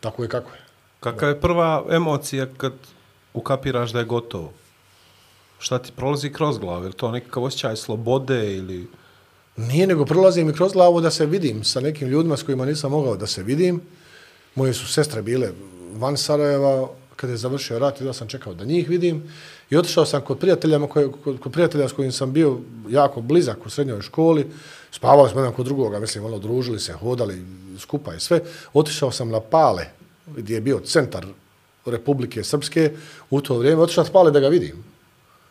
[0.00, 0.60] Tako je kako je.
[1.00, 2.72] Kakva je prva emocija kad
[3.34, 4.52] ukapiraš da je gotovo?
[5.60, 6.84] Šta ti prolazi kroz glavu?
[6.84, 8.86] Je li to nekakav osjećaj slobode ili...
[9.56, 12.90] Nije, nego prolazim mi kroz glavu da se vidim sa nekim ljudima s kojima nisam
[12.90, 13.80] mogao da se vidim.
[14.54, 15.50] Moje su sestre bile
[15.94, 19.22] van Sarajeva, kada je završio rat, ja sam čekao da njih vidim.
[19.70, 22.58] I otišao sam kod prijatelja, koje, kod, kod prijatelja s kojim sam bio
[22.88, 24.46] jako blizak u srednjoj školi.
[24.90, 27.44] Spavali smo jedan kod drugoga, mislim, ono, družili se, hodali
[27.78, 28.40] skupa i sve.
[28.72, 29.86] Otišao sam na Pale,
[30.36, 31.26] gdje je bio centar
[31.86, 32.92] Republike Srpske
[33.30, 33.82] u to vrijeme.
[33.82, 34.89] Otišao na Pale da ga vidim.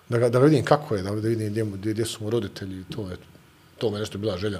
[0.09, 2.29] Da, ga, da ga vidim kako je, da, da vidim gdje, gdje, gdje su mu
[2.29, 2.83] roditelji.
[2.83, 3.17] To je
[3.79, 4.59] to me nešto bila želja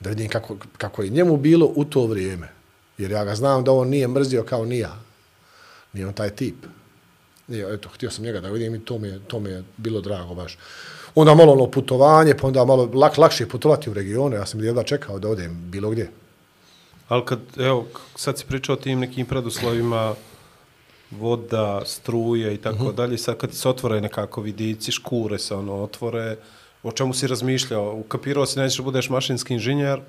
[0.00, 2.48] da vidim kako, kako je njemu bilo u to vrijeme.
[2.98, 4.98] Jer ja ga znam da on nije mrzio kao ni ja.
[5.92, 6.56] Nije on taj tip.
[7.48, 10.00] Nije, eto, htio sam njega da vidim i to mi je, to mi je bilo
[10.00, 10.58] drago baš.
[11.14, 14.36] Onda malo ono putovanje, pa onda malo lak, lakše putovati u regione.
[14.36, 16.10] Ja sam jedva čekao da odem bilo gdje.
[17.08, 20.14] Ali kad, evo, sad si pričao o tim nekim preduslovima,
[21.10, 26.36] voda, struje i tako dalje, sad kad se otvore nekako vidici, škure se ono otvore,
[26.82, 27.94] o čemu si razmišljao?
[27.94, 30.00] Ukapirao si nećeš budeš mašinski inženjer,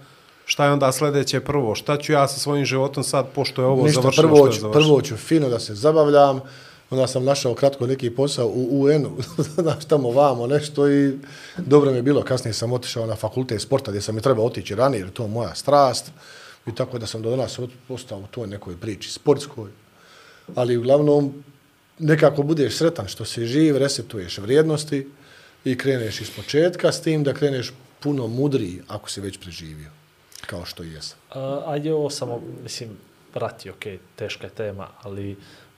[0.46, 1.76] šta je onda sljedeće prvo?
[1.76, 4.54] Šta ću ja sa svojim životom sad, pošto je ovo Ništa, završeno, prvo što je
[4.54, 4.86] ću, završeno?
[4.86, 6.40] prvo ću fino da se zabavljam,
[6.90, 9.18] onda sam našao kratko neki posao u UN-u,
[9.62, 11.18] znaš, tamo vamo nešto i
[11.58, 12.22] dobro mi je bilo.
[12.24, 15.30] Kasnije sam otišao na fakultet sporta gdje sam mi trebao otići ranije, jer to je
[15.30, 16.12] moja strast.
[16.68, 19.70] I tako da sam do danas ot- ostao u toj nekoj priči sportskoj.
[20.56, 21.44] Ali uglavnom,
[22.00, 25.08] nekako budeš sretan što si živ, resetuješ vrijednosti
[25.66, 29.90] i kreneš iz početka s tim da kreneš puno mudriji ako si već preživio,
[30.46, 31.18] kao što i jesam.
[31.30, 32.90] A, ajde ovo samo, mislim,
[33.34, 33.84] prati, ok,
[34.16, 35.36] teška je tema, ali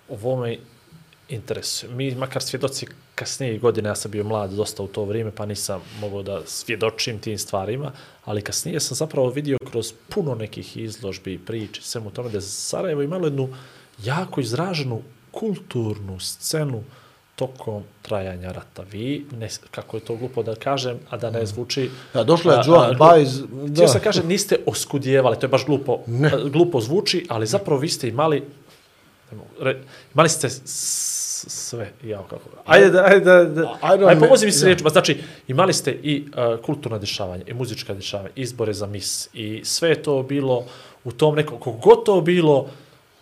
[0.10, 0.58] ovo me
[1.30, 1.94] interesuje.
[1.94, 5.82] Mi, makar svjedoci kasnije godine, ja sam bio mlad dosta u to vrijeme, pa nisam
[6.00, 7.92] mogao da svjedočim tim stvarima,
[8.26, 13.28] ali kasnije sam zapravo vidio kroz puno nekih izložbi, priče, svemu tome, da Sarajevo imalo
[13.28, 13.50] jednu
[14.04, 15.02] jako izraženu
[15.32, 16.84] kulturnu scenu
[17.36, 18.84] tokom trajanja rata.
[18.92, 21.90] Vi, ne, kako je to glupo da kažem, a da ne zvuči...
[22.14, 23.48] Ja, došla je Joan Baez, Da.
[23.82, 23.88] da.
[23.88, 26.32] se kaže, niste oskudjevali, to je baš glupo, Ne.
[26.52, 28.44] glupo zvuči, ali zapravo vi ste imali,
[29.60, 29.82] re-
[30.14, 30.50] imali ste
[31.48, 32.44] sve, jao kako.
[32.66, 34.90] Ajde, da, ajde, da, da, Ajde, ajde, pomozi mi se riječima.
[34.90, 35.18] Znači,
[35.48, 40.24] imali ste i uh, kulturna dešavanja, i muzička dešavanja, izbore za mis, i sve to
[40.24, 40.66] bilo
[41.04, 42.68] u tom nekom, kogod to bilo,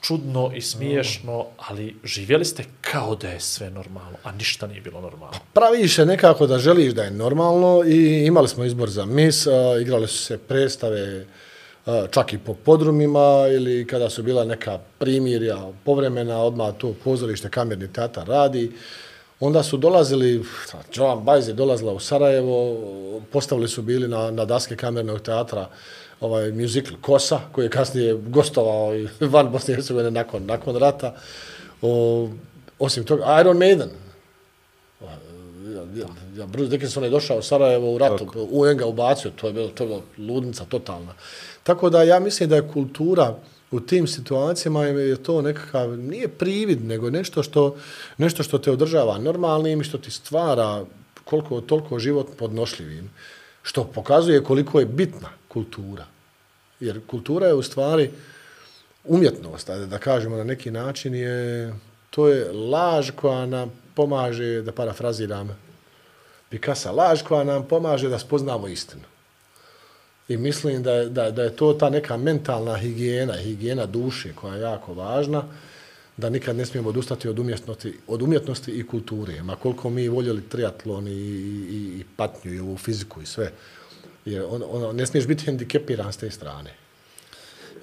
[0.08, 5.02] čudno i smiješno, ali živjeli ste kao da je sve normalno, a ništa nije bilo
[5.02, 5.32] normalno.
[5.32, 9.48] Pa praviš se nekako da želiš da je normalno i imali smo izbor za mis,
[9.48, 9.52] a,
[9.82, 11.26] igrali su se predstave
[11.86, 17.50] a, čak i po podrumima ili kada su bila neka primirja povremena, odmah to pozorište,
[17.50, 18.72] kamerni teatar radi.
[19.40, 20.44] Onda su dolazili,
[20.94, 22.78] Joan Bajz je dolazila u Sarajevo,
[23.32, 25.68] postavili su bili na, na daske kamernog teatra
[26.20, 31.16] ovaj musical Kosa, koji je kasnije gostovao i van Bosne i Hercegovine nakon, nakon rata.
[31.82, 32.30] O,
[32.80, 33.90] osim toga, Iron Maiden,
[35.78, 36.08] ja, ja,
[36.38, 38.48] ja, Bruce Dickinson je došao u Sarajevo u ratu, Tako.
[38.52, 41.14] UN ga ubacio, to je bilo, to je bilo ludnica totalna.
[41.64, 43.36] Tako da ja mislim da je kultura
[43.72, 47.76] u tim situacijama je to nekakav, nije privid, nego nešto što,
[48.18, 50.86] nešto što te održava normalnim i što ti stvara
[51.24, 53.10] koliko toliko život podnošljivim.
[53.62, 56.06] Što pokazuje koliko je bitna kultura.
[56.80, 58.12] Jer kultura je u stvari
[59.04, 61.74] umjetnost, ajde da kažemo na neki način, je,
[62.10, 65.58] to je laž koja nam pomaže, da parafraziram
[66.50, 69.04] Picasso, laž koja nam pomaže da spoznamo istinu.
[70.28, 74.56] I mislim da je, da, da je to ta neka mentalna higijena, higijena duše koja
[74.56, 75.44] je jako važna,
[76.18, 79.44] da nikad ne smijemo odustati od umjetnosti, od umjetnosti i kulture.
[79.44, 83.52] Ma koliko mi voljeli triatlon i, i, i patnju i ovu fiziku i sve.
[84.28, 86.74] Jer on, on, ne smiješ biti hendikepiran s te strane.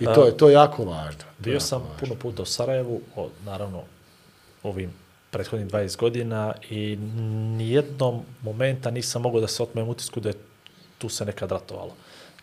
[0.01, 1.25] I to je, to je jako važno.
[1.39, 1.97] Bio jako sam važno.
[2.01, 3.83] puno puta u Sarajevu, o, naravno
[4.62, 4.93] ovim
[5.31, 6.97] prethodnih 20 godina i
[7.57, 10.35] nijednom momenta nisam mogao da se otmem utisku da je
[10.99, 11.95] tu se nekad ratovalo.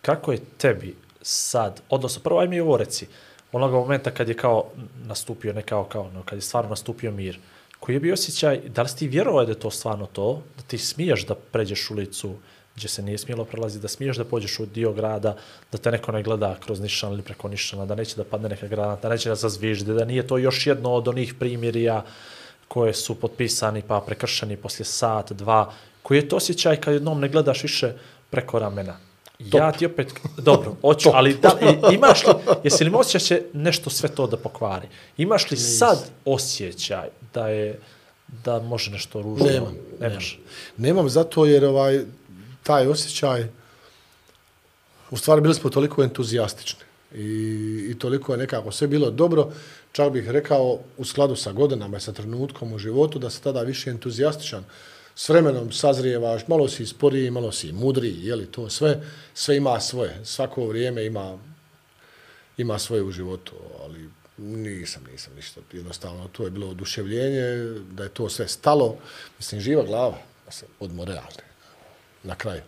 [0.02, 3.07] Kako je tebi sad, odnosno prvo aj mi ovo reci,
[3.52, 4.65] onoga momenta kad je kao
[5.06, 7.40] nastupio, ne kao kao, no, kad je stvarno nastupio mir,
[7.80, 10.64] koji je bio osjećaj, da li si ti vjerovao da je to stvarno to, da
[10.64, 12.36] ti smiješ da pređeš ulicu
[12.82, 15.36] gdje se nije smjelo prelaziti, da smiješ da pođeš u dio grada,
[15.72, 18.68] da te neko ne gleda kroz nišan ili preko nišana, da neće da padne neka
[18.68, 22.03] granata, da neće da zazvižde, da nije to još jedno od onih primjerija
[22.68, 27.30] koje su potpisani pa prekršeni poslije sat, dva, koji je to osjećaj kad jednom ne
[27.30, 27.94] gledaš više
[28.30, 28.98] preko ramena.
[29.40, 31.58] Ja ti opet, dobro, hoću, ali da,
[31.91, 32.34] imaš li,
[32.64, 34.88] jesi li osjećaj će nešto sve to da pokvari?
[35.18, 37.80] Imaš li sad osjećaj da je,
[38.45, 39.45] da može nešto ružno?
[39.45, 40.40] Nemam, Nemaš.
[40.78, 42.02] Nemam zato jer ovaj
[42.64, 43.48] taj osjećaj
[45.12, 46.80] u stvari bili smo toliko entuzijastični
[47.16, 49.52] i, i toliko je nekako sve bilo dobro,
[49.92, 53.62] čak bih rekao u skladu sa godinama i sa trenutkom u životu da se tada
[53.62, 54.64] više entuzijastičan.
[55.16, 59.80] S vremenom sazrijevaš, malo si sporiji, malo si mudriji, je li to sve, sve ima
[59.80, 61.38] svoje, svako vrijeme ima
[62.58, 63.52] ima svoje u životu,
[63.84, 68.98] ali nisam, nisam ništa, jednostavno to je bilo oduševljenje, da je to sve stalo,
[69.38, 71.51] mislim, živa glava, da se odmo realne,
[72.23, 72.61] na kraju,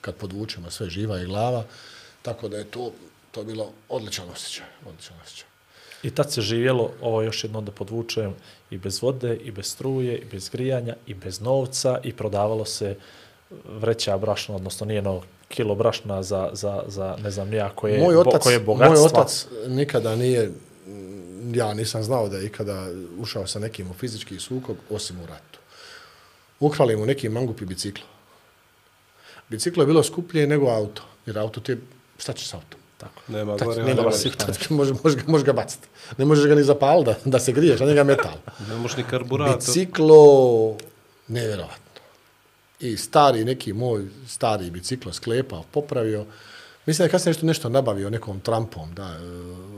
[0.00, 1.64] kad podvučemo sve živa i glava,
[2.22, 2.92] tako da je to,
[3.30, 5.48] to je bilo odličan osjećaj, odličan osjećaj.
[6.02, 8.34] I tad se živjelo, ovo još jedno da podvučujem,
[8.70, 12.96] i bez vode, i bez struje, i bez grijanja, i bez novca, i prodavalo se
[13.64, 18.16] vreća brašna, odnosno nije no kilo brašna za, za, za ne znam nija koje, moj
[18.16, 19.04] otac, bo, koje moj bogatstva.
[19.04, 20.50] otac nikada nije,
[21.54, 22.86] ja nisam znao da je ikada
[23.18, 25.58] ušao sa nekim u fizički sukob, osim u ratu.
[26.60, 28.04] Ukrali mu neki mangupi biciklo.
[29.48, 31.78] Biciklo je bilo skuplje nego auto, jer auto ti je,
[32.18, 32.80] šta će s autom?
[32.98, 33.22] Tako.
[33.28, 35.88] Nema Tad, gore, nema gore, tad može, može, ga- može ga baciti.
[36.16, 38.34] Ne možeš ga ni zapaliti da, da se griješ, a njega metal.
[38.68, 39.56] Ne možeš ni karburator.
[39.56, 40.76] Biciklo,
[41.28, 41.84] nevjerovatno.
[42.80, 46.24] I stari, neki moj stari biciklo sklepao, popravio.
[46.86, 49.18] Mislim da je kasnije nešto, nešto nabavio nekom trampom, da,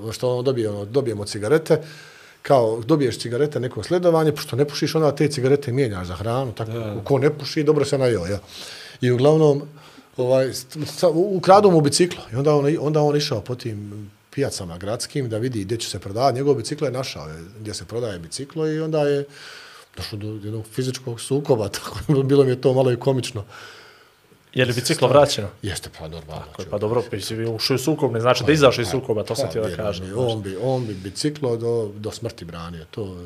[0.09, 1.83] e, što ono dobije, ono, dobijemo cigarete,
[2.43, 6.71] kao dobiješ cigarete, neko sledovanje, pošto ne pušiš, onda te cigarete mijenjaš za hranu, tako,
[6.73, 7.01] da.
[7.05, 8.39] ko ne puši, dobro se najeo, ja.
[9.01, 9.63] I uglavnom,
[10.17, 10.53] ovaj,
[11.15, 15.65] ukradu mu biciklo i onda on, onda on išao po tim pijacama gradskim da vidi
[15.65, 16.37] gdje će se prodavati.
[16.37, 19.25] Njegov biciklo je našao je gdje se prodaje biciklo i onda je
[19.97, 23.45] došlo do jednog fizičkog sukoba, tako bilo mi je to malo i komično.
[24.55, 25.49] Je li biciklo vraćeno?
[25.63, 26.45] Jeste pa normalno.
[26.57, 29.35] Tako Pa dobro, pa si ušao u sukob, ne znači da izašao iz sukoba, to
[29.35, 30.13] sam Pa, ti da kažem.
[30.17, 32.85] On bi, on bi biciklo do, do smrti branio.
[32.91, 33.17] To,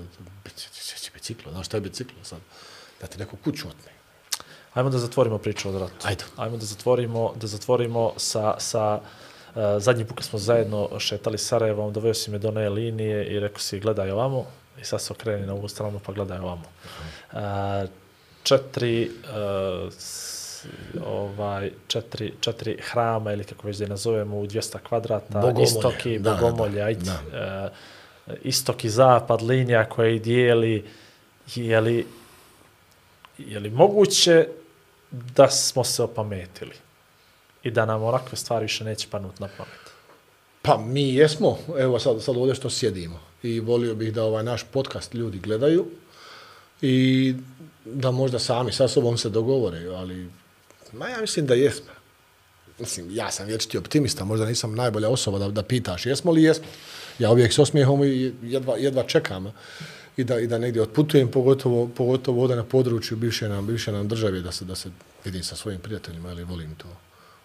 [0.44, 2.38] bici- će biciklo, znaš šta je biciklo sad?
[3.00, 3.93] Da ti neko kuću otme.
[4.74, 6.06] Ajmo da zatvorimo priču od ratu.
[6.06, 6.24] Ajde.
[6.36, 9.00] Ajmo da zatvorimo, da zatvorimo sa, sa
[9.78, 13.58] zadnji put kad smo zajedno šetali Sarajevom, doveo si me do one linije i rekao
[13.58, 14.46] si gledaj ovamo
[14.80, 16.64] i sad se okreni na ovu stranu pa gledaj ovamo.
[17.32, 17.38] Uh,
[18.42, 19.92] četiri uh,
[21.06, 25.64] ovaj četiri, četiri hrama ili kako već da je nazovemo u 200 kvadrata Bogomolje.
[25.64, 26.42] istoki Da, da, da.
[26.42, 27.70] bogomolje ajde Da.
[28.26, 30.84] uh, istok i zapad linija koja ih dijeli
[31.54, 32.06] je li
[33.38, 34.48] je li moguće
[35.36, 36.74] da smo se opametili
[37.62, 39.84] i da nam onakve stvari više neće panut na pamet.
[40.62, 44.64] Pa mi jesmo, evo sad, sad ovdje što sjedimo i volio bih da ovaj naš
[44.72, 45.86] podcast ljudi gledaju
[46.82, 47.34] i
[47.84, 50.30] da možda sami sa sobom se dogovore, ali
[50.92, 51.92] ma ja mislim da jesmo.
[52.78, 56.66] Mislim, ja sam vječiti optimista, možda nisam najbolja osoba da, da pitaš jesmo li jesmo.
[57.18, 59.52] Ja uvijek s osmijehom i jedva, jedva čekam
[60.16, 64.08] i da, i da negdje otputujem, pogotovo, pogotovo ovdje na području bivše nam, bivše nam
[64.08, 64.90] države, da se, da se
[65.24, 66.88] vidim sa svojim prijateljima, ali volim to.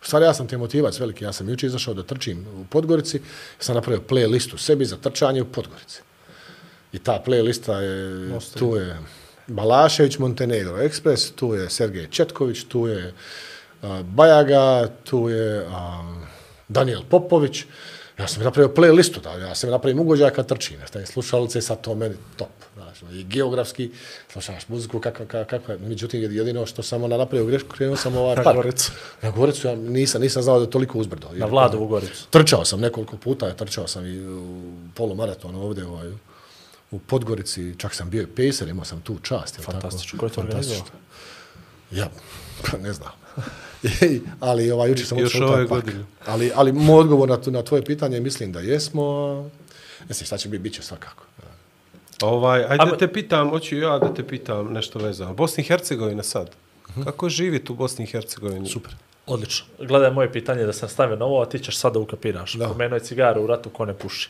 [0.01, 1.23] U stvari, ja sam te motivac veliki.
[1.23, 3.21] Ja sam juče izašao da trčim u Podgorici.
[3.59, 6.01] Sam napravio playlistu sebi za trčanje u Podgorici.
[6.93, 8.97] I ta playlista je, tu je
[9.47, 13.13] Balašević Montenegro Express, tu je Sergej Četković, tu je
[13.81, 16.23] uh, Bajaga, tu je um,
[16.67, 17.65] Daniel Popović.
[18.19, 20.79] Ja sam napravio playlistu, da, ja sam napravim ugođaja kad trčim.
[20.79, 22.47] Ja stavim slušalice, sad to meni top.
[22.75, 23.91] Znaš, I geografski,
[24.31, 25.87] slušaš muziku, kakva, kakva, kakva.
[25.87, 28.55] Međutim, jedino što sam ona napravio grešku, krenuo sam ovaj Na park.
[28.55, 28.91] Goricu.
[29.21, 31.27] Na Goricu, ja nisam, nisam znao da je toliko uzbrdo.
[31.33, 32.27] Na Vladovu Goricu.
[32.29, 36.11] Trčao sam nekoliko puta, trčao sam i u polumaraton ovdje ovaj,
[36.91, 39.57] u Podgorici, čak sam bio i pacer, imao sam tu čast.
[39.57, 39.71] jel tako?
[39.71, 40.19] Fantastično.
[40.19, 40.85] Ko je to organizovao?
[40.85, 40.99] Fantastično.
[41.91, 42.09] Ja,
[42.71, 43.11] pa ne znam.
[44.39, 45.85] Ali ovaj, juče sam Još otišao u taj ove park.
[45.85, 46.03] godine.
[46.25, 49.03] Ali, ali moj odgovor na, tu- na tvoje pitanje, mislim da jesmo.
[50.07, 51.23] Mislim, šta će biti, bit će svakako.
[52.21, 55.33] Ovaj, ajde da te pitam, hoću ja da te pitam nešto vezano.
[55.33, 56.49] Bosni i Hercegovina sad.
[57.03, 58.69] Kako je živjeti u Bosni i Hercegovini?
[58.69, 58.93] Super.
[59.27, 59.65] Odlično.
[59.79, 62.53] Gledaj moje pitanje da sam stavio na ovo, a ti ćeš sada ukapiraš.
[62.53, 62.67] Da.
[62.67, 64.29] Pomenuo je cigaru u ratu ko ne puši.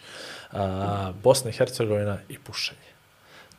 [0.52, 2.89] A, Bosna i Hercegovina i pušenje.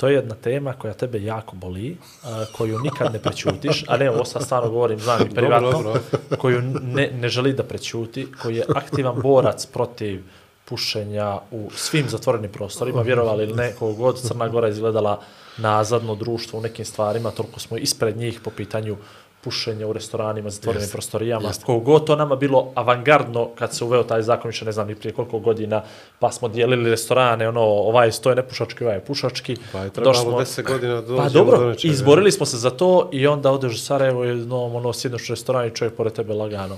[0.00, 4.10] To je jedna tema koja tebe jako boli, a, koju nikad ne prećutiš, a ne,
[4.10, 5.94] ovo sad stvarno govorim, znam i privatno, dobro.
[6.38, 10.22] koju ne, ne želi da prećuti, koji je aktivan borac protiv
[10.64, 15.20] pušenja u svim zatvorenim prostorima, vjerovali ili ne, god Crna Gora izgledala
[15.56, 18.96] nazadno društvo u nekim stvarima, toliko smo ispred njih po pitanju
[19.40, 21.50] pušenja u restoranima, zatvorenim Jeste, prostorijama.
[21.66, 24.94] Koliko god to nama bilo avangardno kad se uveo taj zakon, više ne znam ni
[24.94, 25.82] prije koliko godina,
[26.18, 29.56] pa smo dijelili restorane, ono, ovaj sto je nepušački, ovaj je pušački.
[29.72, 31.92] Pa je trebalo smo- 10 godina Pa do dobro, nečega.
[31.92, 35.32] izborili smo se za to i onda odeš u Sarajevo i no, ono, sjednoš u
[35.32, 36.76] restoran i čovjek pored tebe lagano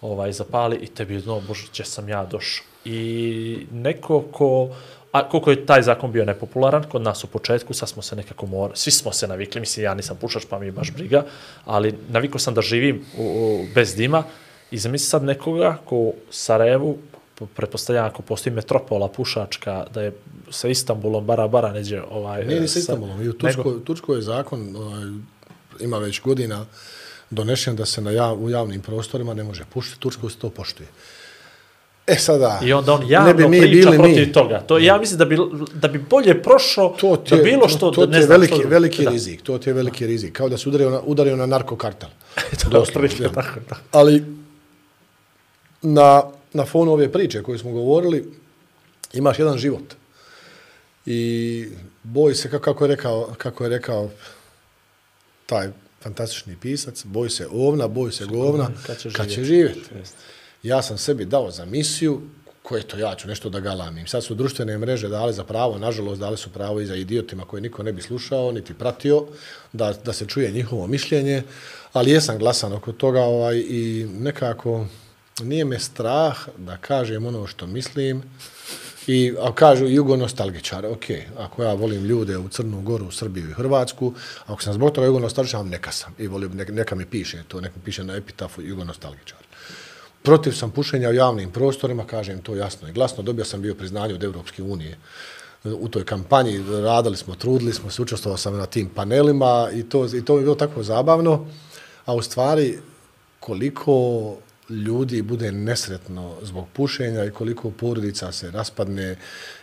[0.00, 2.64] ovaj, zapali i tebi je, no, bože, sam ja došao.
[2.84, 4.68] I neko ko,
[5.12, 8.46] a koliko je taj zakon bio nepopularan kod nas u početku, sad smo se nekako
[8.46, 11.24] morali, svi smo se navikli, mislim, ja nisam pušač pa mi je baš briga,
[11.64, 14.24] ali navikao sam da živim u, u, bez dima
[14.70, 16.98] i zamisli sad nekoga ko u Sarajevu,
[17.34, 20.12] po- pretpostavljam ako postoji metropola pušačka, da je
[20.50, 22.44] sa Istanbulom bara bara neđe ovaj...
[22.44, 23.22] Nije ni sa Istanbulom.
[23.22, 25.04] I u nego- Turskoj, Turskoj je zakon, ovaj,
[25.80, 26.66] ima već godina
[27.30, 30.00] donešen da se na jav, u javnim prostorima ne može pušiti.
[30.00, 30.88] Turskoj se to poštuje.
[32.12, 34.32] E sada, I onda on ne javno bi mi priča bili protiv mi.
[34.32, 34.60] toga.
[34.60, 35.36] To ja mislim da bi,
[35.74, 37.78] da bi bolje prošao To ti da je, bilo što...
[37.80, 39.10] to, to da ti ne je znam veliki, što- veliki da.
[39.10, 39.42] rizik.
[39.42, 40.32] To ti je veliki rizik.
[40.32, 42.08] Kao da se udario na, udario na narkokartel.
[42.62, 43.80] To Doslovno, je tako, tako.
[43.92, 44.24] Ali
[45.82, 46.22] na,
[46.52, 48.32] na fonu ove priče koje smo govorili,
[49.12, 49.94] imaš jedan život.
[51.06, 51.66] I
[52.04, 54.10] boj se, kako, je rekao, kako je rekao
[55.46, 55.68] taj
[56.00, 59.80] fantastični pisac, boj se ovna, boj se govna, kad će kad će živjeti.
[60.62, 62.20] Ja sam sebi dao za misiju,
[62.62, 64.06] koje to ja ću nešto da galamim.
[64.06, 67.60] Sad su društvene mreže dale za pravo, nažalost dale su pravo i za idiotima koje
[67.60, 69.26] niko ne bi slušao, niti pratio,
[69.72, 71.42] da, da se čuje njihovo mišljenje,
[71.92, 74.86] ali jesam glasan oko toga ovaj, i nekako
[75.40, 78.22] nije me strah da kažem ono što mislim,
[79.06, 81.04] I a kažu jugonostalgičar, ok,
[81.38, 84.12] ako ja volim ljude u Crnu Goru, Srbiju i Hrvatsku,
[84.46, 86.14] ako sam zbog toga jugonostalgičar, neka sam.
[86.18, 89.38] I volim, neka, neka mi piše to, neka mi piše na epitafu jugonostalgičar.
[90.22, 93.22] Protiv sam pušenja u javnim prostorima, kažem to jasno i glasno.
[93.22, 94.98] Dobio sam bio priznanje od Evropske unije
[95.64, 100.06] u toj kampanji, radili smo, trudili smo se, učestvovao sam na tim panelima i to,
[100.16, 101.46] i to mi je bilo tako zabavno,
[102.04, 102.78] a u stvari
[103.40, 104.36] koliko
[104.68, 109.16] ljudi bude nesretno zbog pušenja i koliko porodica se raspadne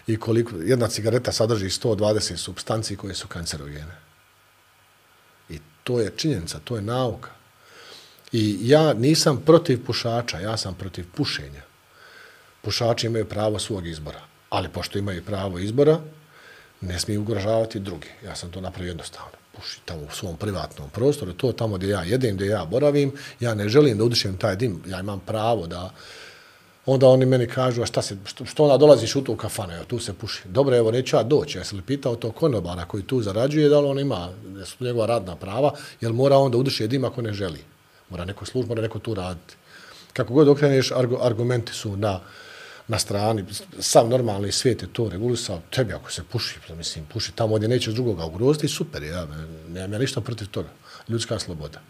[0.07, 3.98] i koliko jedna cigareta sadrži 120 substanci koje su kancerogene.
[5.49, 7.39] I to je činjenica, to je nauka.
[8.31, 11.61] I ja nisam protiv pušača, ja sam protiv pušenja.
[12.61, 15.99] Pušači imaju pravo svog izbora, ali pošto imaju pravo izbora,
[16.81, 18.07] ne smiju ugrožavati druge.
[18.26, 19.31] Ja sam to napravio jednostavno.
[19.56, 23.53] Puši tamo u svom privatnom prostoru, to tamo gdje ja jedem, gdje ja boravim, ja
[23.53, 25.91] ne želim da udišem taj dim, ja imam pravo da
[26.85, 29.84] onda oni meni kažu, a šta se, što, što onda dolaziš u tu kafanu, evo,
[29.84, 30.41] tu se puši.
[30.45, 33.80] Dobro, evo, neću ja doći, ja sam li pitao to konobara koji tu zarađuje, da
[33.80, 37.34] li on ima, da su njegova radna prava, jel mora onda udiše dim ako ne
[37.34, 37.60] želi.
[38.10, 39.56] Mora neko služba, mora neko tu raditi.
[40.14, 42.19] Kako god okreneš, argu, argumenti su na,
[42.88, 43.45] na strani,
[43.80, 47.68] sam normalni svijet je to regulisao, tebi ako se puši, pa mislim, puši tamo gdje
[47.68, 49.27] nećeš drugoga ugroziti, super, ja,
[49.69, 50.69] nemam ja ništa protiv toga,
[51.10, 51.81] ljudska sloboda.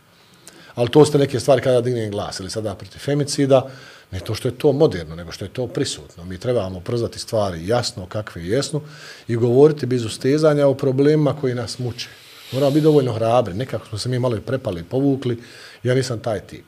[0.76, 3.70] Ali to ste neke stvari kada dignem glas, ili sada protiv femicida,
[4.12, 6.26] ne to što je to moderno, nego što je to prisutno.
[6.26, 8.82] Mi trebamo przati stvari jasno kakve jesnu
[9.28, 12.08] i govoriti bez ustezanja o problemima koji nas muče.
[12.52, 15.38] Moramo biti dovoljno hrabri, nekako smo se mi malo i prepali, povukli,
[15.84, 16.66] ja nisam taj tip.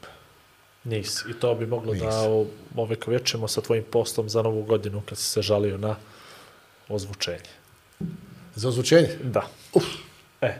[0.83, 1.21] Nis.
[1.21, 2.01] I to bi moglo Nis.
[2.01, 5.95] da o- ovekovječimo sa tvojim postom za novu godinu kad si se žalio na
[6.89, 7.51] ozvučenje.
[8.55, 9.09] Za ozvučenje?
[9.23, 9.41] Da.
[9.73, 9.83] Uf.
[10.41, 10.59] E,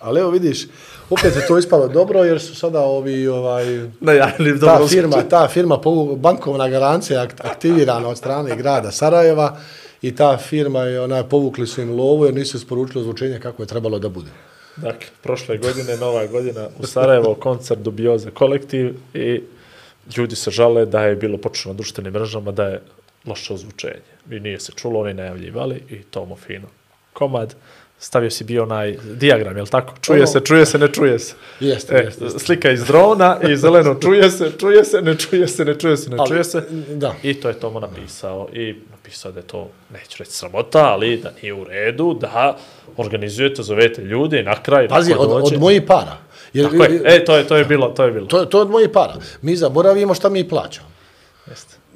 [0.00, 0.66] Ali evo vidiš,
[1.10, 3.64] opet je to ispalo dobro jer su sada ovi ovaj
[4.00, 5.78] najavili ta dobro firma, ta firma
[6.16, 9.58] bankovna garancija akt- aktivirana od strane grada Sarajeva
[10.02, 13.66] i ta firma je onaj povukli su im lovu jer nisu isporučili ozvučenje kako je
[13.66, 14.30] trebalo da bude.
[14.82, 19.42] Dakle, prošle godine, nova godina u Sarajevo, koncert Dubioza kolektiv i
[20.16, 22.82] ljudi se žale da je bilo počelo na društvenim mrežama da je
[23.26, 24.10] loše ozvučenje.
[24.30, 26.68] I nije se čulo, oni najavljivali i tomo fino.
[27.12, 27.54] Komad,
[28.00, 29.94] stavio si bio onaj diagram, je li tako?
[30.00, 31.34] Čuje Ono- se, čuje se, ne čuje se.
[31.60, 32.38] Jeste, E, jeste, jeste.
[32.38, 36.10] slika iz drona i zeleno čuje se, čuje se, ne čuje se, ne čuje se,
[36.10, 36.62] ne Ali, čuje se.
[36.88, 37.14] da.
[37.22, 38.48] I to je Tomo napisao.
[38.52, 42.56] I napisao da je to, neću reći sramota, ali da nije u redu, da
[42.96, 45.54] organizujete, zovete ljude i na kraj Pazi, od, dođe.
[45.54, 46.16] od mojih para.
[46.52, 48.26] Jer, Tako je, e, to je, to je bilo, to je bilo.
[48.26, 49.14] to, to je od mojih para.
[49.42, 50.89] Mi zaboravimo šta mi plaćamo.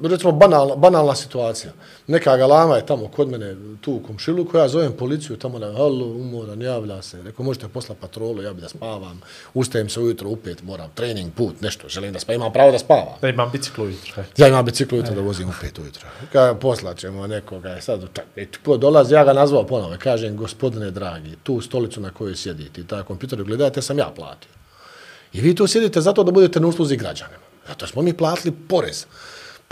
[0.03, 1.73] Recimo banalna, banalna situacija.
[2.07, 6.07] Neka galama je tamo kod mene tu u komšilu koja zovem policiju tamo na halo,
[6.07, 7.23] umoran, javlja se.
[7.23, 9.21] Rekao, možete posla patrolu, ja bi da spavam.
[9.55, 12.79] Ustajem se ujutro u pet, moram trening, put, nešto, želim da spavam, imam pravo da
[12.79, 13.15] spavam.
[13.21, 14.23] Da imam biciklu ujutro.
[14.23, 14.25] e.
[14.37, 16.09] Ja imam biciklu ujutro da vozim u pet ujutro.
[16.33, 20.37] Kada poslat ćemo nekoga, je sad, čak, e, ko dolazi, ja ga nazvao ponovo, kažem,
[20.37, 24.51] gospodine dragi, tu stolicu na kojoj sjedite i taj kompjuter gledate, sam ja platio.
[25.33, 27.45] I vi tu sjedite zato da budete na usluzi građanima.
[27.69, 29.07] Zato smo mi platili porez.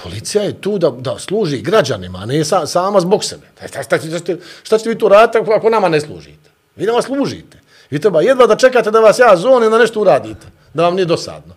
[0.02, 3.46] Policija je tu da, da služi građanima, a ne sa, sama zbog sebe.
[3.56, 6.50] Šta, šta, šta, šta, šta ćete vi tu raditi ako- nama ne služite?
[6.76, 7.58] Vi nama služite.
[7.90, 11.04] Vi treba jedva da čekate da vas ja zonim da nešto uradite, da vam nije
[11.04, 11.54] dosadno.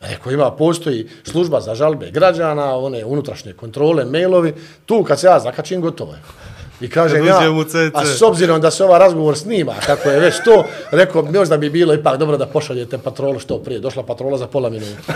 [0.00, 4.54] Eko ima, postoji služba za žalbe građana, one unutrašnje kontrole, mailovi,
[4.86, 6.18] tu kad se ja zakačim, gotovo je.
[6.80, 7.38] I kažem ja,
[7.94, 11.70] a s obzirom da se ova razgovor snima, kako je već to, rekao, možda bi
[11.70, 13.80] bilo ipak dobro da pošaljete patrolu što prije.
[13.80, 15.12] Došla patrola za pola minuta.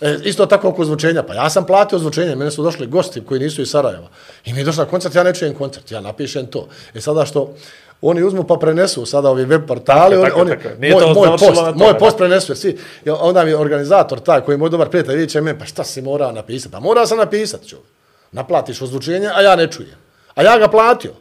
[0.00, 1.22] E, isto tako oko zvučenja.
[1.22, 4.08] Pa ja sam platio zvučenje, mene su došli gosti koji nisu iz Sarajeva.
[4.44, 6.68] I mi je došla koncert, ja ne čujem koncert, ja napišem to.
[6.94, 7.54] E sada što
[8.02, 11.38] oni uzmu pa prenesu sada ovi web portali, Tako oni, tako oni, tako moj, moj
[11.38, 14.88] post, tome, moj post prenesu, svi, i onda mi organizator taj koji je moj dobar
[14.88, 16.72] prijatelj, vidjet će me, pa šta si morao napisati?
[16.72, 17.76] Pa morao sam napisati, ču.
[18.32, 19.96] Naplatiš ozvučenje, a ja ne čujem.
[20.34, 21.12] A ja ga platio.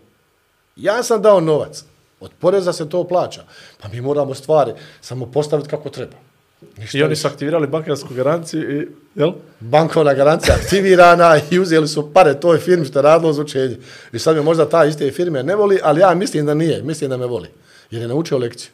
[0.76, 1.84] Ja sam dao novac.
[2.20, 3.44] Od poreza se to plaća.
[3.82, 6.29] Pa mi moramo stvari samo postaviti kako treba.
[6.78, 9.32] Ništa I oni su aktivirali bankarsku garanciju i, jel?
[9.60, 13.78] bankovna garancija aktivirana i uzeli su pare toj firmi što je radilo zvučenje.
[14.14, 17.10] I sad me možda ta iste firme ne voli, ali ja mislim da nije, mislim
[17.10, 17.50] da me voli.
[17.92, 18.72] Jer je naučio lekciju.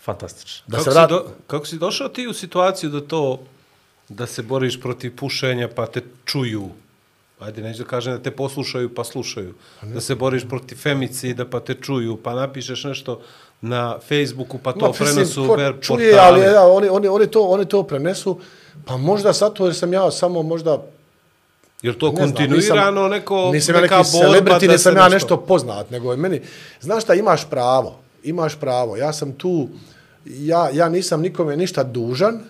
[0.00, 0.64] Fantastično.
[0.66, 1.10] Da kako, se si vrat...
[1.10, 3.42] do, kako si došao ti u situaciju da to,
[4.08, 6.70] da se boriš protiv pušenja pa te čuju?
[7.38, 9.54] Ajde, neću da kažem da te poslušaju pa slušaju.
[9.82, 13.20] Da se boriš protiv femicida pa te čuju, pa napišeš nešto
[13.60, 16.18] na Facebooku pa to Ma, prenesu ver čuje, portali.
[16.18, 18.40] ali ja, oni, oni, oni, to, oni to prenesu,
[18.84, 20.82] pa možda sad to jer sam ja samo možda
[21.82, 25.36] Jer to Ne znam, kontinuirano nisam, neko, nisam ja neki celebrity, da nisam ja nešto
[25.36, 26.40] poznat, nego je meni,
[26.80, 29.68] znaš šta, imaš pravo, imaš pravo, ja sam tu,
[30.24, 32.40] ja, ja nisam nikome ništa dužan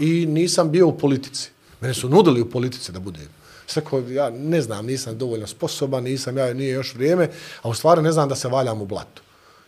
[0.00, 1.50] i nisam bio u politici.
[1.80, 3.28] Mene su nudili u politici da budem.
[3.66, 7.28] Svako, ja ne znam, nisam dovoljno sposoban, nisam, ja nije još vrijeme,
[7.62, 9.22] a u stvari ne znam da se valjam u blatu.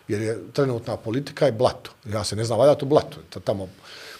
[0.08, 1.90] Jer je trenutna politika je blato.
[2.12, 3.18] Ja se ne znam valjati u blatu.
[3.44, 3.68] Tamo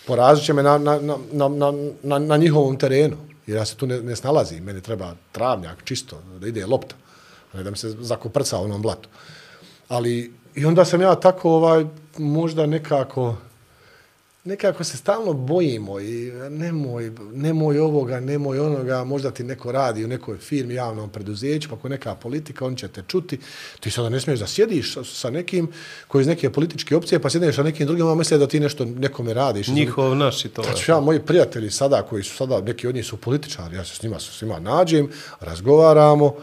[0.06, 1.72] porazit će me na, na, na, na,
[2.02, 3.16] na, na, njihovom terenu.
[3.46, 4.64] Jer ja se tu ne, ne snalazim.
[4.64, 6.94] Meni treba travnjak čisto, da ide lopta.
[7.52, 9.08] A ne da mi se zakoprca u onom blatu.
[9.88, 11.84] Ali i onda sam ja tako ovaj,
[12.18, 13.36] možda nekako
[14.46, 20.08] nekako se stalno bojimo i nemoj, nemoj ovoga, nemoj onoga, možda ti neko radi u
[20.08, 23.38] nekoj firmi, javnom preduzeću, pa ako neka politika, on će te čuti.
[23.80, 25.68] Ti sada ne smiješ da sjediš sa, nekim
[26.08, 28.84] koji iz neke političke opcije, pa sjediš sa nekim drugim, a misle da ti nešto
[28.84, 29.68] nekome radiš.
[29.68, 30.62] Njihov, naš i to.
[30.62, 33.96] Znači, ja, moji prijatelji sada, koji su sada, neki od njih su političari, ja se
[33.96, 35.08] s njima, s njima nađem,
[35.40, 36.34] razgovaramo,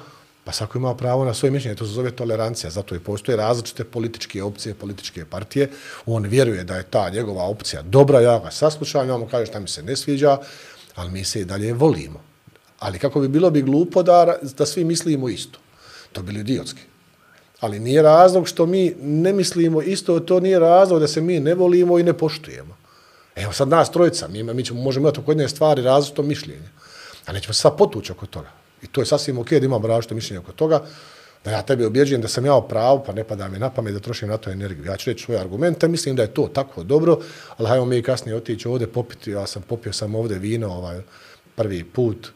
[0.44, 3.84] pa svako ima pravo na svoje mišljenje, to se zove tolerancija, zato i postoje različite
[3.84, 5.70] političke opcije, političke partije,
[6.06, 9.60] on vjeruje da je ta njegova opcija dobra, ja ga saslušam, ja mu kažem šta
[9.60, 10.38] mi se ne sviđa,
[10.96, 12.22] ali mi se i dalje volimo.
[12.80, 15.60] Ali kako bi bilo bi glupo da, da svi mislimo isto.
[16.12, 16.82] To bi bili idiotski.
[17.60, 21.56] Ali nije razlog što mi ne mislimo isto, to nije razlog da se mi ne
[21.56, 22.78] volimo i ne poštujemo.
[23.36, 26.70] Evo sad nas trojica, mi, mi ćemo, možemo imati oko jedne stvari različito mišljenje.
[27.26, 28.63] A nećemo se sad potući oko toga.
[28.84, 30.82] I to je sasvim ok da imamo različito mišljenje oko toga,
[31.46, 33.94] da ja tebi objeđujem da sam ja u pravu, pa ne pada mi na pamet
[33.94, 34.86] da trošim na to energiju.
[34.86, 37.18] Ja ću reći svoje argumente, mislim da je to tako dobro,
[37.58, 41.02] ali hajmo mi kasnije otići ovdje popiti, ja sam popio sam ovdje vino ovaj,
[41.56, 42.32] prvi put,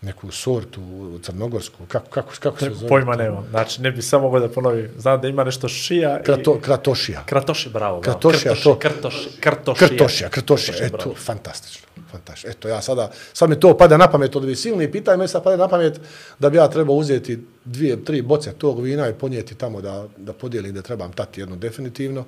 [0.00, 0.80] neku sortu
[1.22, 2.88] crnogorsku, kako, kako, kako se zove?
[2.88, 3.42] Pojma nema.
[3.50, 4.88] Znači, ne bi samo mogao da ponovim.
[4.98, 6.62] Znam da ima nešto šija Krato, i...
[6.62, 7.22] kratošija.
[7.26, 8.00] Kratoši, bravo.
[8.00, 8.18] bravo.
[8.20, 9.88] Kratošija, krtoši, to- Krtoši, krtošija.
[9.88, 11.14] Krtošija, krtošija, Krtoši, eto, bravo.
[11.14, 12.50] fantastično, fantastično.
[12.50, 15.56] Eto, ja sada, sad mi to pada na pamet od ovih silnih pitanja, sad pada
[15.56, 16.00] na pamet
[16.38, 20.32] da bi ja trebao uzeti dvije, tri boce tog vina i ponijeti tamo da, da
[20.32, 22.24] podijelim da trebam tati jedno definitivno.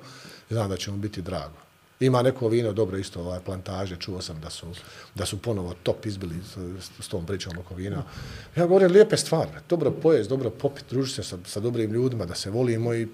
[0.49, 1.64] Znam da će mu biti drago.
[1.99, 4.67] Ima neko vino, dobro isto, ovaj plantaže, čuo sam da su,
[5.15, 8.03] da su ponovo top izbili s, s tom pričom oko vina.
[8.55, 12.35] Ja govorim lijepe stvari, dobro pojest, dobro popit, družiti se sa, sa dobrim ljudima, da
[12.35, 13.07] se volimo i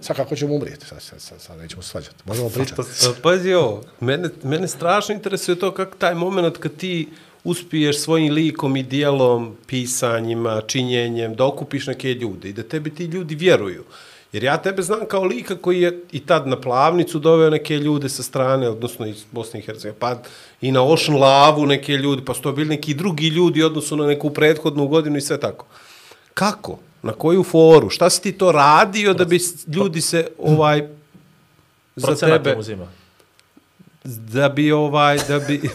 [0.00, 2.76] sad kako ćemo umrijeti, sad, sad, sad, sad nećemo svađati, možemo pričati.
[2.76, 7.08] Pa, Pazi ovo, mene, mene strašno interesuje to kako taj moment kad ti
[7.44, 13.04] uspiješ svojim likom i dijelom, pisanjima, činjenjem, da okupiš neke ljude i da tebi ti
[13.04, 13.84] ljudi vjeruju.
[14.32, 18.08] Jer ja tebe znam kao lika koji je i tad na plavnicu doveo neke ljude
[18.08, 20.16] sa strane, odnosno iz Bosne i Hercegovine, pa
[20.60, 23.96] i na Ocean Lavu neke ljudi, pa su to bili neki drugi ljudi u odnosu
[23.96, 25.66] na neku prethodnu godinu i sve tako.
[26.34, 26.78] Kako?
[27.02, 27.90] Na koju foru?
[27.90, 30.88] Šta si ti to radio da bi ljudi se ovaj
[31.96, 32.86] za tebe im uzima.
[34.04, 35.70] da bi ovaj da bi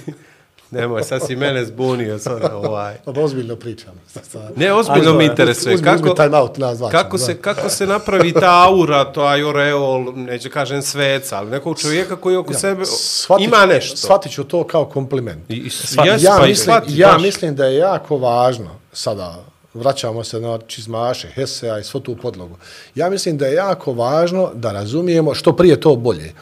[0.72, 2.96] Nemoj, sad si mene zbunio sada, ovaj.
[3.06, 3.94] Pa ozbiljno pričam.
[4.08, 4.58] Sad, sad.
[4.58, 5.76] Ne, ozbiljno me uzmi- interesuje.
[5.76, 10.14] uzmi- Kako, uzmi time out, nas kako, se, kako se napravi ta aura, to oreol,
[10.16, 13.98] neću kažem sveca, ali nekog čovjeka koji oko sebe Shvatit ima nešto.
[13.98, 15.50] Shvatit ću to kao kompliment.
[15.50, 17.22] I, i, Shvati- jes, ja, pa mislim, shvati, ja baš.
[17.22, 19.36] mislim da je jako važno, sada
[19.74, 22.56] vraćamo se na čizmaše, Hesea i svo tu podlogu.
[22.96, 26.34] Ja mislim da je jako važno da razumijemo što prije to bolje.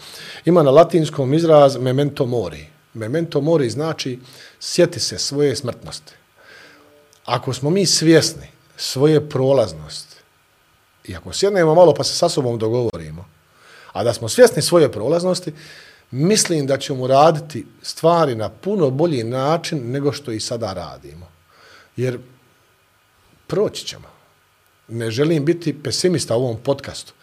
[0.45, 2.65] Ima na latinskom izraz memento mori.
[2.93, 4.19] Memento mori znači
[4.59, 6.13] sjeti se svoje smrtnosti.
[7.25, 8.47] Ako smo mi svjesni
[8.77, 10.15] svoje prolaznosti,
[11.05, 13.25] i ako sjednemo malo pa se sa sobom dogovorimo,
[13.93, 15.53] a da smo svjesni svoje prolaznosti,
[16.11, 21.27] mislim da ćemo raditi stvari na puno bolji način nego što i sada radimo.
[21.95, 22.19] Jer
[23.47, 24.07] proći ćemo.
[24.87, 27.13] Ne želim biti pesimista u ovom podcastu,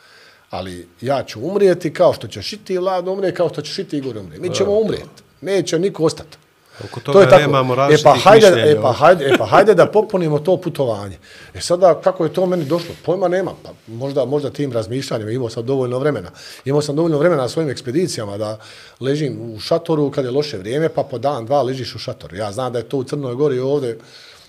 [0.51, 3.85] ali ja ću umrijeti kao što ćeš i ti Vlado umrijeti, kao što ćeš i
[3.85, 4.49] ti Igor umrijeti.
[4.49, 5.26] Mi ćemo umrijeti.
[5.47, 6.39] Neće niko ostati.
[6.85, 8.71] Oko toga nemamo E pa, različitih hajde, mišljenja.
[8.71, 11.19] e, pa, hajde, e pa hajde da popunimo to putovanje.
[11.55, 12.95] E sada, kako je to meni došlo?
[13.05, 13.53] Pojma nema.
[13.63, 16.31] Pa možda, možda tim razmišljanjima imao sam dovoljno vremena.
[16.65, 18.59] Imao sam dovoljno vremena na svojim ekspedicijama da
[19.01, 22.37] ležim u šatoru kad je loše vrijeme, pa po dan, dva ležiš u šatoru.
[22.37, 24.05] Ja znam da je to u Crnoj Gori velika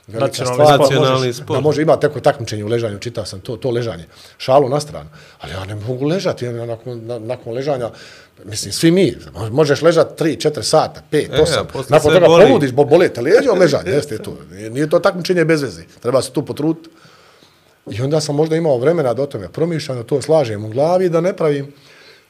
[0.09, 1.47] Nacionalni stvar, možeš- Nacionalni sport.
[1.49, 4.05] Da može imati tako takmičenje u ležanju, čitao sam to, to ležanje.
[4.37, 5.09] Šalu na stranu.
[5.39, 7.89] Ali ja ne mogu ležati ja nakon, na, nakon ležanja.
[8.43, 9.15] Mislim, svi mi,
[9.51, 11.59] možeš ležati 3, 4 sata, 5, E, 8.
[11.59, 12.45] a poslije nakon toga boli.
[12.45, 12.83] poludiš, bo,
[13.21, 13.91] leđa od ležanja.
[13.91, 14.37] Jeste to.
[14.51, 15.83] Nije, to takmičenje bez veze.
[16.01, 16.89] Treba se tu potruditi.
[17.87, 21.09] I onda sam možda imao vremena da o tome promišljam, da to slažem u glavi,
[21.09, 21.73] da ne pravim,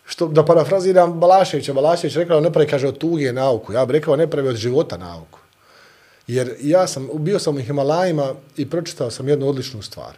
[0.05, 1.73] što, da parafraziram Balaševića.
[1.73, 3.73] Balašević rekao, ne pravi, kaže, od tuge nauku.
[3.73, 5.39] Ja bih rekao, ne pravi od života nauku.
[6.27, 10.17] Jer ja sam, bio sam u Himalajima i pročitao sam jednu odličnu stvar.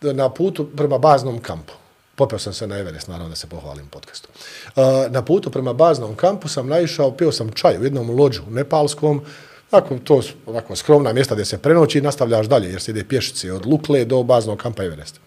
[0.00, 1.72] Na putu prema baznom kampu.
[2.14, 4.28] Popeo sam se na Everest, naravno da se pohvalim podcastu.
[4.76, 9.22] Uh, na putu prema baznom kampu sam naišao, pio sam čaj u jednom lođu nepalskom,
[9.70, 13.04] Tako, to su onako skromna mjesta gdje se prenoći i nastavljaš dalje, jer se ide
[13.04, 15.20] pješice od Lukle do baznog kampa Everest.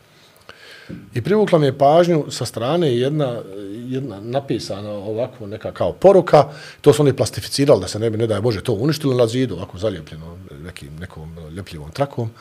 [1.13, 3.41] I privukla mi je pažnju sa strane jedna,
[3.87, 6.43] jedna napisana ovako neka kao poruka,
[6.81, 9.55] to su oni plastificirali da se ne bi, ne daj Bože, to uništilo na zidu,
[9.55, 12.31] ovako zalijepljeno nekim, nekom ljepljivom trakom.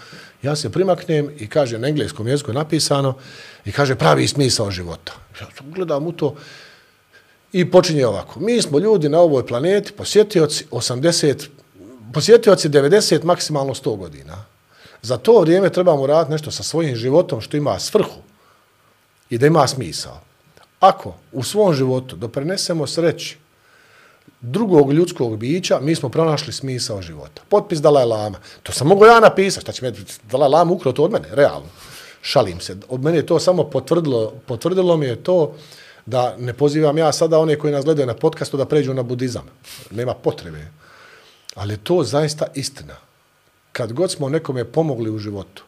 [0.43, 3.15] Ja se primaknem i kaže, na engleskom jeziku je napisano
[3.65, 5.13] i kaže pravi smisao života.
[5.41, 6.35] Ja gledam u to
[7.53, 8.41] i počinje ovako.
[8.41, 11.49] Mi smo ljudi na ovoj planeti, posjetioci 80,
[12.15, 14.45] posjetioci 90, maksimalno 100 godina.
[15.03, 18.30] Za to vrijeme trebamo raditi nešto sa svojim životom što ima svrhu
[19.31, 20.21] i da ima smisao.
[20.81, 23.37] Ako u svom životu doprinesemo sreći
[24.41, 27.43] drugog ljudskog bića, mi smo pronašli smisao života.
[27.49, 28.39] Potpis Dalaj Lama.
[28.63, 29.65] To sam mogu ja napisati.
[29.65, 29.93] Šta će me
[30.31, 31.29] Dalaj Lama ukrao to od mene?
[31.31, 31.69] Realno.
[32.23, 32.77] Šalim se.
[32.89, 35.55] Od mene je to samo potvrdilo, potvrdilo mi je to
[36.07, 39.47] da ne pozivam ja sada one koji nas gledaju na podcastu da pređu na budizam.
[39.91, 40.67] Nema potrebe.
[41.55, 42.97] Ali je to zaista istina.
[43.73, 45.65] Kad god smo nekome pomogli u životu,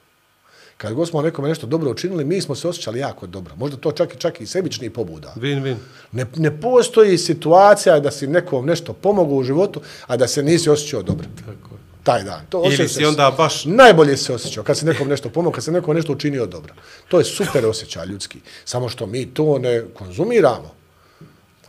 [0.76, 3.56] Kad god smo nekome nešto dobro učinili, mi smo se osjećali jako dobro.
[3.56, 5.34] Možda to čak i čak i sebični pobuda.
[5.36, 5.76] Win, win.
[6.12, 10.70] Ne, ne postoji situacija da si nekom nešto pomogao u životu, a da se nisi
[10.70, 11.26] osjećao dobro.
[11.36, 11.80] Tako je.
[12.02, 12.40] Taj dan.
[12.48, 15.72] To Ili si onda baš- Najbolje se osjećao kad se nekom nešto pomogao, kad se
[15.72, 16.74] nekom nešto učinio dobro.
[17.08, 18.40] To je super osjećaj ljudski.
[18.64, 20.74] Samo što mi to ne konzumiramo.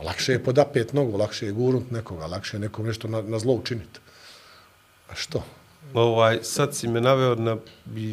[0.04, 3.54] Lakše je podapet nogu, lakše je gurnut nekoga, lakše je nekom nešto na, na zlo
[3.54, 4.00] učiniti.
[5.10, 5.44] A što?
[5.94, 7.58] Ovaj, sad si me naveo na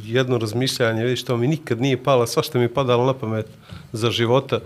[0.04, 3.46] jedno razmišljanje, vidiš, to mi nikad nije palo, sva što mi je padalo na pamet
[3.92, 4.60] za života,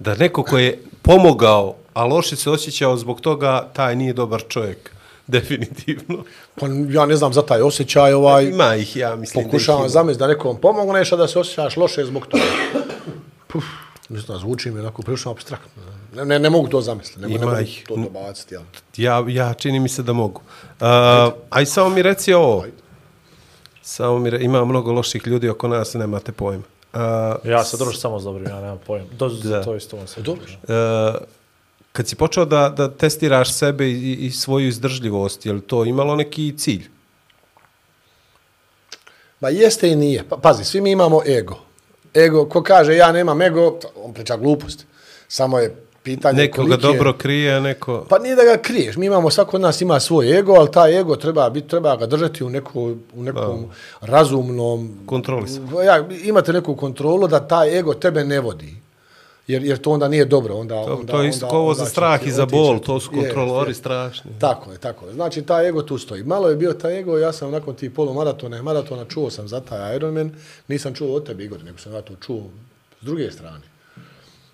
[0.00, 4.90] da neko ko je pomogao, a loše se osjećao zbog toga, taj nije dobar čovjek.
[5.26, 6.24] Definitivno.
[6.54, 9.44] Pa ja ne znam za taj osjećaj, ovaj, Ima ih, ja mislim.
[9.44, 12.42] pokušavam da zamisliti da nekom pomogneš, a da se osjećaš loše zbog toga.
[13.48, 13.64] Puf,
[14.16, 15.82] znam, zvuči mi onako prilično abstraktno.
[16.14, 17.84] Ne, ne, ne mogu to zamisliti, nego ne mogu ih.
[17.88, 18.54] to dobaciti.
[18.54, 18.60] Ja.
[18.96, 20.40] Ja, ja čini mi se da mogu.
[20.80, 20.86] Uh,
[21.50, 22.64] aj samo mi reci ovo.
[23.82, 26.62] Samo mi re, ima mnogo loših ljudi oko nas, nemate pojma.
[26.92, 27.00] Uh,
[27.44, 29.06] Ja se družim samo s dobrim, ja nemam pojem.
[29.18, 29.48] Do, Da.
[29.48, 29.62] da.
[29.64, 30.44] To isto on se Dobro.
[30.62, 31.20] uh,
[31.92, 36.16] kad si počeo da, da testiraš sebe i, i svoju izdržljivost, je li to imalo
[36.16, 36.88] neki cilj?
[39.40, 40.24] Ba jeste i nije.
[40.28, 41.58] Pa, pazi, svi mi imamo ego.
[42.14, 44.86] Ego, ko kaže ja nemam ego, on priča glupost.
[45.28, 48.06] Samo je pitanje Neko ga dobro krije, neko...
[48.08, 48.96] Pa nije da ga kriješ.
[48.96, 52.06] Mi imamo, svako od nas ima svoj ego, ali taj ego treba, biti, treba ga
[52.06, 52.80] držati u, neko,
[53.14, 53.66] u nekom
[54.00, 54.90] razumnom...
[55.06, 55.68] Kontrolisan.
[55.84, 58.74] Ja, imate neku kontrolu da taj ego tebe ne vodi.
[59.48, 60.54] Jer, jer to onda nije dobro.
[60.54, 63.00] Onda, To, onda, to je isto onda- ovo za strah ti i za bol, to
[63.00, 64.30] su kontrolori strašni.
[64.40, 65.14] Tako je, tako je.
[65.14, 66.22] Znači, taj ego tu stoji.
[66.22, 69.60] Malo je bio taj ego, ja sam nakon tih polumaratona i maratona čuo sam za
[69.60, 70.32] taj Ironman,
[70.68, 72.42] nisam čuo od tebe, Igor, nego sam ja to čuo
[73.00, 73.60] s druge strane.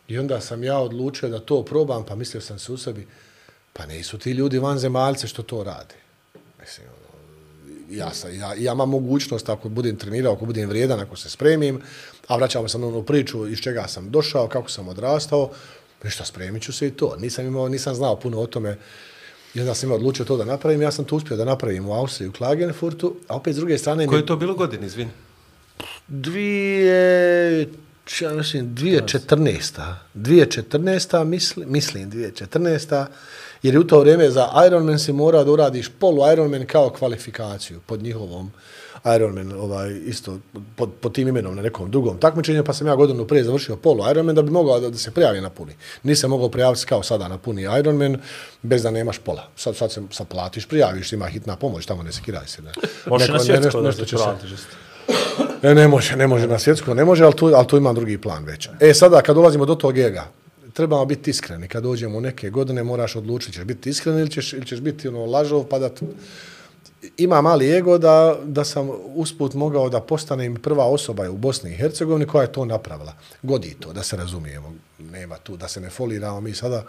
[0.09, 3.07] I onda sam ja odlučio da to probam, pa mislio sam se u sebi,
[3.73, 5.95] pa nisu ti ljudi vanzemaljci što to rade.
[6.61, 6.87] Mislim,
[7.91, 11.81] ja, sam, ja, ja imam mogućnost ako budem trenirao, ako budem vrijedan, ako se spremim,
[12.29, 15.51] a vraćamo se na onu priču iz čega sam došao, kako sam odrastao,
[16.05, 17.17] ništa, spremit ću se i to.
[17.19, 18.79] Nisam, imao, nisam znao puno o tome,
[19.55, 21.93] i onda sam imao odlučio to da napravim, ja sam to uspio da napravim u
[21.93, 24.07] Austriji, u Klagenfurtu, a opet s druge strane...
[24.07, 25.11] Koje je to bilo godine, izvini?
[26.09, 27.69] Dvije,
[28.21, 29.99] ja mislim, dvije četrnesta.
[30.15, 33.07] Dvije četrnesta, mislim, mislim, dvije četrnesta,
[33.65, 37.81] jer je u to vrijeme za Ironman si mora da uradiš polu Ironman kao kvalifikaciju
[37.81, 38.51] pod njihovom
[39.07, 40.39] Ironman, ovaj, isto
[40.77, 44.11] pod, pod tim imenom na nekom drugom takmičenju, pa sam ja godinu prije završio polu
[44.11, 45.73] Ironman da bi mogao da, da se prijavi na puni.
[46.03, 48.17] Nisam mogao prijaviti kao sada na puni Ironman
[48.63, 49.49] bez da nemaš pola.
[49.57, 52.63] Sad, sad se sad platiš, prijaviš, ima hitna pomoć, tamo ne sekiraj se.
[52.63, 52.73] Ne.
[53.07, 54.53] Možeš na Neko- svjetsko nešto- da nešto se će se- pratiš.
[54.53, 54.77] isto.
[55.63, 58.19] E, ne može, ne može na svjetsko, ne može, ali tu, ali tu imam drugi
[58.19, 58.69] plan već.
[58.81, 60.25] E, sada kad dolazimo do tog ega,
[60.75, 61.69] trebamo biti iskreni.
[61.69, 65.09] Kad dođemo u neke godine, moraš odlučiti, ćeš biti iskren ili ćeš, ili ćeš biti
[65.09, 65.91] ono, lažov, pa da...
[67.17, 71.77] Ima mali ego da, da sam usput mogao da postanem prva osoba u Bosni i
[71.77, 73.15] Hercegovini koja je to napravila.
[73.43, 74.73] Godi to, da se razumijemo.
[74.99, 76.83] Nema tu, da se ne foliramo mi sada.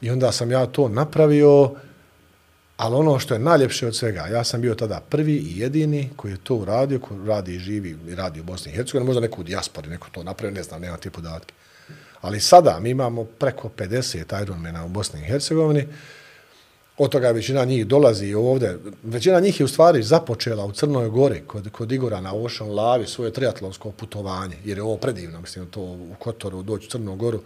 [0.00, 1.70] I onda sam ja to napravio,
[2.78, 6.32] Ali ono što je najljepše od svega, ja sam bio tada prvi i jedini koji
[6.32, 9.40] je to uradio, koji radi i živi i radi u Bosni i Hercegovini, možda neko
[9.40, 11.54] u dijaspori, neko to napravio, ne znam, nema ti podatke.
[12.20, 15.86] Ali sada mi imamo preko 50 Ironmana u Bosni i Hercegovini,
[16.98, 18.78] od toga većina njih dolazi ovdje.
[19.02, 23.06] Većina njih je u stvari započela u Crnoj Gori kod, kod Igora na Ocean Lavi
[23.06, 27.40] svoje triatlonsko putovanje, jer je ovo predivno, mislim, to u Kotoru doći u Crnu Goru,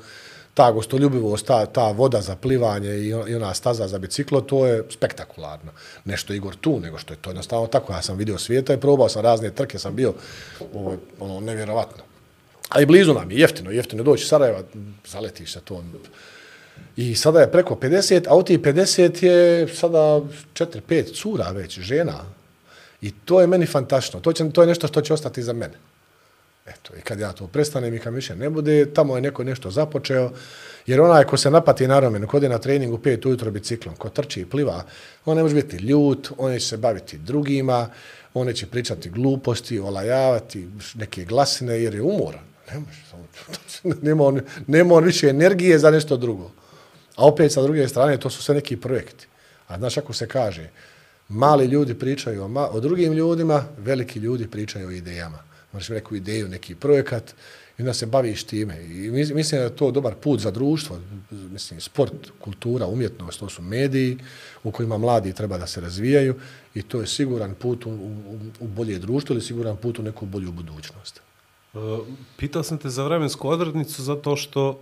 [0.54, 4.84] ta gostoljubivost, ta, ta voda za plivanje i, i ona staza za biciklo, to je
[4.90, 5.72] spektakularno.
[6.04, 7.92] Nešto Igor tu, nego što je to jednostavno tako.
[7.92, 10.14] Ja sam vidio svijeta i probao sam razne trke, sam bio
[10.74, 12.11] ovo, ono, nevjerovatno.
[12.72, 14.62] A i blizu nam je, jeftino, jeftino doći Sarajeva,
[15.06, 15.84] zaletiš sa to.
[16.96, 20.20] I sada je preko 50, a od tih 50 je sada
[20.54, 22.24] 4-5 cura već, žena.
[23.02, 24.20] I to je meni fantastično.
[24.20, 25.74] To, će, to je nešto što će ostati za mene.
[26.66, 29.70] Eto, i kad ja to prestanem i kad više ne bude, tamo je neko nešto
[29.70, 30.30] započeo,
[30.86, 34.08] jer onaj ko se napati na romenu, ko je na treningu 5 ujutro biciklom, ko
[34.08, 34.84] trči i pliva,
[35.24, 37.88] on ne može biti ljut, on će se baviti drugima,
[38.34, 42.51] on će pričati gluposti, olajavati neke glasine, jer je umoran.
[42.74, 46.50] Ne može, samo- nema, on, nema on više energije za nešto drugo.
[47.16, 49.26] A opet sa druge strane, to su sve neki projekti.
[49.68, 50.70] A znaš ako se kaže,
[51.28, 55.38] mali ljudi pričaju o, ma, o drugim ljudima, veliki ljudi pričaju o idejama.
[55.72, 57.34] Moraš neku ideju, neki projekat
[57.78, 58.82] i onda se baviš time.
[58.84, 61.00] I mislim da je to dobar put za društvo.
[61.30, 64.18] Mislim, sport, kultura, umjetnost, to su mediji
[64.64, 66.34] u kojima mladi treba da se razvijaju
[66.74, 70.26] i to je siguran put u, u, u bolje društvo ili siguran put u neku
[70.26, 71.20] bolju budućnost.
[72.36, 74.76] Pitao sam te za vremensku odrednicu zato što uh,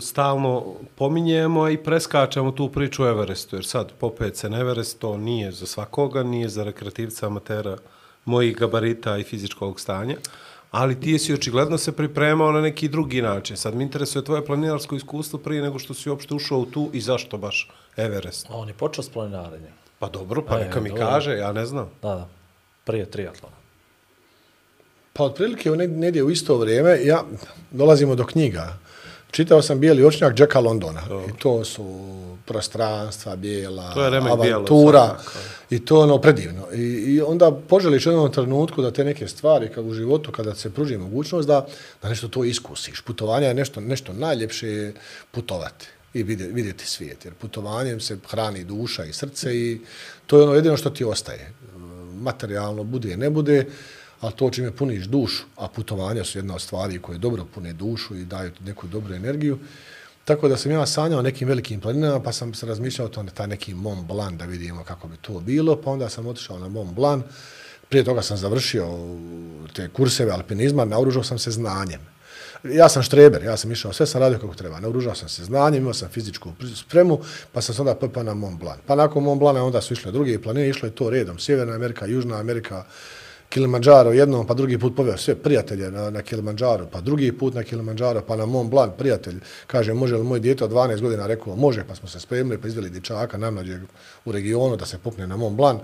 [0.00, 5.16] stalno pominjemo i preskačemo tu priču o Everestu, jer sad popet se na Everest, to
[5.16, 7.76] nije za svakoga, nije za rekreativca amatera
[8.24, 10.16] mojih gabarita i fizičkog stanja.
[10.70, 13.56] Ali ti si očigledno se pripremao na neki drugi način.
[13.56, 17.00] Sad mi interesuje tvoje planinarsko iskustvo prije nego što si uopšte ušao u tu i
[17.00, 18.46] zašto baš Everest.
[18.50, 19.72] A On je počeo s planinarenjem.
[19.98, 21.06] Pa dobro, pa E, neka mi dobro.
[21.06, 21.90] kaže, ja ne znam.
[22.02, 22.28] Da, da.
[22.84, 23.56] Prije triatlona.
[25.18, 27.24] Pa otprilike u negdje u isto vrijeme ja
[27.70, 28.78] dolazimo do knjiga.
[29.30, 31.02] Čitao sam Bijeli očnjak Jacka Londona.
[31.28, 31.84] I to su
[32.44, 35.06] prostranstva, bijela, To je bijelo, avantura.
[35.06, 35.38] svakako.
[35.70, 36.62] I to je ono predivno.
[36.74, 40.54] I, I onda poželiš u jednom trenutku da te neke stvari kad u životu, kada
[40.54, 41.66] se pruži mogućnost da,
[42.02, 43.00] da nešto to iskusiš.
[43.00, 44.94] Putovanje je nešto, nešto najljepše je
[45.30, 47.24] putovati i vidjeti, vidjeti svijet.
[47.24, 49.80] Jer putovanjem se hrani duša i srce i
[50.26, 51.52] to je ono jedino što ti ostaje.
[52.20, 53.66] Materijalno bude, ne bude,
[54.20, 58.16] ali to čime puniš dušu, a putovanja su jedna od stvari koje dobro pune dušu
[58.16, 59.58] i daju ti neku dobru energiju,
[60.28, 63.46] Tako da sam ja sanjao nekim velikim planinama, pa sam se razmišljao o tome, taj
[63.46, 66.92] neki Mont Blanc, da vidimo kako bi to bilo, pa onda sam otišao na Mont
[66.92, 67.24] Blanc.
[67.88, 68.86] Prije toga sam završio
[69.74, 72.00] te kurseve alpinizma, naoružao sam se znanjem.
[72.64, 74.80] Ja sam štreber, ja sam išao, sve sam radio kako treba.
[74.80, 77.20] Naoružao sam se znanjem, imao sam fizičku spremu,
[77.52, 78.80] pa sam se onda popao na Mont Blanc.
[78.86, 81.38] Pa nakon Mont Blanca onda su išle druge planine, išlo je to redom.
[81.38, 82.84] Sjeverna Amerika, Južna Amerika,
[83.48, 87.62] Kilimanjaro jednom, pa drugi put poveo sve prijatelje na, na Kilimanjaro, pa drugi put na
[87.62, 89.40] Kilimanjaro, pa na Mont Blanc prijatelj.
[89.66, 91.26] Kaže, može li moj dijete od 12 godina?
[91.26, 93.80] Rekao, može, pa smo se spremili, pa izveli dičaka namlađeg
[94.24, 95.80] u regionu da se popne na Mont Blanc.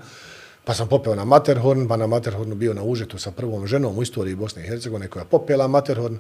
[0.65, 4.03] Pa sam popeo na Matterhorn, pa na Materhornu bio na užetu sa prvom ženom u
[4.03, 6.19] istoriji Bosne i Hercegovine koja je popela Matterhorn.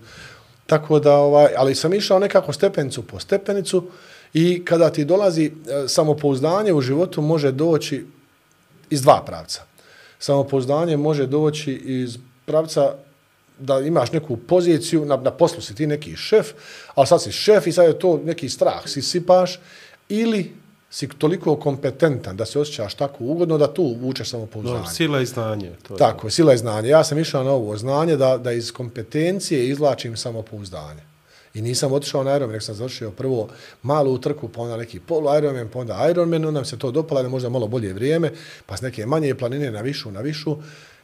[0.66, 3.84] Tako da, ovaj, ali sam išao nekako stepenicu po stepenicu
[4.34, 8.06] i kada ti dolazi e, samopouzdanje u životu može doći
[8.90, 9.73] iz dva pravca.
[10.24, 12.94] Samopouzdanje može doći iz pravca
[13.58, 16.52] da imaš neku poziciju, na, na poslu si ti neki šef,
[16.94, 19.60] ali sad si šef i sad je to neki strah, si sipaš,
[20.08, 20.52] ili
[20.90, 24.76] si toliko kompetentan da se osjećaš tako ugodno da tu vučeš samopouzdanje.
[24.76, 25.72] Dobro, sila i znanje.
[25.88, 26.88] To je Tako, sila i znanje.
[26.88, 31.02] Ja sam išao na ovo znanje da, da iz kompetencije izlačim samopouzdanje.
[31.54, 33.48] I nisam otišao na Ironman, nek sam završio prvo
[33.82, 37.22] malu utrku, pa onda neki polu Ironman, pa onda Ironman, onda mi se to dopala,
[37.22, 38.32] da možda malo bolje vrijeme,
[38.66, 40.56] pa s neke manje planine na višu, na višu.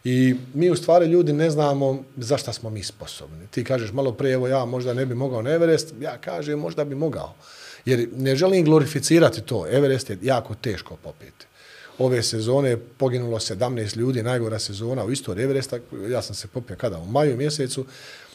[0.04, 3.46] I mi u stvari ljudi ne znamo za šta smo mi sposobni.
[3.50, 6.84] Ti kažeš malo prije, evo ja možda ne bi mogao na Everest, ja kažem možda
[6.84, 7.34] bi mogao.
[7.84, 9.66] Jer ne želim glorificirati to.
[9.70, 11.46] Everest je jako teško popiti.
[11.98, 15.78] Ove sezone poginulo 17 ljudi, najgora sezona u istoriji Everesta.
[16.08, 16.98] Ja sam se popio kada?
[16.98, 17.86] U maju mjesecu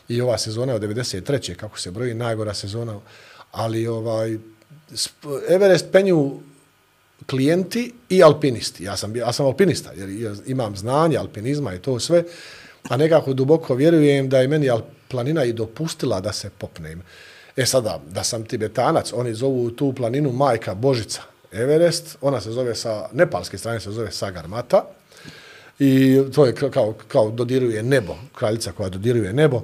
[0.08, 1.56] i ova sezona je od 93.
[1.56, 3.00] kako se broji, najgora sezona.
[3.52, 4.38] Ali ovaj
[5.50, 6.40] Everest penju
[7.26, 8.84] klijenti i alpinisti.
[8.84, 12.24] Ja sam, ja sam alpinista jer ja imam znanje alpinizma i to sve,
[12.90, 14.70] a nekako duboko vjerujem da je meni
[15.08, 17.02] planina i dopustila da se popnem.
[17.56, 21.22] E sada, da sam tibetanac, oni zovu tu planinu Majka Božica
[21.52, 24.86] Everest, ona se zove sa, nepalske strane se zove Sagarmata,
[25.80, 29.62] i to je kao, kao dodiruje nebo, kraljica koja dodiruje nebo,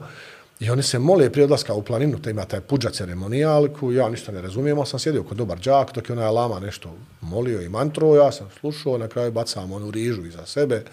[0.61, 4.31] i oni se mole prije odlaska u planinu, te ima taj puđa ceremonijalku, ja ništa
[4.31, 7.69] ne razumijem, ali sam sjedio kod dobar džak, dok je onaj lama nešto molio i
[7.69, 10.83] mantro, ja sam slušao, na kraju bacam onu rižu iza sebe,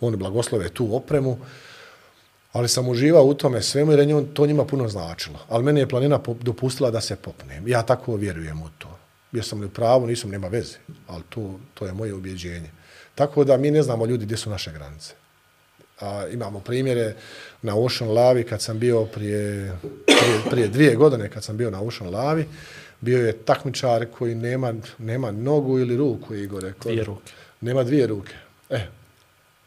[0.00, 1.38] oni blagoslove tu opremu,
[2.52, 5.38] ali sam uživao u tome svemu jer je njom- to njima puno značilo.
[5.48, 7.68] Ali meni je planina dopustila da se popnem.
[7.68, 8.98] Ja tako vjerujem u to.
[9.32, 10.76] Jesam li u pravu, nisam, nema veze,
[11.06, 12.70] ali to, to je moje ubjeđenje.
[13.14, 15.14] Tako da mi ne znamo ljudi gdje su naše granice.
[16.00, 17.14] A, imamo primjere
[17.62, 19.72] na Ocean Lavi kad sam bio prije,
[20.06, 22.46] prije, prije dvije godine kad sam bio na Ocean Lavi,
[23.00, 26.72] bio je takmičar koji nema, nema nogu ili ruku, Igore.
[26.72, 27.32] Ko- Dvije ruke.
[27.60, 28.32] Nema dvije ruke.
[28.70, 28.80] E,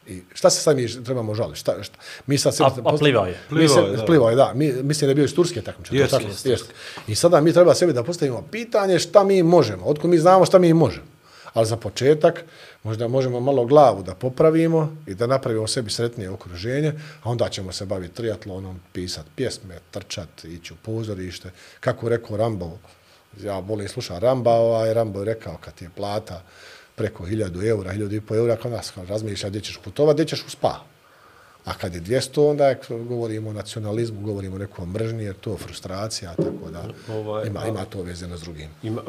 [0.07, 1.59] I šta se sad mi trebamo žaliti?
[1.59, 1.95] Šta, šta?
[2.27, 3.37] Mi sad se, A- a plivao je.
[3.49, 4.05] Mi se, Plivao je, da.
[4.05, 4.51] plivao je, da.
[4.55, 5.95] Mi, mislim da je bio iz Turske takmičar.
[5.95, 6.23] Jest, tako?
[6.23, 6.65] jest, Jest.
[7.07, 9.85] I sada mi treba sebi da postavimo pitanje šta mi možemo.
[9.85, 11.05] Otko mi znamo šta mi možemo.
[11.53, 12.43] Ali za početak
[12.83, 16.93] možda možemo malo glavu da popravimo i da napravimo sebi sretnije okruženje,
[17.23, 21.51] a onda ćemo se baviti triatlonom, pisati pjesme, trčati, ići u pozorište.
[21.79, 22.71] Kako rekao Rambo,
[23.41, 26.43] ja volim slušati Ramba, ovaj Rambo je rekao kad je plata
[26.95, 30.25] preko 1000 eura, 1000 i po eura, kod nas kao razmišlja gdje ćeš putovati, gdje
[30.25, 30.79] ćeš u spa.
[31.65, 35.51] A kad je 200, onda je, govorimo o nacionalizmu, govorimo o nekom mržnji, jer to
[35.51, 36.83] je frustracija, tako da
[37.13, 38.67] Ovaj, ima, a- ima to vezano s drugim.
[38.83, 39.01] Ima,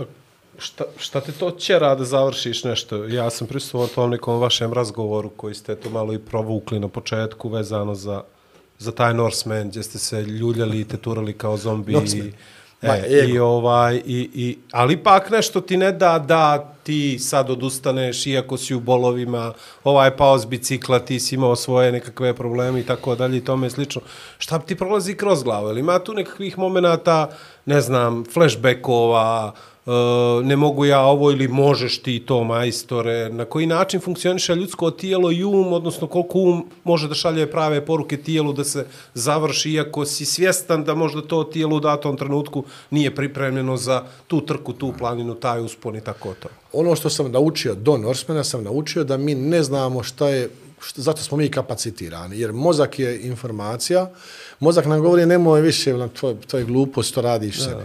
[0.59, 3.05] šta, šta te to ćera da završiš nešto?
[3.05, 7.49] Ja sam prisustvovao tom nekom vašem razgovoru koji ste to malo i provukli na početku
[7.49, 8.23] vezano za,
[8.79, 11.93] za taj Norseman gdje ste se ljuljali i teturali kao zombi.
[11.93, 12.27] Norseman.
[12.29, 12.33] I,
[12.87, 13.35] Ma, e, ego.
[13.35, 18.57] i, ovaj, i, i, ali ipak nešto ti ne da da ti sad odustaneš iako
[18.57, 19.53] si u bolovima,
[19.85, 23.45] ovaj je pao s bicikla, ti si imao svoje nekakve probleme i tako dalje i
[23.45, 24.03] tome slično.
[24.39, 25.69] Šta ti prolazi kroz glavu?
[25.69, 27.31] Ili ima tu nekakvih momenata,
[27.67, 29.53] ne znam, flashbackova,
[30.45, 35.33] ne mogu ja ovo ili možeš ti to majstore, na koji način funkcioniše ljudsko tijelo
[35.33, 40.05] i um, odnosno koliko um može da šalje prave poruke tijelu da se završi, iako
[40.05, 44.93] si svjestan da možda to tijelo u datom trenutku nije pripremljeno za tu trku, tu
[44.99, 46.49] planinu, taj uspon i tako to.
[46.73, 50.51] Ono što sam naučio do Norsemana, sam naučio da mi ne znamo šta je,
[50.81, 54.11] šta, zato smo mi kapacitirani, jer mozak je informacija,
[54.61, 57.83] mozak nam govori nemoj više, to, to je glupost, to radiš sebi.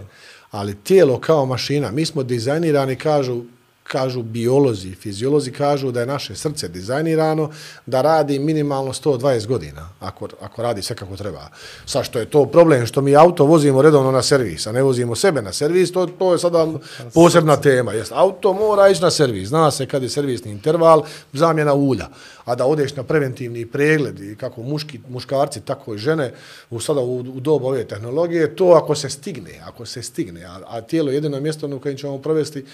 [0.51, 3.43] Ali tijelo kao mašina, mi smo dizajnirani, kažu,
[3.89, 7.49] kažu biolozi, fiziolozi kažu da je naše srce dizajnirano
[7.85, 11.49] da radi minimalno 120 godina, ako, ako radi sve kako treba.
[11.85, 15.15] Sa što je to problem, što mi auto vozimo redovno na servis, a ne vozimo
[15.15, 16.67] sebe na servis, to, to je sada
[17.13, 17.93] posebna tema.
[17.93, 21.03] Jest, auto mora ići na servis, zna se kad je servisni interval,
[21.33, 22.07] zamjena ulja.
[22.45, 26.33] A da odeš na preventivni pregled i kako muški, muškarci, tako i žene,
[26.69, 30.59] u sada u, u dobu ove tehnologije, to ako se stigne, ako se stigne, a,
[30.67, 32.65] a tijelo je jedino mjesto na kojem ćemo provesti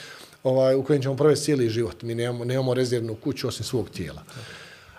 [0.46, 2.02] ovaj, u kojem ćemo provesti cijeli život.
[2.02, 4.24] Mi nemamo, nemamo rezervnu kuću osim svog tijela.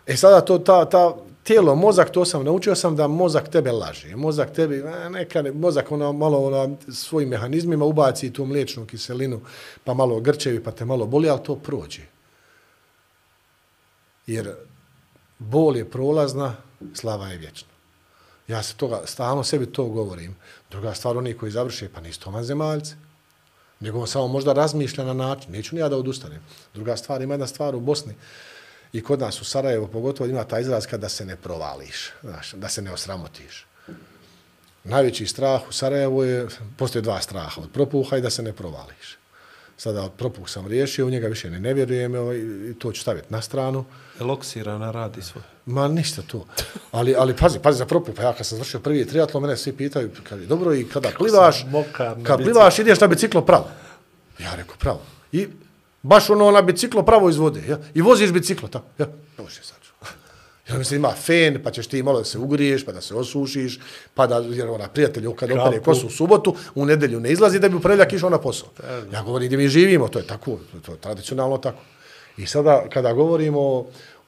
[0.06, 4.16] E sada to, ta, ta tijelo, mozak, to sam naučio sam da mozak tebe laže.
[4.16, 9.40] Mozak tebi, e, neka, ne, mozak ono, malo ono, svojim mehanizmima ubaci tu mliječnu kiselinu,
[9.84, 12.02] pa malo grčevi, pa te malo boli, ali to prođe.
[14.26, 14.54] Jer
[15.38, 16.56] bol je prolazna,
[16.94, 17.68] slava je vječna.
[18.48, 20.36] Ja se toga, stalno sebi to govorim.
[20.70, 22.94] Druga stvar, oni koji završe, pa nisu to manzemaljci
[23.80, 25.52] nego on samo možda razmišlja na način.
[25.52, 26.42] Neću ni ja da odustanem.
[26.74, 28.14] Druga stvar, ima jedna stvar u Bosni
[28.92, 32.68] i kod nas u Sarajevo pogotovo ima taj izraz kada se ne provališ, znaš, da
[32.68, 33.66] se ne osramotiš.
[34.84, 36.46] Najveći strah u Sarajevu je,
[36.78, 39.18] postoje dva straha, od propuha i da se ne provališ.
[39.76, 43.26] Sada propuh sam riješio, u njega više ne, ne vjerujem ovaj, i to ću staviti
[43.30, 43.84] na stranu.
[44.20, 45.42] Eloksirana radi svoj.
[45.66, 46.46] Ma ništa to.
[46.92, 48.14] Ali, ali pazi, pazi za propuh.
[48.14, 51.08] Pa ja kad sam završio prvi triatlon, mene svi pitaju, kad je dobro i kada
[51.18, 51.66] plivaš,
[52.22, 53.68] kad plivaš ideš na biciklo pravo.
[54.38, 55.00] Ja rekao pravo.
[55.32, 55.48] I
[56.02, 57.62] baš ono na biciklo pravo izvode.
[57.68, 57.78] Ja?
[57.94, 58.86] I voziš biciklo tako.
[58.98, 59.76] Ja, Bože sad.
[60.68, 63.78] Ja mislim, ima fen, pa ćeš ti malo da se ugriješ, pa da se osušiš,
[64.14, 67.68] pa da, jer ona prijatelj, kad opere kosu u subotu, u nedelju ne izlazi da
[67.68, 68.68] bi upravljak išao na posao.
[69.12, 71.78] Ja govorim, gdje mi živimo, to je tako, to je tradicionalno tako.
[72.36, 73.60] I sada, kada govorimo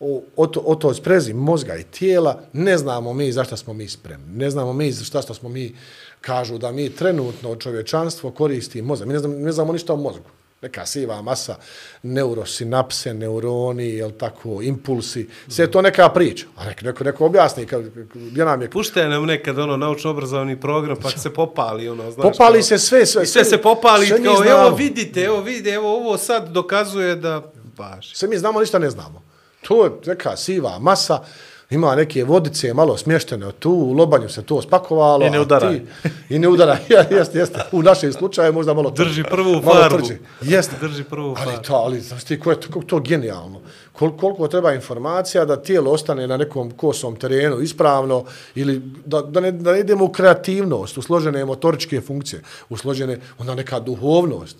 [0.00, 3.88] o, o, to, o to sprezi mozga i tijela, ne znamo mi zašto smo mi
[3.88, 4.36] spremni.
[4.36, 5.74] Ne znamo mi zašto smo mi,
[6.20, 9.06] kažu da mi trenutno čovječanstvo koristi mozak.
[9.06, 11.56] Mi ne znamo, ne znamo ništa o mozgu neka siva masa,
[12.02, 16.46] neurosinapse, neuroni, jel tako, impulsi, sve je to neka priča.
[16.56, 18.70] A neko, neko, neko objasni, kad, gdje nam je...
[18.70, 22.22] Pušte nam nekad ono naučno-obrazovni program, pa se popali, ono, znaš.
[22.22, 23.22] Popali kao, se sve, sve.
[23.22, 27.52] I sve se popali, sve kao, evo vidite, evo vidite, evo ovo sad dokazuje da...
[27.76, 28.14] Baš.
[28.14, 29.22] Sve mi znamo, ništa ne znamo.
[29.68, 31.20] To je neka siva masa,
[31.70, 35.26] ima neke vodice malo smještene tu, u lobanju se to spakovalo.
[35.26, 35.70] I ne udara.
[35.70, 35.82] Ti,
[36.28, 37.60] I ne udara, ja, jeste, jeste.
[37.72, 39.10] U našem slučaju možda malo tvrđe.
[39.10, 40.06] Drži prvu farbu.
[40.42, 40.76] Jeste.
[40.80, 41.50] Drži prvu farbu.
[41.50, 43.60] Ali to, ali znaš ti, ko je to, to genijalno.
[43.92, 48.24] Kol, koliko treba informacija da tijelo ostane na nekom kosom terenu ispravno
[48.54, 53.18] ili da, da, ne, da ne idemo u kreativnost, u složene motoričke funkcije, u složene,
[53.38, 54.56] onda neka duhovnost.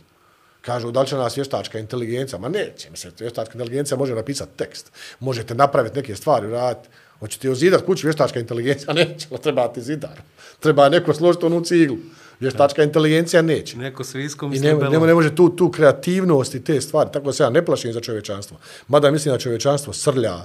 [0.69, 2.39] Kažu, da li će nas vještačka inteligencija?
[2.39, 4.93] Ma neće, mislim, vještačka inteligencija može napisati tekst.
[5.21, 6.89] Možete napraviti neke stvari, raditi.
[7.21, 8.93] Hoćete ozidat kuću vještačka inteligencija?
[8.99, 10.21] Neće, treba ti zidar.
[10.61, 11.97] Treba neko složiti onu ciglu.
[12.41, 13.79] Vještačka inteligencija neće.
[13.79, 17.11] Neko s viskom I ne, ne, ne može tu, tu kreativnost i te stvari.
[17.13, 18.57] Tako se ja ne plašim za čovječanstvo.
[18.89, 20.37] Mada mislim da čovječanstvo srlja,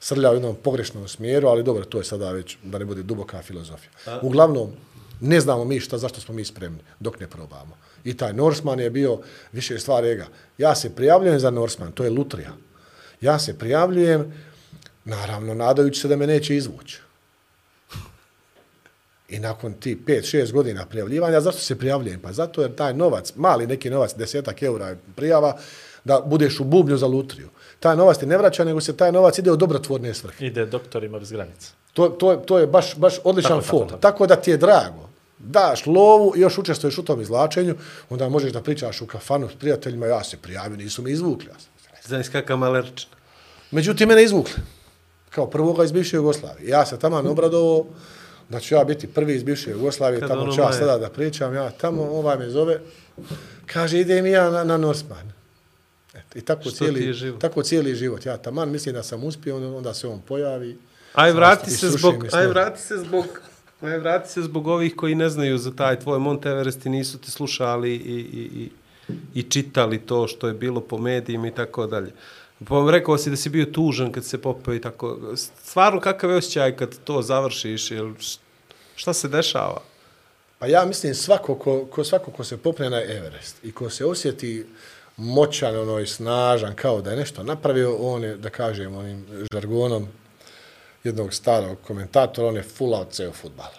[0.00, 3.42] srlja u jednom pogrešnom smjeru, ali dobro, to je sada već da ne bude duboka
[3.42, 3.90] filozofija.
[4.22, 4.70] Uglavnom,
[5.20, 7.76] ne znamo mi šta, zašto smo mi spremni dok ne probamo.
[8.04, 9.18] I taj Norseman je bio
[9.52, 10.26] više stvar ega.
[10.58, 12.52] Ja se prijavljujem za Norseman, to je lutrija.
[13.20, 14.32] Ja se prijavljujem,
[15.04, 17.00] naravno, nadajući se da me neće izvući.
[19.28, 22.20] I nakon ti 5-6 godina prijavljivanja, zašto se prijavljujem?
[22.20, 25.58] Pa zato jer taj novac, mali neki novac, desetak eura prijava,
[26.04, 27.48] da budeš u bubnju za lutriju.
[27.80, 30.46] Taj novac ti ne vraća, nego se taj novac ide u dobrotvorne svrhe.
[30.46, 31.72] Ide doktorima bez granica.
[31.92, 33.80] To, to, to je baš, baš odličan tako, fol.
[33.80, 34.00] Tako, tako.
[34.00, 35.11] tako da ti je drago
[35.42, 37.74] daš lovu i još učestvuješ u tom izlačenju,
[38.10, 41.48] onda možeš da pričaš u kafanu s prijateljima, ja se prijavio, nisu me izvukli.
[42.06, 43.08] Znaš kakav malerčin.
[43.70, 44.54] Međutim, mene izvukli.
[45.30, 46.68] Kao prvoga iz bivše Jugoslavije.
[46.68, 47.86] Ja se tamo obradovo
[48.48, 51.54] da ću ja biti prvi iz bivše Jugoslavije, Kad tamo ću ja sada da pričam,
[51.54, 52.80] ja tamo, ovaj me zove,
[53.66, 55.32] kaže, idem ja na, na Norsman.
[56.14, 58.26] Eto, I tako cijeli, tako cijeli život.
[58.26, 60.78] Ja taman mislim da sam uspio, onda se on pojavi.
[61.12, 63.26] Aj vrati se zbog, aj vrati se zbog
[63.82, 67.18] Ne, vrati se zbog ovih koji ne znaju za taj tvoj Mount Everest i nisu
[67.18, 68.70] te slušali i, i, i,
[69.34, 72.12] i čitali to što je bilo po medijima i tako dalje.
[72.68, 75.18] Pa vam rekao si da si bio tužan kad se popeo i tako.
[75.36, 77.90] Stvarno kakav je osjećaj kad to završiš?
[77.90, 78.14] Ili
[78.94, 79.82] šta se dešava?
[80.58, 84.06] Pa ja mislim svako ko, ko, svako ko se popne na Everest i ko se
[84.06, 84.66] osjeti
[85.16, 90.08] moćan, ono, i snažan, kao da je nešto napravio, on je, da kažem, onim žargonom
[91.04, 93.70] jednog starog komentatora, on je fulao ceo futbal.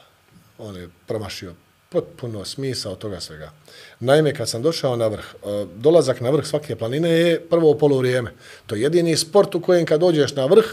[0.58, 1.54] On je promašio
[1.90, 3.52] potpuno smisao toga svega.
[4.00, 8.34] Naime, kad sam došao na vrh, e, dolazak na vrh svake planine je prvo polovrijeme.
[8.66, 10.66] To je jedini sport u kojem kad dođeš na vrh,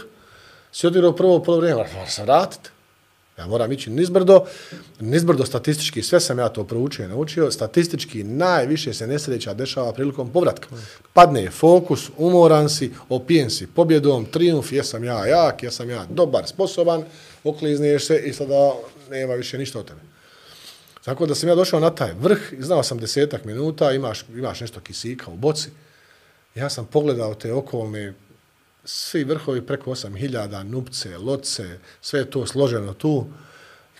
[0.71, 2.69] si odirao prvo polovrijeme, moraš se vratiti.
[3.41, 4.45] Ja moram ići nizbrdo,
[4.99, 10.29] nizbrdo statistički, sve sam ja to proučio i naučio, statistički najviše se nesreća dešava prilikom
[10.29, 10.67] povratka.
[11.13, 17.03] Padne fokus, umoran si, opijen si pobjedom, triumf, jesam ja jak, jesam ja dobar, sposoban,
[17.43, 18.73] oklizniješ se i sada
[19.09, 20.01] nema više ništa od tebe.
[21.05, 24.79] Tako da sam ja došao na taj vrh, znao sam desetak minuta, imaš, imaš nešto
[24.79, 25.69] kisika u boci.
[26.55, 28.13] Ja sam pogledao te okolne,
[28.85, 33.27] svi vrhovi preko 8000, nupce, loce, sve je to složeno tu.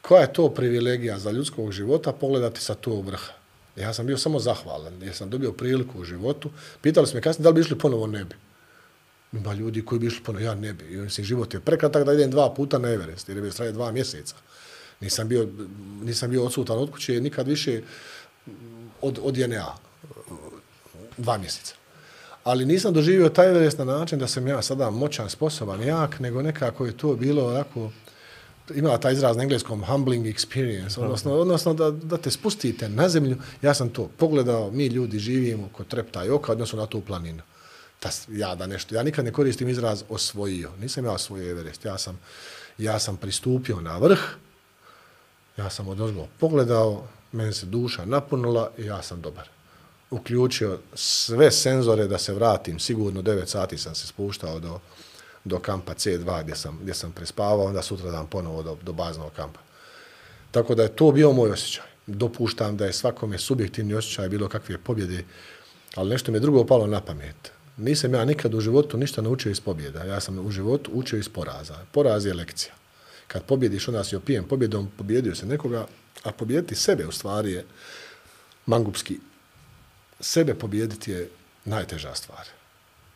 [0.01, 3.33] Koja je to privilegija za ljudskog života pogledati sa tog vrha?
[3.75, 6.49] Ja sam bio samo zahvalan, jer sam dobio priliku u životu.
[6.81, 8.35] Pitali su me kasnije da li bi išli ponovo nebi.
[9.33, 10.93] Ima ljudi koji bi išli ponovo, ja ne bi.
[10.93, 13.71] I mislim, život je prekratak da idem dva puta na Everest, jer je bi straje
[13.71, 14.35] dva mjeseca.
[15.01, 15.49] Nisam bio,
[16.03, 17.81] nisam bio odsutan od kuće nikad više
[19.01, 19.75] od, od JNA.
[21.17, 21.80] Dva mjeseca.
[22.43, 26.41] Ali nisam doživio taj Everest na način da sam ja sada moćan, sposoban, jak, nego
[26.41, 27.91] nekako je to bilo onako,
[28.75, 33.37] imala taj izraz na engleskom humbling experience, odnosno, odnosno da, da te spustite na zemlju.
[33.61, 37.41] Ja sam to pogledao, mi ljudi živimo kod trepta i oka, odnosno na tu planinu.
[37.99, 40.71] Ta, ja da nešto, ja nikad ne koristim izraz osvojio.
[40.79, 42.19] Nisam ja osvojio Everest, ja sam,
[42.77, 44.19] ja sam pristupio na vrh,
[45.57, 49.49] Ja sam od ozgo pogledao, meni se duša napunila i ja sam dobar.
[50.11, 54.79] Uključio sve senzore da se vratim, sigurno 9 sati sam se spuštao do,
[55.43, 59.31] do kampa C2 gdje sam, gdje sam prespavao, onda sutra dan ponovo do, do baznog
[59.31, 59.59] kampa.
[60.51, 61.85] Tako da je to bio moj osjećaj.
[62.07, 65.23] Dopuštam da je svakome subjektivni osjećaj bilo kakve pobjede,
[65.95, 67.51] ali nešto mi je drugo palo na pamet.
[67.77, 70.03] Nisam ja nikad u životu ništa naučio iz pobjeda.
[70.03, 71.75] Ja sam u životu učio iz poraza.
[71.91, 72.73] Poraz je lekcija
[73.31, 75.87] kad pobjediš, onda si opijen pobjedom, pobjedio se nekoga,
[76.23, 77.65] a pobjediti sebe u stvari je
[78.65, 79.19] mangupski.
[80.21, 81.29] Sebe pobijediti je
[81.65, 82.47] najteža stvar.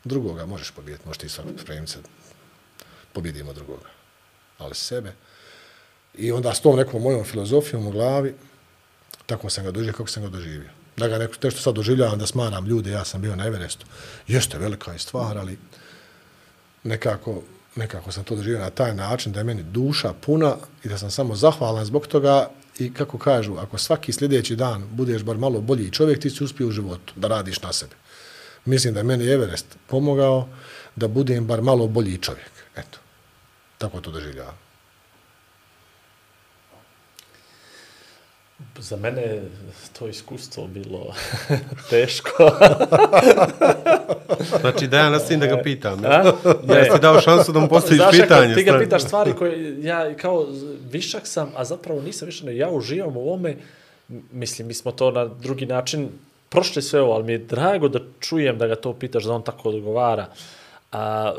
[0.04, 2.00] Drugoga možeš pobijediti, možeš ti spremiti se,
[3.14, 3.90] pobjedimo drugoga.
[4.58, 5.14] Ali sebe.
[6.14, 8.36] I onda s tom nekom mojom filozofijom u glavi,
[9.26, 10.70] tako sam ga doživio kako sam ga doživio.
[10.98, 13.86] Da ga neko, nešto sad doživljavam, da smaram ljude, ja sam bio na Everestu.
[14.28, 15.58] Jeste velika je stvar, ali
[16.84, 17.42] nekako
[17.76, 21.12] nekako sam to doživio na taj način da je meni duša puna i da sam
[21.12, 22.50] samo zahvalan zbog toga
[22.80, 26.68] i kako kažu, ako svaki sljedeći dan budeš bar malo bolji čovjek, ti si uspio
[26.68, 27.96] u životu da radiš na sebi.
[28.66, 30.48] Mislim da je meni Everest pomogao
[30.96, 32.52] da budem bar malo bolji čovjek.
[32.76, 33.00] Eto,
[33.78, 34.65] tako to doživljavam.
[38.80, 39.44] Za mene je
[40.00, 41.14] to iskustvo bilo
[41.90, 42.52] teško.
[44.62, 46.00] Znači da ja nastavim da ga pitam.
[46.00, 46.08] Ne?
[46.08, 46.34] A?
[46.76, 48.56] Ja ti dao šansu da mu postaviš Znaš, pitanje.
[48.56, 50.48] Ti ga pitaš stvari koje ja kao
[50.92, 53.56] višak sam, a zapravo nisam višak, ja uživam u ovome.
[54.32, 56.10] Mislim, mi smo to na drugi način
[56.50, 59.44] prošli sve ovo, ali mi je drago da čujem da ga to pitaš, da on
[59.44, 60.28] tako odgovara.
[60.92, 61.34] A,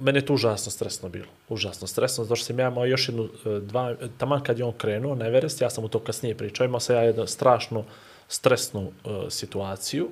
[0.00, 1.28] mene je to užasno stresno bilo.
[1.48, 4.72] Užasno stresno, zato što sam ja imao još jednu, e, dva, taman kad je on
[4.72, 7.84] krenuo na Everest, ja sam mu to kasnije pričao, imao sam ja jednu strašnu
[8.28, 10.08] stresnu uh, situaciju.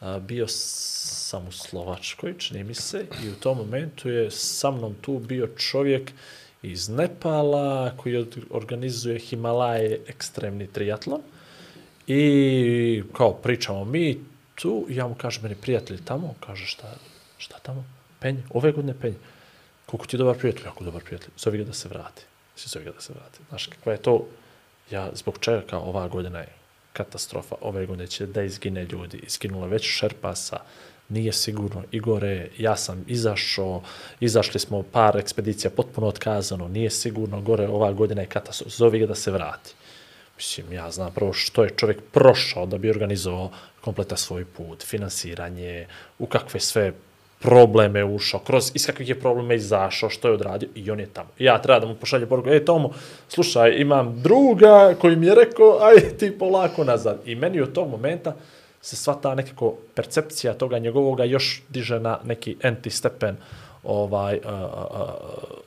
[0.00, 4.94] Uh, bio sam u Slovačkoj, čini mi se, i u tom momentu je sa mnom
[5.00, 6.12] tu bio čovjek
[6.62, 11.20] iz Nepala koji organizuje Himalaje ekstremni triatlon.
[12.06, 14.20] I kao pričamo mi
[14.54, 16.94] tu, ja mu kažem, meni prijatelj tamo, kaže šta,
[17.38, 17.95] šta tamo?
[18.20, 19.14] Penj, ove godine penj.
[19.86, 20.64] Koliko ti je dobar prijatelj?
[20.64, 21.30] Jako dobar prijatelj.
[21.36, 22.22] zove ga da se vrati.
[22.56, 23.38] Svi zove ga da se vrati.
[23.48, 24.26] Znaš, kakva je to,
[24.90, 26.48] ja zbog čega kao ova godina je
[26.92, 30.60] katastrofa, ove godine će da izgine ljudi, izginula već Šerpasa,
[31.08, 33.82] nije sigurno, Igore, ja sam izašao,
[34.20, 39.06] izašli smo par ekspedicija potpuno otkazano, nije sigurno, gore ova godina je katastrofa, zovi ga
[39.06, 39.74] da se vrati.
[40.36, 45.86] Mislim, ja znam prvo što je čovjek prošao da bi organizovao kompleta svoj put, finansiranje,
[46.18, 46.92] u kakve sve
[47.46, 51.28] probleme ušao, kroz iz kakvih je problema izašao, što je odradio i on je tamo.
[51.38, 52.90] Ja treba da mu pošalje poruku, ej Tomo,
[53.28, 57.20] slušaj, imam druga koji mi je rekao, aj ti polako nazad.
[57.24, 58.34] I meni od tog momenta
[58.82, 63.36] se sva ta nekako percepcija toga njegovoga još diže na neki enti stepen
[63.84, 65.14] ovaj, a, a, a,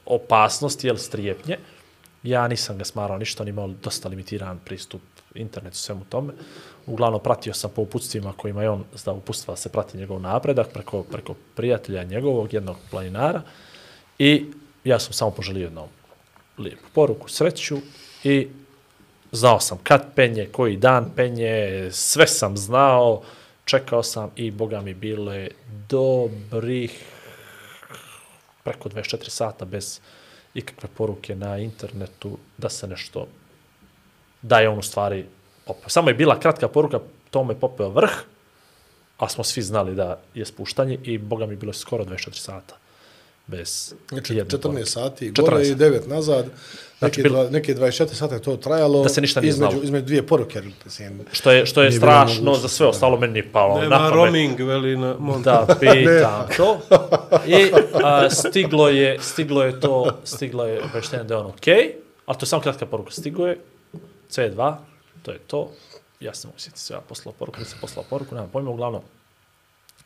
[0.06, 1.58] opasnosti, jel, strijepnje.
[2.24, 5.02] Ja nisam ga smarao ništa, on imao dosta limitiran pristup
[5.36, 6.34] internetu, svemu tome.
[6.86, 10.68] Uglavnom, pratio sam po uputstvima kojima je on zdao uputstva da se prati njegov napredak
[10.74, 13.42] preko, preko prijatelja njegovog, jednog planinara.
[14.20, 14.46] I
[14.84, 15.88] ja sam samo poželio jednom
[16.58, 17.78] lijepu poruku, sreću
[18.24, 18.48] i
[19.32, 23.22] znao sam kad penje, koji dan penje, sve sam znao,
[23.66, 25.48] čekao sam i boga mi bile
[25.90, 27.04] dobrih
[28.64, 30.00] preko 24 sata bez
[30.54, 33.28] ikakve poruke na internetu da se nešto
[34.42, 35.26] da je on u stvari
[35.66, 35.90] popeo.
[35.90, 37.00] Samo je bila kratka poruka,
[37.30, 38.12] to me popeo vrh,
[39.18, 42.76] a smo svi znali da je spuštanje i boga mi bilo skoro 24 sata
[43.48, 44.86] bez Znači, jedne 14 poruke.
[44.86, 46.46] sati 14 gore i 9 nazad.
[47.00, 49.04] Znači, Neki, bilo- dva, neki 24 sata je to trajalo.
[49.04, 49.84] Da se ništa nije između, znalo.
[49.84, 50.62] između dvije poruke.
[50.86, 54.14] Mislim, Što je, što je strašno za sve ostalo, meni nije palo na Nema pamet.
[54.14, 55.44] roaming, veli na Monte.
[55.44, 56.78] Da, pitam to.
[57.48, 57.72] I
[58.04, 61.68] a, stiglo je, stiglo je to, stiglo je obaveštenje da je on ok,
[62.26, 63.12] ali to je samo kratka poruka.
[63.12, 63.58] Stigo je
[64.30, 64.76] C2,
[65.24, 65.72] to je to.
[66.20, 69.02] Ja sam mogu sjetiti sve, ja poslao poruku, nisam poslao poruku, nemam pojma, uglavnom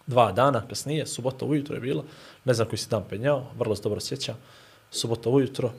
[0.07, 2.03] dva dana kasnije, subota ujutro je bila,
[2.45, 4.35] ne znam koji si dan penjao, vrlo se dobro sjećam,
[4.91, 5.71] subota ujutro,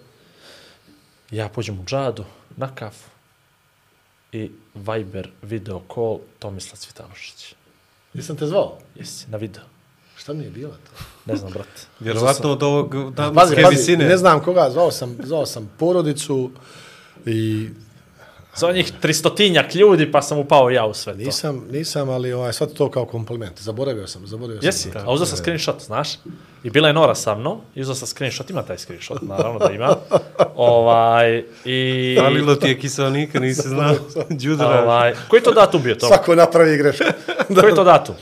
[1.31, 2.25] ja pođem u džadu,
[2.57, 3.11] na kafu
[4.33, 7.55] i Viber video call Tomislav Cvitanušić.
[8.15, 8.79] nisam te zvao.
[8.95, 9.63] Jesi, na video.
[10.17, 11.05] Šta mi je bilo to?
[11.27, 11.81] Ne znam, brate.
[12.01, 12.95] Vjerovatno od ovog
[13.35, 14.05] Pazi, pazi, visine.
[14.05, 16.51] ne znam koga, zvao sam, zvao sam porodicu
[17.27, 17.69] i
[18.57, 21.19] Za njih tristotinjak ljudi, pa sam upao ja u sve to.
[21.19, 23.61] nisam, nisam, ali ovaj, sad to kao kompliment.
[23.61, 24.67] Zaboravio sam, zaboravio sam.
[24.67, 26.09] Jesi, a uzao sam screenshot, znaš?
[26.65, 29.73] I bila je Nora sa mnom, i uzao sam screenshot, ima taj screenshot, naravno da
[29.73, 29.97] ima.
[30.57, 32.17] ovaj, i...
[32.21, 33.95] Falilo ti je kiselnika, nisi znao.
[34.43, 34.83] Đudra.
[34.83, 36.07] Ovaj, koji to datum bio to?
[36.07, 37.05] Svako napravi grešku.
[37.61, 38.15] Koji je to datum?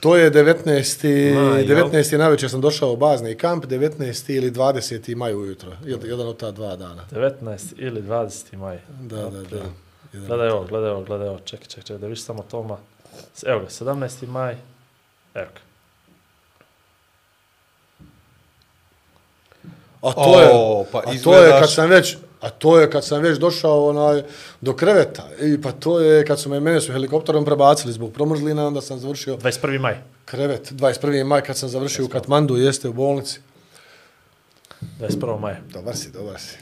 [0.00, 1.04] To je 19.
[1.34, 1.88] Maj, jel?
[1.88, 2.16] 19.
[2.16, 4.30] navečer sam došao u bazni kamp, 19.
[4.30, 5.14] ili 20.
[5.14, 5.72] maj ujutro.
[5.82, 7.04] Jed- Jedan od ta dva dana.
[7.10, 7.32] 19
[7.76, 8.56] ili 20.
[8.56, 8.78] maj.
[9.00, 9.56] Da, da, da.
[10.12, 12.76] Jedan- Gledaj ovo, gledaj ovo, gledaj ovo, čekaj, čekaj, čekaj, da viš samo Toma.
[13.44, 14.26] Evo ga, 17.
[14.26, 14.56] maj,
[15.34, 15.60] evo ga.
[20.02, 23.04] A to je, O, pa a to je kad sam već, a to je kad
[23.04, 24.22] sam već došao onaj,
[24.60, 25.28] do kreveta.
[25.42, 28.98] I pa to je kad su me, mene su helikopterom prebacili zbog promrzlina, onda sam
[28.98, 29.80] završio 21.
[29.80, 30.02] maj.
[30.24, 30.72] krevet.
[30.72, 31.24] 21.
[31.24, 33.40] maj kad sam završio u Katmandu, jeste u bolnici.
[35.00, 35.40] 21.
[35.40, 35.56] maja.
[35.72, 36.56] Dobar si, dobar si.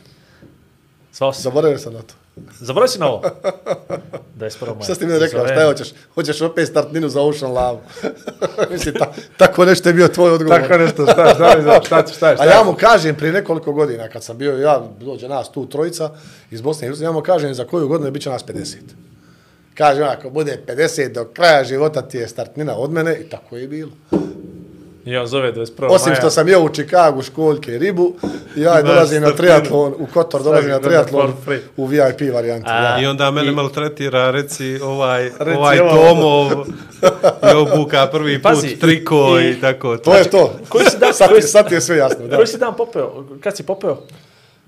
[1.13, 1.43] Zvao si.
[1.43, 2.15] Zaboravio sam na to.
[2.61, 3.23] Zaboravio si na ovo?
[4.39, 4.67] 21.
[4.67, 4.83] maja.
[4.85, 5.89] Šta si mi rekao, Zovem- šta je hoćeš?
[6.15, 7.79] Hoćeš opet startninu za Ocean Love.
[8.73, 10.61] Mislim, ta, tako nešto je bio tvoj odgovor.
[10.61, 14.09] Tako nešto, šta, šta, šta, šta, šta, šta, A ja mu kažem prije nekoliko godina,
[14.09, 16.11] kad sam bio, ja, dođe nas tu trojica
[16.51, 18.77] iz Bosne i Hercegovine, ja mu kažem za koju godinu bit će nas 50.
[19.75, 23.69] Kaže, ako bude 50 do kraja života ti je startnina od mene i tako je
[23.69, 23.91] bilo.
[25.09, 25.87] I on zove 21.
[25.87, 26.17] Osim maja.
[26.17, 28.15] što sam jeo u Čikagu školjke i ribu,
[28.57, 31.33] ja dolazim na triatlon, u Kotor dolazim na triatlon
[31.77, 32.01] u VIP
[32.35, 32.65] varijanti.
[32.67, 32.99] da.
[33.03, 35.79] I onda mene maltretira, reci, ovaj, Reci ovaj.
[35.79, 36.51] Tomov
[37.45, 39.97] je obuka prvi put Pazi, triko i, i- tako.
[39.97, 40.53] To je to.
[40.69, 42.27] Koji si dan- sad, koji sad ti je sve jasno.
[42.27, 42.37] Da.
[42.37, 43.25] Koji si dan popeo?
[43.41, 43.99] Kad si popeo?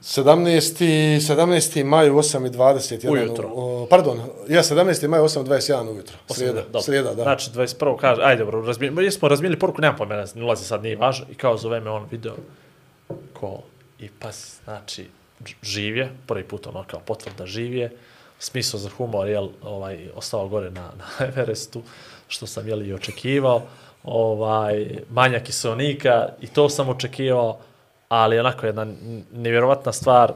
[0.03, 0.85] 17.
[1.21, 1.85] 17.
[1.85, 3.11] maj u 8.21.
[3.11, 3.51] Ujutro.
[3.55, 5.09] O, pardon, ja 17.
[5.09, 6.17] maj u 8.21 ujutro.
[6.31, 6.81] Srijeda, Dobro.
[6.81, 7.23] srijeda, da.
[7.23, 7.97] Znači, 21.
[7.97, 11.27] kaže, ajde, dobro, razmijeli, jesmo razmijeli poruku, nemam pojma, ne ulazi sad, nije važno.
[11.31, 12.35] I kao zove me on video,
[13.33, 13.59] ko,
[13.99, 15.07] i pas, znači,
[15.47, 17.97] ž- živ je, prvi put ono kao potvrda živ je,
[18.39, 21.83] smisao za humor, jel, ovaj, ostao gore na, na Everestu,
[22.29, 23.63] što sam, jel, i očekivao,
[24.05, 27.59] ovaj, manja kiselnika, i to sam očekivao,
[28.11, 28.87] ali onako jedna
[29.33, 30.33] nevjerovatna stvar,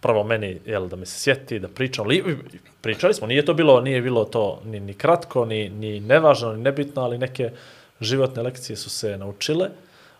[0.00, 2.38] prvo meni, jel, da me se sjeti, da pričam, li,
[2.80, 6.62] pričali smo, nije to bilo, nije bilo to ni, ni kratko, ni, ni nevažno, ni
[6.62, 7.50] nebitno, ali neke
[8.00, 9.68] životne lekcije su se naučile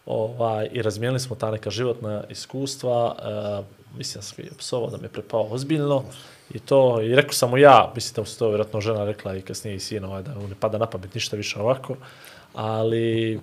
[0.06, 3.62] ovaj, i razmijenili smo ta neka životna iskustva, e,
[3.96, 6.05] mislim da sam je psovao da me prepao ozbiljno
[6.55, 9.36] i to, i rekao sam mu ja, mislim da mu se to vjerojatno žena rekla
[9.36, 11.96] i kasnije i sin, ovaj, da mu ne pada na pamet ništa više ovako,
[12.55, 13.40] ali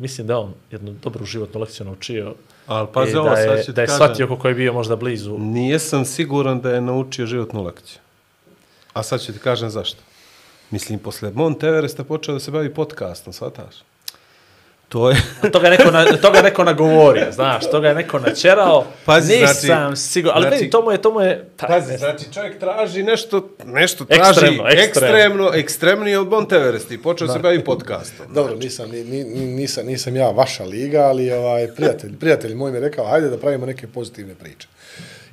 [0.00, 2.34] mislim da on jednu dobru životnu lekciju naučio
[2.68, 3.96] Ali pazi i ovo, da sad je, ti da je kažem.
[3.96, 5.38] shvatio kako je bio možda blizu.
[5.38, 7.98] Nijesam siguran da je naučio životnu lekciju.
[8.92, 10.00] A sad ću ti kažem zašto.
[10.70, 13.74] Mislim, posle Mount Everesta počeo da se bavi podcastom, shvataš?
[14.88, 15.16] To je...
[15.42, 17.94] A to ga je neko, na, to ga je neko nagovorio, znaš, to ga je
[17.94, 18.84] neko načerao.
[19.04, 21.92] Pazi, Nisam znači- siguran, ali znači- vidi, to mu je, to mu je, pa, Pazi,
[21.92, 24.78] ne- znači čovjek traži nešto, nešto traži Ekstremno, ekstremno.
[25.08, 28.26] ekstremno, ekstremnije od Mount Everest i počeo se bavi podcastom.
[28.30, 32.70] Dobro, nisam, ni, ni, ni- nisam, nisam ja vaša liga, ali ovaj, prijatelj, prijatelj moj
[32.70, 34.68] mi je rekao, hajde da pravimo neke pozitivne priče.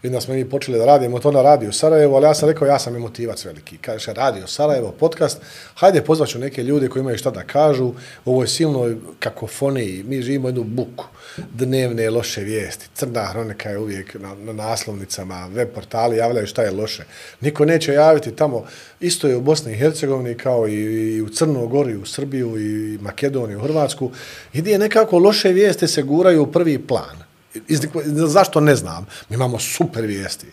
[0.06, 2.68] I onda smo mi počeli da radimo to na Radio Sarajevo, ali ja sam rekao,
[2.68, 3.78] ja sam emotivac veliki.
[3.78, 5.42] Kaže, Radio Sarajevo, podcast,
[5.76, 7.86] hajde pozvaću neke ljude koji imaju šta da kažu,
[8.26, 11.06] u ovoj silnoj kakofoniji, mi živimo jednu buku,
[11.54, 16.72] dnevne loše vijesti, crna hronika je uvijek na, na naslovnicama, web portali javljaju šta je
[16.72, 17.04] loše.
[17.42, 18.66] Niko neće javiti tamo,
[19.00, 20.74] isto je u Bosni i Hercegovini kao i,
[21.16, 24.12] i u Crnoj Gori, u Srbiju, i Makedoniju, u Hrvatsku,
[24.54, 27.25] gdje nekako loše vijesti se guraju u prvi plan.
[27.68, 29.06] Iz, neko- zašto ne znam?
[29.30, 30.48] Mi imamo super vijesti.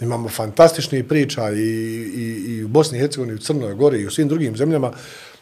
[0.00, 4.06] Imamo fantastičnih priča i, i, i u Bosni i Hercegovini, i u Crnoj Gori i
[4.06, 4.92] u svim drugim zemljama.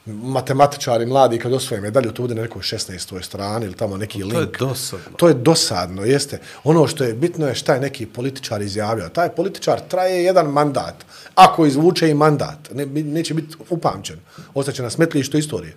[0.07, 3.23] Matematičari mladi kad osvoje medalju, to bude na nekoj 16.
[3.23, 4.35] strani ili tamo neki To link.
[4.53, 5.17] je dosadno.
[5.17, 6.39] To je dosadno, jeste.
[6.65, 9.09] Ono što je bitno je šta je neki političar izjavio.
[9.09, 10.95] Taj političar traje jedan mandat.
[11.35, 14.17] Ako izvuče i mandat, ne, neće biti upamćen.
[14.55, 15.75] Ostaće na smetlištu istorije.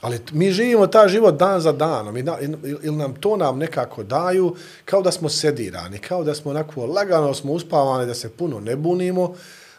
[0.00, 2.36] Ali mi živimo ta život dan za danom i na,
[2.82, 7.34] ili nam to nam nekako daju kao da smo sedirani, kao da smo onako lagano
[7.34, 9.34] smo uspavani, da se puno ne bunimo,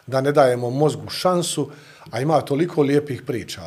[0.06, 1.70] da ne dajemo mozgu šansu,
[2.10, 3.62] a ima toliko lijepih priča.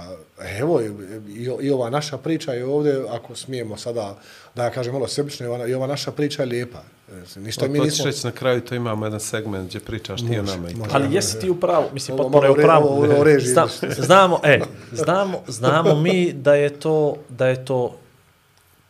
[0.59, 0.85] Evo, i,
[1.27, 4.17] i, i ova naša priča je ovdje, ako smijemo sada,
[4.55, 6.83] da ja kažem malo sebično, i ova, i ova naša priča je lijepa.
[7.13, 8.05] E, Ništa mi nismo...
[8.05, 10.73] reći na kraju, to imamo jedan segment gdje pričaš ti o nama i.
[10.91, 13.05] Ali jesi ti u pravu, mislim, Ovo potpuno je u pravu.
[13.39, 13.67] Zna,
[14.07, 14.59] znamo, e,
[14.91, 17.95] znamo, znamo mi da je to, da je to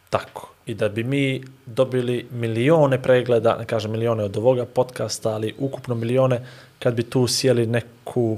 [0.09, 0.49] tako.
[0.65, 5.95] I da bi mi dobili milione pregleda, ne kažem milione od ovoga podcasta, ali ukupno
[5.95, 6.47] milione,
[6.79, 8.37] kad bi tu sjeli neku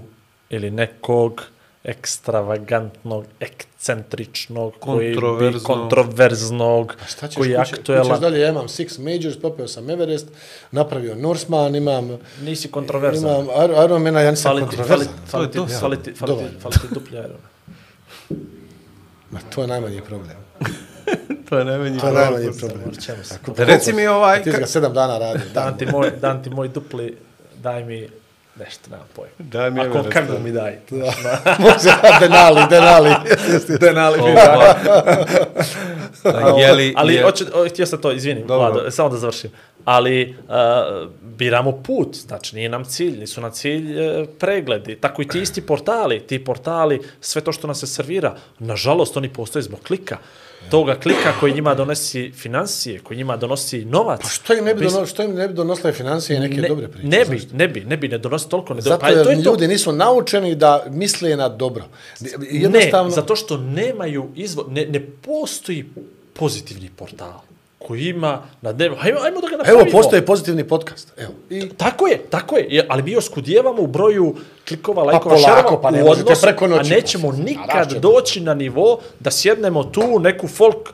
[0.49, 1.44] ili nekog
[1.86, 5.64] ekstravagantnog, ekcentričnog, koji bi Kontroverznog.
[5.64, 8.22] kontroverznog, Šta ćeš koji je kući, kućeš aktuelan.
[8.22, 10.28] dalje, ja imam Six Majors, popeo sam Everest,
[10.72, 12.10] napravio Norseman, imam...
[12.41, 13.30] Nisi kontroverzan.
[13.32, 15.07] Imam Iron- Ironmana, ja nisam fali, kontroverzan.
[15.28, 16.88] fali, ti, To je fali, ti, fali, ti, fali ti.
[19.32, 20.36] Ma, to je najmanji problem.
[21.49, 22.34] To je najmanji To je problem.
[22.34, 23.68] najmanji problem.
[23.68, 24.44] Reci mi ovaj...
[24.44, 25.41] Ti ga sedam dana radio.
[25.53, 27.18] Dan ti moj, dan ti moj dupli,
[27.56, 28.10] daj mi
[28.56, 29.32] nešto, nemam pojma.
[29.40, 30.40] Daj mi Ako kako da.
[30.40, 30.80] mi daj.
[31.60, 33.10] Može, Denali, Denali.
[33.80, 34.34] Denali mi
[36.23, 38.44] Da, Jeli, ali je- hoću, o, htio sam to, izvini.
[38.44, 39.52] Vlado, samo da završim.
[39.86, 40.56] Ali uh,
[41.22, 44.95] biramo put, znači nije nam cilj, nisu nam cilj uh, pregledi.
[44.95, 49.30] Tako i ti isti portali, ti portali, sve to što nas se servira, nažalost oni
[49.30, 50.18] postoje zbog klika.
[50.70, 54.22] Toga klika koji njima donosi financije, koji njima donosi novac.
[54.22, 56.62] Pa što im ne bi, Bis- dono, što im ne bi donosile financije i neke
[56.62, 57.08] ne, dobre priče?
[57.08, 58.74] Ne bi, ne bi, ne bi, ne donosi toliko.
[58.74, 58.82] Ne.
[58.82, 59.50] Zato Pa to jer je to.
[59.52, 61.84] ljudi nisu naučeni da misle na dobro.
[62.70, 65.86] Ne, zato što nemaju izvor, ne, ne postoji
[66.34, 67.34] pozitivni portal
[67.88, 69.82] koji ima na dnevno, ajmo, ajmo da ga napravimo.
[69.82, 71.14] Evo, postoje pozitivni podcast.
[71.18, 71.34] Evo.
[71.49, 74.36] I Tako je, tako je, ali mi oskudjevamo u broju
[74.68, 76.94] klikova, lajkova, polako, šerova pa ne u možete odnosu, preko noći.
[76.94, 80.90] a nećemo Pa, nikad doći na nivo da sjednemo tu neku folk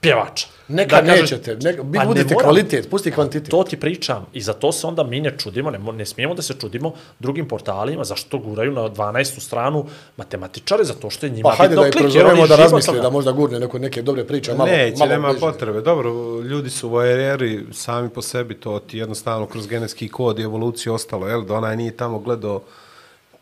[0.00, 0.46] pjevača.
[0.68, 1.56] Neka da nećete.
[1.56, 2.40] Ne, vi Pa ne budite moramo.
[2.42, 3.50] kvalitet, pusti kvantitet.
[3.50, 6.42] To ti pričam i za to se onda mi ne čudimo, ne, ne smijemo da
[6.42, 9.40] se čudimo drugim portalima, zašto guraju na 12.
[9.40, 9.86] stranu
[10.16, 12.60] matematičare, zato što je njima Pa hajde bitno da je klik, prozovemo oni da od
[12.60, 13.02] razmisle, toga.
[13.02, 14.54] da možda gurne neko, neke dobre priče.
[14.54, 15.40] Malo, Neće, malo nema bliže.
[15.40, 15.80] potrebe.
[15.80, 16.10] Dobro,
[16.40, 21.28] ljudi su vojereri sami po sebi, to ti jednostavno kroz genetski kod i evoluciju ostalo,
[21.28, 21.42] jel?
[21.42, 22.60] Da onaj nije tamo gledao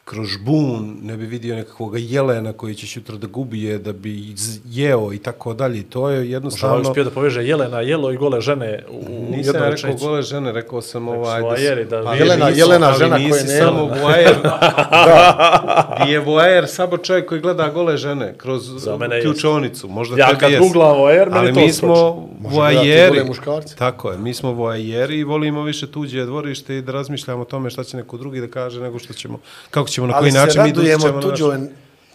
[0.05, 4.23] kroz žbun, ne bi vidio nekakvog jelena koji će sutra da gubije, da bi
[4.67, 5.83] jeo i tako dalje.
[5.83, 6.81] To je Možda je jednostavno...
[6.81, 10.05] uspio da poveže Jelena, Jelo i gole žene u, Nisam jednoj ja rekao rečenici.
[10.05, 11.41] gole žene, rekao sam ovaj...
[11.41, 14.35] su vojeri, da Ali vi- Jelena- nisu- Jelena ali žena nisi koje ne- samo voajer.
[14.43, 16.05] da.
[16.05, 18.63] Je voajer samo čovjek koji gleda gole žene kroz
[19.23, 19.89] ključonicu.
[19.89, 20.63] Možda Ja kad jest.
[20.63, 21.79] googlam voajer, meni Ali to mi skoči.
[21.79, 21.95] smo
[22.41, 23.21] voajeri.
[23.77, 27.71] Tako je, mi smo voajeri i volimo više tuđe dvorište i da razmišljamo o tome
[27.71, 29.39] šta će neko drugi da kaže nego što ćemo,
[29.71, 31.31] kako ćemo, na Ali koji se način mi radujemo dostičemo na naš...
[31.31, 31.59] tuđoj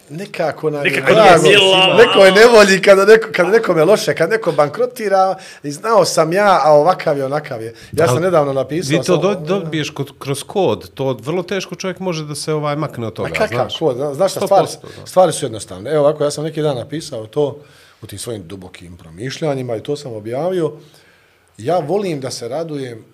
[0.09, 1.43] nekako nam je Nekako drago.
[1.97, 6.61] Neko je nevolji kada, neko, kada nekome loše, kad neko bankrotira i znao sam ja,
[6.63, 7.73] a ovakav je, onakav je.
[7.91, 8.89] Ja sam Ali nedavno napisao...
[8.89, 12.53] Vi to sam- do, dobiješ kod, kroz kod, to vrlo teško čovjek može da se
[12.53, 13.77] ovaj makne od toga, A kakav znaš.
[13.79, 13.95] kod?
[13.95, 14.67] Zna- Znaš šta, 100%, stvari,
[15.05, 15.91] stvari su jednostavne.
[15.91, 17.59] Evo ovako, ja sam neki dan napisao to
[18.01, 20.73] u tim svojim dubokim promišljanjima i to sam objavio.
[21.57, 23.05] Ja volim da se radujem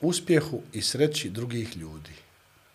[0.00, 2.10] uspjehu i sreći drugih ljudi.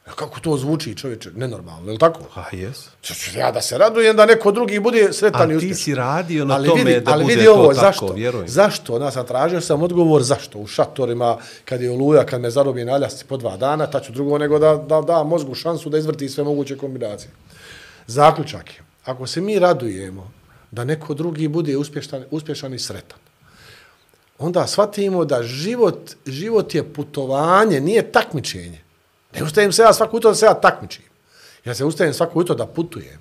[0.05, 1.29] E, Kako to zvuči čovječe?
[1.35, 2.19] Nenormalno, je li tako?
[2.35, 2.87] A, jes.
[3.35, 5.83] Ja da se radujem da neko drugi bude sretan i A ti uspješan.
[5.83, 8.13] si radio na ali tome vidi, da ali bude vidi to ovo, tako, zašto?
[8.13, 8.47] vjerujem.
[8.47, 8.97] Zašto?
[8.97, 10.59] Ja sam tražio sam odgovor zašto.
[10.59, 14.11] U šatorima, kad je oluja, kad me zarobi na aljasci po dva dana, ta ću
[14.11, 17.31] drugo nego da, da, da mozgu šansu da izvrti sve moguće kombinacije.
[18.07, 20.31] Zaključak je, ako se mi radujemo
[20.71, 23.19] da neko drugi bude uspješan, uspješan i sretan,
[24.39, 28.83] onda shvatimo da život, život je putovanje, nije takmičenje.
[29.35, 31.03] Ne ustajem se ja svako jutro da se ja takmičim.
[31.65, 33.19] Ja se ustajem svako jutro da putujem.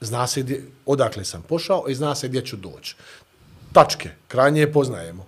[0.00, 2.96] Zna se gdje, odakle sam pošao i zna se gdje ću doći.
[3.72, 5.26] Tačke, krajnje poznajemo.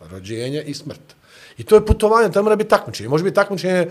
[0.00, 1.00] Rođenje i smrt.
[1.58, 3.08] I to je putovanje, to mora biti takmičenje.
[3.08, 3.90] Može biti takmičenje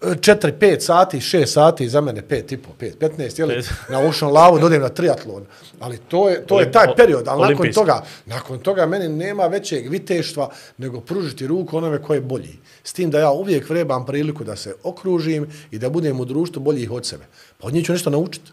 [0.00, 3.70] 4, 5 sati, 6 sati, za mene 5 i po, 5, 15, jeli, Pet.
[3.92, 5.44] na Ocean Lavu dodem na triatlon.
[5.80, 7.74] Ali to je, to je Olim- taj period, ali nakon olimpijski.
[7.74, 12.58] toga, nakon toga meni nema većeg viteštva nego pružiti ruku onome ko je bolji.
[12.84, 16.62] S tim da ja uvijek vrebam priliku da se okružim i da budem u društvu
[16.62, 17.24] boljih od sebe.
[17.58, 18.50] Pa od njih ću nešto naučiti.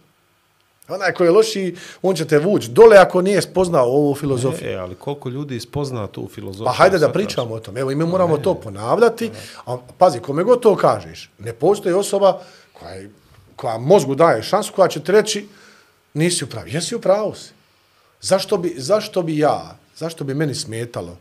[0.88, 4.70] Onaj koji je loši, on će te vući dole ako nije spoznao ovu filozofiju.
[4.70, 6.66] E, ali koliko ljudi spozna tu filozofiju?
[6.66, 7.78] Pa hajde da pričamo o tom.
[7.78, 9.32] Evo, i mi moramo to ponavljati.
[9.66, 12.42] A pazi, kome god to kažeš, ne postoji osoba
[12.74, 13.12] koja, je,
[13.56, 15.48] koja mozgu daje šansu, koja će ti reći,
[16.14, 16.68] nisi u pravu.
[16.68, 17.52] Jesi u pravu si.
[18.22, 21.18] Zašto bi, zašto bi ja, zašto bi meni smetalo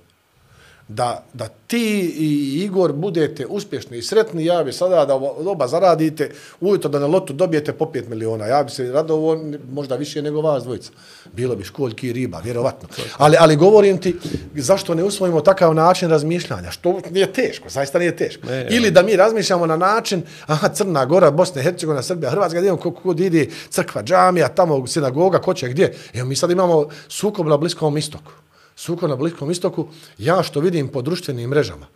[0.89, 5.15] da, da ti i Igor budete uspješni i sretni, ja bi sada da
[5.51, 6.31] oba zaradite,
[6.61, 8.47] ujutro da na lotu dobijete po 5 miliona.
[8.47, 9.41] Ja bi se radovo
[9.73, 10.91] možda više nego vas dvojica.
[11.33, 12.89] Bilo bi školjki i riba, vjerovatno.
[13.17, 14.17] Ali, ali govorim ti,
[14.55, 16.71] zašto ne usvojimo takav način razmišljanja?
[16.71, 18.47] Što nije teško, zaista nije teško.
[18.47, 22.59] Ne, Ili da mi razmišljamo na način, aha, Crna Gora, Bosna i Hercegovina, Srbija, Hrvatska,
[22.59, 25.95] gdje kako kod ide crkva, džamija, tamo sinagoga, ko će gdje.
[26.15, 28.44] Evo mi sad imamo sukob na Bliskom istoku
[28.77, 29.89] suko na Bliskom istoku,
[30.19, 31.87] ja što vidim po društvenim mrežama,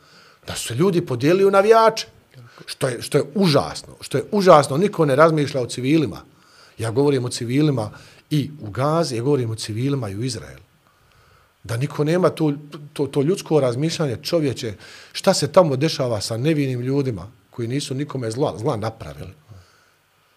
[0.46, 2.06] da su ljudi podijelili u navijače.
[2.66, 3.94] Što je, što je užasno.
[4.00, 4.76] Što je užasno.
[4.76, 6.22] Niko ne razmišlja o civilima.
[6.78, 7.90] Ja govorim o civilima
[8.30, 10.62] i u Gazi, ja govorim o civilima i u Izraelu.
[11.62, 12.52] Da niko nema to,
[12.92, 14.74] to, to ljudsko razmišljanje čovječe,
[15.12, 19.32] šta se tamo dešava sa nevinim ljudima koji nisu nikome zla, zla napravili.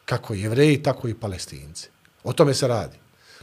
[0.06, 1.90] Kako jevreji, tako i palestinci.
[2.24, 3.01] O tome se radi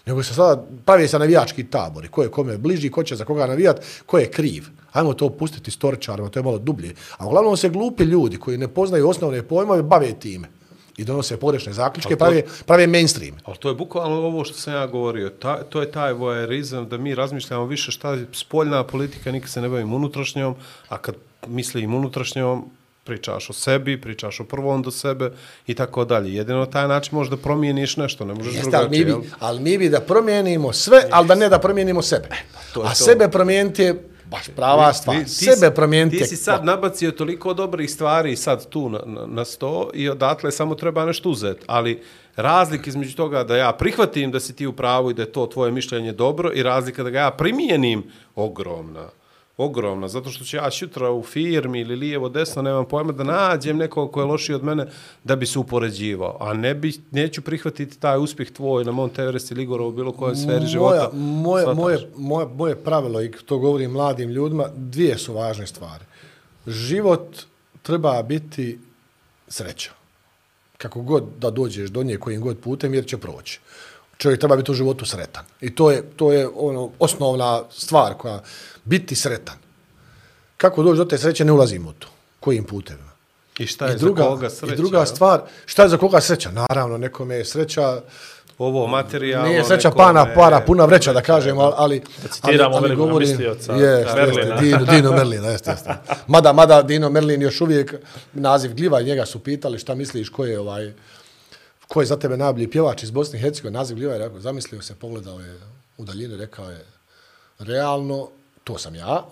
[0.09, 3.47] nego se sada pravi se navijački tabori, ko je kome bliži, ko će za koga
[3.47, 4.65] navijat, ko je kriv.
[4.93, 6.95] Ajmo to pustiti storičarima, to je malo dublje.
[7.19, 10.49] A uglavnom se glupi ljudi koji ne poznaju osnovne pojmove bave time
[10.97, 13.37] i donose pogrešne zaključke, to, prave, prave mainstream.
[13.45, 15.29] Ali to je bukvalno ovo što sam ja govorio.
[15.29, 19.61] Ta, to je taj voajerizam da mi razmišljamo više šta je spoljna politika, nikad se
[19.61, 20.55] ne bavim unutrašnjom,
[20.89, 21.15] a kad
[21.47, 22.71] mislim unutrašnjom,
[23.09, 25.31] pričaš o sebi, pričaš o prvom do sebe
[25.67, 26.35] i tako dalje.
[26.35, 28.87] Jedino na taj način možeš da promijeniš nešto, ne možeš Jeste, drugačije.
[29.05, 32.29] ali, mi bi, ali mi bi da promijenimo sve, ali da ne da promijenimo sebe.
[32.73, 32.95] to je A to.
[32.97, 33.95] sebe promijeniti je
[34.27, 35.17] baš prava stvar.
[35.17, 39.27] Vi- ti sebe promijeniti Ti si sad nabacio toliko dobrih stvari sad tu na, na,
[39.27, 41.65] na sto i odatle samo treba nešto uzeti.
[41.67, 42.03] Ali
[42.37, 45.47] razlik između toga da ja prihvatim da si ti u pravu i da je to
[45.47, 48.05] tvoje mišljenje dobro i razlika da ga ja primijenim
[48.37, 49.09] ogromna.
[49.61, 53.77] Ogromna, zato što ću ja šutra u firmi ili lijevo, desno, nemam pojma, da nađem
[53.77, 54.87] nekog ko je lošiji od mene
[55.25, 56.37] da bi se upoređivao.
[56.41, 60.13] A ne bi, neću prihvatiti taj uspjeh tvoj na Mount Everest ili Igora u bilo
[60.13, 61.11] kojoj sferi života.
[61.13, 66.05] Moje, moje, moje, moje pravilo, i to govorim mladim ljudima, dvije su važne stvari.
[66.67, 67.37] Život
[67.83, 68.79] treba biti
[69.49, 69.91] sreća.
[70.77, 73.61] Kako god da dođeš do nje kojim god putem, jer će proći.
[74.19, 75.45] Čovjek treba biti u životu sretan.
[75.61, 78.43] I to je, to je ono osnovna stvar koja
[78.89, 79.57] biti sretan.
[80.57, 82.09] Kako doći do te sreće, ne ulazim u to.
[82.41, 83.09] Kojim putevima.
[83.59, 84.75] I šta je I druga, za koga sreća?
[84.75, 86.51] I druga stvar, šta je za koga sreća?
[86.51, 88.03] Naravno, nekome je sreća,
[88.59, 89.49] ovo materijalno.
[89.49, 91.73] Nije sreća nekome- pana, para, puna vreća, da kažem, ali...
[91.77, 94.55] ali Da citiramo velikog mislioca, Merlina.
[94.55, 95.95] jeste, Dino, Dino Merlina, jeste, jeste.
[96.27, 97.95] Mada, mada Dino Merlin još uvijek
[98.33, 100.93] naziv gljiva njega su pitali šta misliš ko je ovaj
[101.89, 104.83] ko je za tebe najbolji pjevač iz Bosne i Hercegovine, naziv gljiva je rekao, zamislio
[104.83, 105.59] se, pogledao je
[105.99, 106.85] u daljinu, rekao je,
[107.59, 108.29] realno,
[108.69, 109.25] to sam ja,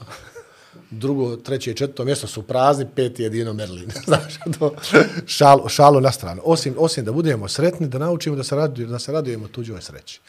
[0.90, 3.90] drugo, treće i četvrto mjesto su prazni, peti je Dino Merlin.
[4.06, 4.74] Znaš, to
[5.26, 6.42] šalo, šalo na stranu.
[6.44, 10.20] Osim, osim da budemo sretni, da naučimo da se, radujemo, da se radujemo tuđoj sreći.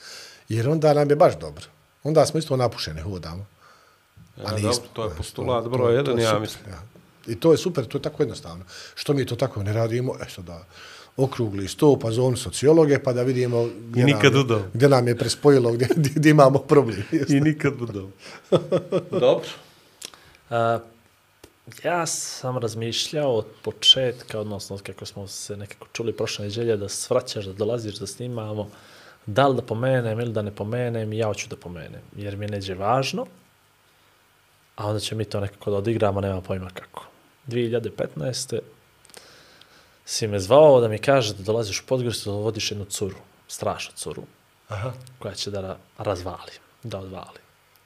[0.50, 1.66] Jer onda nam je baš dobro.
[2.04, 3.46] Onda smo isto napušeni, hodamo.
[4.38, 6.64] Ja, dobro, to je postulat broj jedan, je ja mislim.
[6.70, 6.82] Ja.
[7.28, 8.66] I to je super, to je tako jednostavno.
[8.96, 10.16] Što mi to tako ne radimo?
[10.22, 10.64] E sad da
[11.18, 14.58] okrugli sto, pa zonu sociologe, pa da vidimo gdje, nikad nam, udao.
[14.58, 17.04] je, gdje nam je prespojilo, gdje, gdje, gdje imamo problem.
[17.30, 18.14] I nikad budem.
[19.12, 19.50] Dobro.
[20.50, 20.82] Uh,
[21.84, 26.90] ja sam razmišljao od početka, odnosno od kako smo se nekako čuli prošle neđelje, da
[26.90, 28.70] svraćaš, da dolaziš, da snimamo,
[29.26, 32.50] da li da pomenem ili da ne pomenem, ja hoću da pomenem, jer mi je
[32.50, 33.26] neđe važno,
[34.76, 37.06] a onda će mi to nekako da odigramo, nema pojma kako.
[37.48, 38.60] 2015.
[40.08, 43.18] Si me zvao da mi kaže da dolaziš u Podgoricu, da vodiš jednu curu,
[43.48, 44.24] strašnu curu,
[44.68, 44.94] Aha.
[45.20, 46.52] koja će da ra razvali,
[46.84, 47.40] da odvali.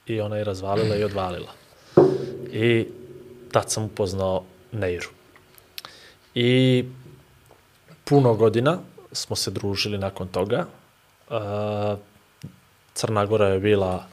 [0.06, 1.52] I ona je razvalila i odvalila.
[2.52, 2.86] I
[3.52, 5.08] tad sam upoznao Neiru.
[6.34, 6.84] I
[8.04, 8.78] puno godina
[9.12, 10.66] smo se družili nakon toga.
[11.30, 11.98] Uh,
[12.94, 14.06] Crna Gora je bila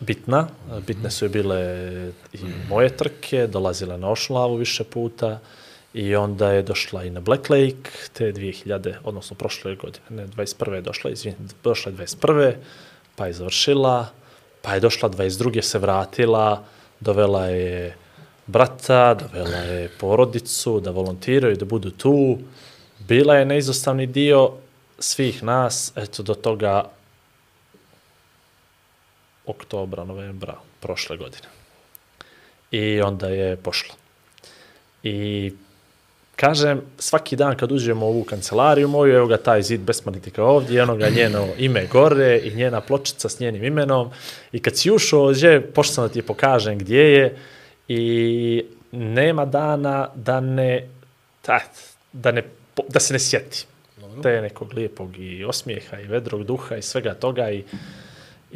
[0.00, 0.48] bitna.
[0.86, 1.60] Bitne su je bile
[2.32, 2.38] i
[2.68, 5.40] moje trke, dolazila na Ošlavu više puta
[5.94, 10.72] i onda je došla i na Black Lake te 2000, odnosno prošle godine, ne, 21.
[10.72, 11.34] je došla, izvin,
[11.64, 12.54] došla je 21.
[13.16, 14.10] pa je završila,
[14.62, 15.62] pa je došla 22.
[15.62, 16.64] se vratila,
[17.00, 17.96] dovela je
[18.46, 22.38] brata, dovela je porodicu, da volontiraju, da budu tu.
[23.08, 24.50] Bila je neizostavni dio
[24.98, 26.90] svih nas, eto, do toga
[29.46, 31.48] oktobra, novembra prošle godine.
[32.70, 33.94] I onda je pošla.
[35.02, 35.52] I
[36.36, 40.82] kažem, svaki dan kad uđemo u ovu kancelariju moju, evo ga taj zid besmrtnika ovdje,
[40.82, 44.10] ono ga njeno ime gore i njena pločica s njenim imenom.
[44.52, 47.36] I kad si ušao ovdje, pošto sam da ti pokažem gdje je
[47.88, 50.88] i nema dana da ne,
[51.42, 51.60] ta,
[52.12, 52.42] da, ne,
[52.88, 53.66] da se ne sjeti
[54.22, 57.64] te nekog lijepog i osmijeha i vedrog duha i svega toga i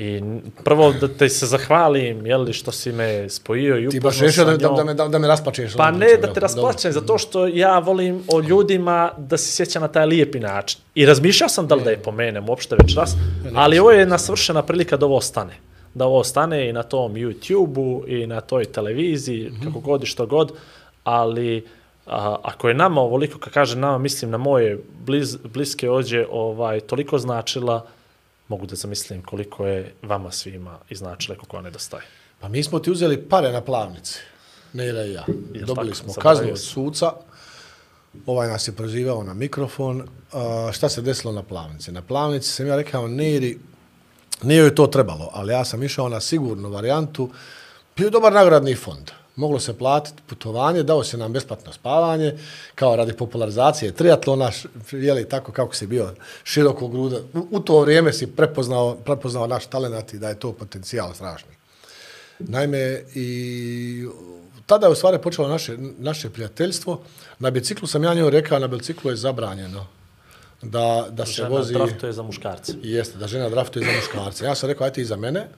[0.00, 0.22] I
[0.64, 4.20] prvo da te se zahvalim, je li, što si me spojio i Ti upoznao baš
[4.20, 4.76] rešio sa da, da, njom.
[4.76, 5.74] da, me, da, da me rasplačeš.
[5.76, 6.42] Pa ne pričom, da te jel?
[6.42, 7.00] rasplačem, Dobro.
[7.00, 10.80] zato što ja volim o ljudima da se sjeća na taj lijepi način.
[10.94, 13.12] I razmišljao sam da li da je pomenem uopšte već raz,
[13.54, 15.56] ali ovo je jedna svršena prilika da ovo stane.
[15.94, 20.26] Da ovo stane i na tom YouTube-u i na toj televiziji, kako god i što
[20.26, 20.52] god,
[21.04, 21.66] ali
[22.06, 26.80] a, ako je nama ovoliko, kad kaže nama, mislim na moje bliz, bliske ođe, ovaj,
[26.80, 27.86] toliko značila,
[28.48, 32.02] mogu da zamislim koliko je vama svima i značile koliko ona nedostaje.
[32.40, 34.18] Pa mi smo ti uzeli pare na plavnici.
[34.72, 35.24] Nera i ja.
[35.54, 36.12] Jel Dobili tako?
[36.12, 37.12] smo kaznu od suca.
[38.26, 40.08] Ovaj nas je prozivao na mikrofon.
[40.32, 41.92] A, šta se desilo na plavnici?
[41.92, 43.58] Na plavnici sam ja rekao Neri,
[44.42, 47.30] nije joj to trebalo, ali ja sam išao na sigurnu varijantu.
[47.96, 49.10] Bio dobar nagradni fond.
[49.38, 52.34] Moglo se platiti putovanje, dao se nam besplatno spavanje,
[52.74, 54.50] kao radi popularizacije triatlona,
[54.92, 57.16] jeli tako kako si bio široko gruda.
[57.34, 61.50] U, u to vrijeme si prepoznao, prepoznao naš talent i da je to potencijal strašni.
[62.38, 64.06] Naime, i
[64.66, 67.00] tada je u stvari počelo naše, naše prijateljstvo.
[67.38, 69.86] Na biciklu sam ja njoj rekao, na biciklu je zabranjeno
[70.62, 71.74] da, da se Žena vozi...
[71.74, 72.72] draftuje za muškarce.
[72.82, 74.44] Jeste, da žena draftuje za muškarce.
[74.44, 75.48] Ja sam rekao, ajte i za mene.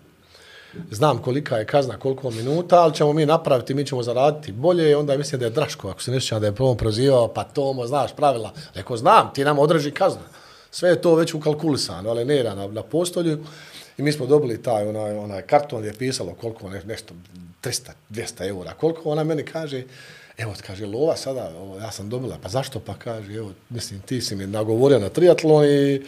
[0.90, 4.96] Znam kolika je kazna, koliko minuta, ali ćemo mi napraviti, mi ćemo zaraditi bolje.
[4.96, 7.86] Onda mislim da je Draško, ako se ne sjećam da je prvom prozivao, pa Tomo,
[7.86, 8.52] znaš pravila.
[8.74, 10.22] Rekao, znam, ti nam održi kaznu.
[10.70, 13.44] Sve je to već ukalkulisano, ali ne na, na postolju.
[13.98, 17.14] I mi smo dobili taj onaj, onaj karton gdje je pisalo koliko ne, nešto,
[17.62, 18.74] 300, 200 eura.
[18.74, 19.84] Koliko ona meni kaže,
[20.38, 24.20] evo, kaže, lova sada, ovo, ja sam dobila, pa zašto pa kaže, evo, mislim, ti
[24.20, 26.02] si mi nagovorio na triatlon i,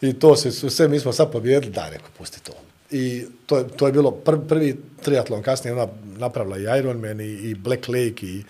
[0.00, 2.52] i to se, sve mi smo sad pobjedili, daj, neko, pusti to.
[2.92, 5.88] I to je, to je bilo pr, prvi triatlon, kasnije ona
[6.18, 8.42] napravila i Ironman i, i Black Lake i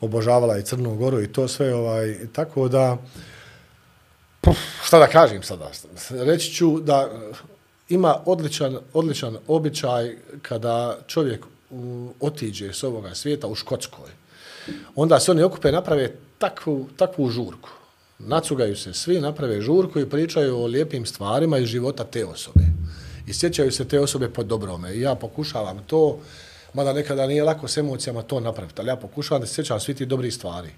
[0.00, 2.96] obožavala i Crnu Goru i to sve, ovaj, tako da,
[4.40, 5.70] Puf, šta da kažem sada?
[6.10, 7.10] Reći ću da
[7.88, 14.10] ima odličan, odličan običaj kada čovjek u, otiđe s ovoga svijeta u Škotskoj.
[14.94, 17.68] Onda se oni okupe i naprave takvu, takvu žurku.
[18.18, 22.64] Nacugaju se svi, naprave žurku i pričaju o lijepim stvarima iz života te osobe.
[23.28, 24.94] I sjećaju se te osobe po dobrome.
[24.94, 26.18] I ja pokušavam to,
[26.74, 29.94] mada nekada nije lako s emocijama to napraviti, ali ja pokušavam da se sjećam svi
[29.94, 30.70] ti dobrih stvari.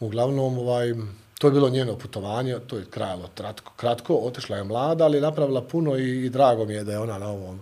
[0.00, 0.94] Uglavnom, ovaj,
[1.38, 5.20] to je bilo njeno putovanje, to je trajalo kratko, kratko, otišla je mlada, ali je
[5.20, 7.60] napravila puno i, i drago mi je da je ona na ovom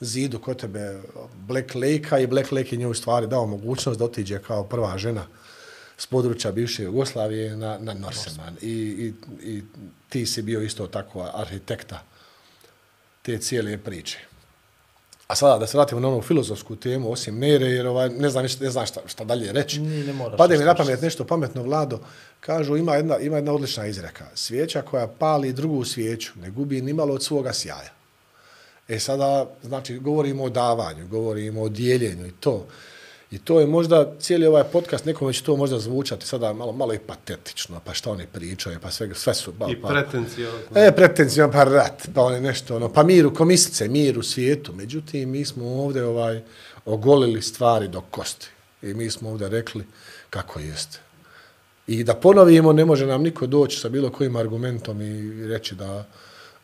[0.00, 1.00] zidu kod tebe
[1.34, 5.26] Black Lake-a i Black Lake je njoj stvari dao mogućnost da otiđe kao prva žena
[5.96, 8.56] s područja bivše Jugoslavije na, na Norseman.
[8.62, 9.12] I, i,
[9.42, 9.62] I
[10.08, 12.02] ti si bio isto tako arhitekta
[13.22, 14.18] te cijele priče.
[15.26, 18.46] A sada da se vratimo na onu filozofsku temu, osim Nere, jer ovaj, ne znam,
[18.60, 19.80] ne znam šta, šta dalje reći.
[19.80, 21.98] Ni- ne moraš Pade mi na pamet nešto pametno, Vlado.
[22.40, 24.26] Kažu, ima jedna, ima jedna odlična izreka.
[24.34, 27.92] Svijeća koja pali drugu svijeću ne gubi ni malo od svoga sjaja.
[28.88, 32.66] E sada, znači, govorimo o davanju, govorimo o dijeljenju i to.
[33.32, 36.94] I to je možda, cijeli ovaj podcast, nekome će to možda zvučati sada malo, malo
[36.94, 39.52] i patetično, pa šta oni pričaju, pa sve, sve su...
[39.58, 40.60] Pa, I pa, pretencijozno.
[40.74, 44.72] E, pretenzijan pa rat, pa one nešto, ono, pa mir u komisice, mir u svijetu.
[44.72, 46.42] Međutim, mi smo ovdje ovaj,
[46.84, 48.48] ogolili stvari do kosti.
[48.82, 49.84] I mi smo ovdje rekli
[50.30, 50.98] kako jeste.
[51.86, 56.04] I da ponovimo, ne može nam niko doći sa bilo kojim argumentom i reći da,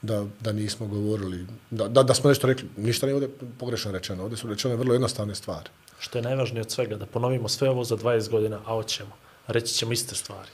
[0.02, 2.68] da, da nismo govorili, da, da, da smo nešto rekli.
[2.76, 3.28] Ništa nije ovdje
[3.58, 4.22] pogrešno rečeno.
[4.22, 5.68] Ovdje su rečene vrlo jednostavne stvari.
[5.98, 9.10] Što je najvažnije od svega, da ponovimo sve ovo za 20 godina, a hoćemo.
[9.46, 10.48] Reći ćemo iste stvari.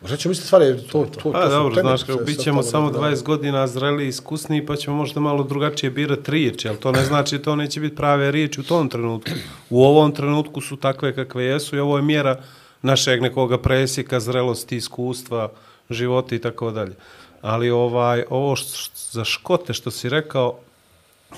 [0.00, 2.24] Reći ćemo iste stvari, jer to, to, to, Pa su dobro, temelji znaš sve- kako,
[2.24, 6.68] bit ćemo samo da- 20 godina zreli, iskusniji, pa ćemo možda malo drugačije birati riječi,
[6.68, 9.30] ali to ne znači to neće biti prave riječi u tom trenutku.
[9.70, 12.40] U ovom trenutku su takve kakve jesu i ovo je mjera
[12.82, 15.48] našeg nekoga presjeka, zrelosti, iskustva,
[15.90, 16.94] života i tako dalje.
[17.42, 20.58] Ali ovaj, ovo š, š, za škote što si rekao,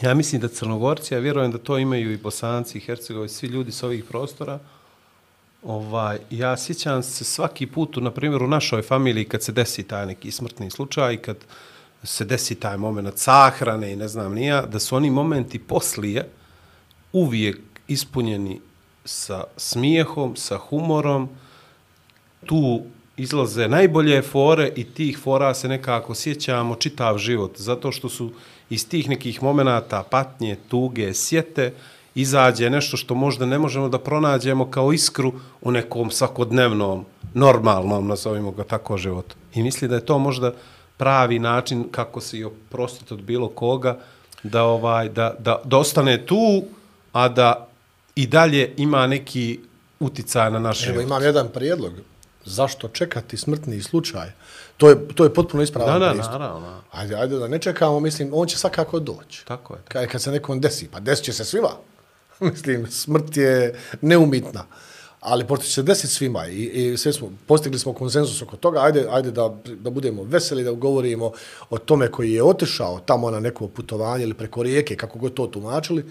[0.02, 3.72] ja mislim da Crnogorci, ja vjerujem da to imaju i Bosanci, i Hercegovi, svi ljudi
[3.72, 4.58] s ovih prostora,
[5.66, 10.06] Ovaj, ja sjećam se svaki put, na primjer, u našoj familiji kad se desi taj
[10.06, 11.36] neki smrtni slučaj, kad
[12.02, 16.28] se desi taj moment sahrane i ne znam nija, da su oni momenti poslije
[17.12, 18.60] uvijek ispunjeni
[19.04, 21.28] sa smijehom, sa humorom,
[22.44, 22.82] tu
[23.16, 28.32] izlaze najbolje fore i tih fora se nekako sjećamo čitav život, zato što su
[28.70, 31.72] iz tih nekih momenata patnje, tuge, sjete,
[32.14, 38.50] izađe nešto što možda ne možemo da pronađemo kao iskru u nekom svakodnevnom normalnom, nazovimo
[38.50, 39.36] ga tako, životu.
[39.54, 40.52] I misli da je to možda
[40.96, 43.98] pravi način kako se i oprostiti od bilo koga,
[44.42, 46.64] da, ovaj, da, da, da ostane tu,
[47.12, 47.68] a da
[48.14, 49.60] i dalje ima neki
[50.00, 51.06] uticaj na naš Evo, život.
[51.06, 51.92] imam jedan prijedlog.
[52.44, 54.32] Zašto čekati smrtni slučaj?
[54.76, 56.32] To je, to je potpuno ispravan Da, da, pristup.
[56.32, 56.80] naravno.
[56.92, 59.46] Ajde, ajde da ne čekamo, mislim, on će svakako doći.
[59.46, 59.80] Tako je.
[59.88, 61.70] Kad, kad se nekom desi, pa desit će se svima.
[62.40, 64.64] mislim, smrt je neumitna.
[65.20, 68.80] Ali pošto će se desiti svima i, i sve smo, postigli smo konsenzus oko toga,
[68.82, 71.32] ajde, ajde da, da budemo veseli, da govorimo
[71.70, 75.46] o tome koji je otišao tamo na neko putovanje ili preko rijeke, kako god to
[75.46, 76.04] tumačili,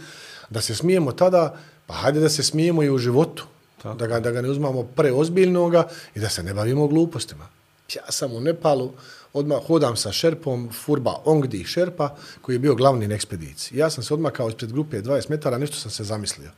[0.50, 3.46] da se smijemo tada, pa hajde da se smijemo i u životu.
[3.82, 3.96] Tako.
[3.98, 7.48] Da ga, da ga ne uzmamo preozbiljnoga i da se ne bavimo glupostima.
[7.94, 8.94] Ja sam u Nepalu,
[9.34, 13.78] odmah hodam sa šerpom Furba Ongdi Šerpa, koji je bio glavni na ekspediciji.
[13.78, 16.52] Ja sam se odmakao ispred grupe 20 metara, nešto sam se zamislio.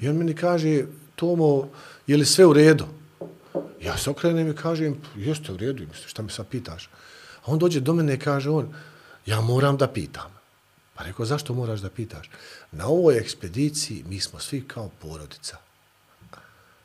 [0.00, 0.84] I on meni kaže,
[1.14, 1.68] Tomo,
[2.06, 2.86] je li sve u redu?
[3.80, 6.90] Ja se okrenem i kažem, jeste u redu, mislim, šta me sad pitaš?
[7.44, 8.74] A on dođe do mene i kaže on,
[9.26, 10.30] ja moram da pitam.
[10.94, 12.30] Pa rekao, zašto moraš da pitaš?
[12.72, 15.56] Na ovoj ekspediciji mi smo svi kao porodica.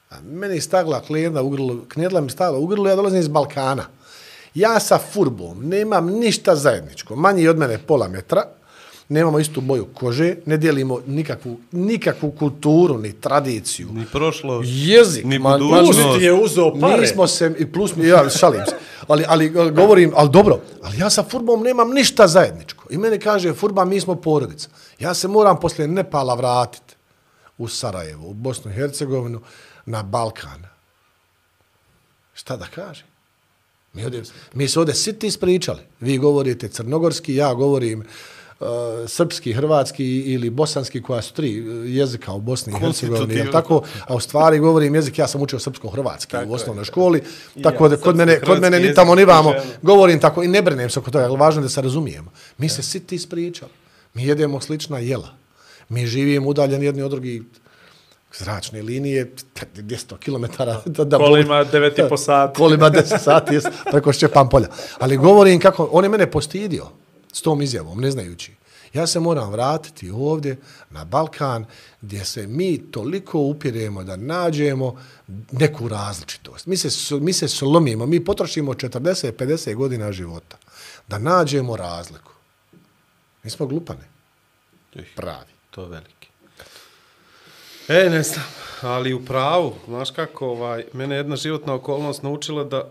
[0.09, 3.27] A meni je stagla knedla u grlu, knedla mi stagla u grlu, ja dolazim iz
[3.27, 3.85] Balkana.
[4.55, 7.15] Ja sa furbom nemam ništa zajedničko.
[7.15, 8.43] Manji je od mene pola metra,
[9.09, 13.87] nemamo istu boju kože, ne dijelimo nikakvu, nikakvu kulturu, ni tradiciju.
[13.91, 15.99] Ni prošlo, Jezik, ni ma- budućnost.
[16.03, 17.01] Pusti je uzeo pare.
[17.01, 18.75] Nismo se, i plus mi, ja šalim se,
[19.07, 22.87] ali, ali ali govorim, ali dobro, ali ja sa furbom nemam ništa zajedničko.
[22.89, 24.69] I meni kaže, furba, mi smo porodica.
[24.99, 26.95] Ja se moram poslije Nepala vratiti
[27.57, 29.41] u Sarajevo, u Bosnu i Hercegovinu,
[29.87, 30.65] na Balkan.
[32.33, 33.05] Šta da kaže?
[33.93, 34.23] Mi, ovdje,
[34.53, 35.81] mi se ovdje siti ispričali.
[35.99, 37.99] Vi govorite crnogorski, ja govorim
[38.59, 38.67] uh,
[39.07, 43.81] srpski, hrvatski ili bosanski, koja su tri jezika u Bosni i Hercegovini, tako?
[44.07, 47.23] A u stvari govorim jezik, ja sam učio srpsko-hrvatski u osnovnoj školi,
[47.63, 50.89] tako da kod mene, kod mene ni tamo ni vamo, govorim tako i ne brinem
[50.89, 52.31] se oko toga, ali važno je da se razumijemo.
[52.57, 53.71] Mi se siti ispričali.
[54.13, 55.33] Mi jedemo slična jela.
[55.89, 57.41] Mi živimo udaljeni jedni od drugih
[58.33, 59.31] zračne linije,
[59.75, 60.63] 200 km.
[60.85, 62.57] Da, da Kolima 9,5 sati.
[62.57, 64.67] kolima 10 sati jest preko Šćepan polja.
[64.99, 66.85] Ali govorim kako, on je mene postidio
[67.33, 68.51] s tom izjavom, ne znajući.
[68.93, 70.57] Ja se moram vratiti ovdje
[70.89, 71.65] na Balkan
[72.01, 75.01] gdje se mi toliko upiremo da nađemo
[75.51, 76.65] neku različitost.
[76.65, 80.57] Mi se, mi se slomimo, mi potrošimo 40-50 godina života
[81.07, 82.31] da nađemo razliku.
[83.43, 84.09] Mi smo glupane.
[85.15, 85.51] Pravi.
[85.69, 86.16] To je veliki.
[87.87, 88.45] E, ne znam,
[88.81, 92.83] ali u pravu, znaš kako, ovaj, mene jedna životna okolnost naučila da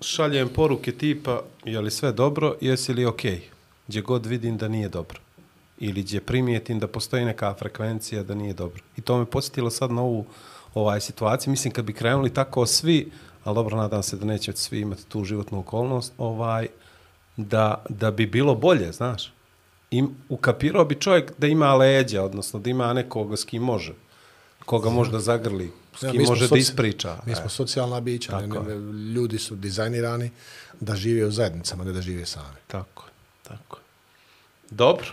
[0.00, 3.40] šaljem poruke tipa, je li sve dobro, jesi li okej, okay?
[3.88, 5.20] gdje god vidim da nije dobro.
[5.78, 8.82] Ili gdje primijetim da postoji neka frekvencija da nije dobro.
[8.96, 10.26] I to me posjetilo sad na ovu
[10.74, 11.50] ovaj, situaciju.
[11.50, 13.10] Mislim, kad bi krenuli tako svi,
[13.44, 16.66] ali dobro, nadam se da neće svi imati tu životnu okolnost, ovaj,
[17.36, 19.32] da, da bi bilo bolje, znaš.
[19.90, 23.94] I ukapirao bi čovjek da ima leđa, odnosno da ima nekoga s kim može.
[24.68, 27.16] Koga može da zagrli, s Ja, kim smo može da soci- ispriča.
[27.26, 27.34] Mi E.
[27.34, 28.74] smo socijalna bića, ne, Tako ne,
[29.14, 30.30] ljudi su dizajnirani
[30.80, 32.56] da žive u zajednicama, ne da žive sami.
[32.66, 33.04] Tako,
[33.42, 33.78] tako.
[34.70, 35.06] Dobro.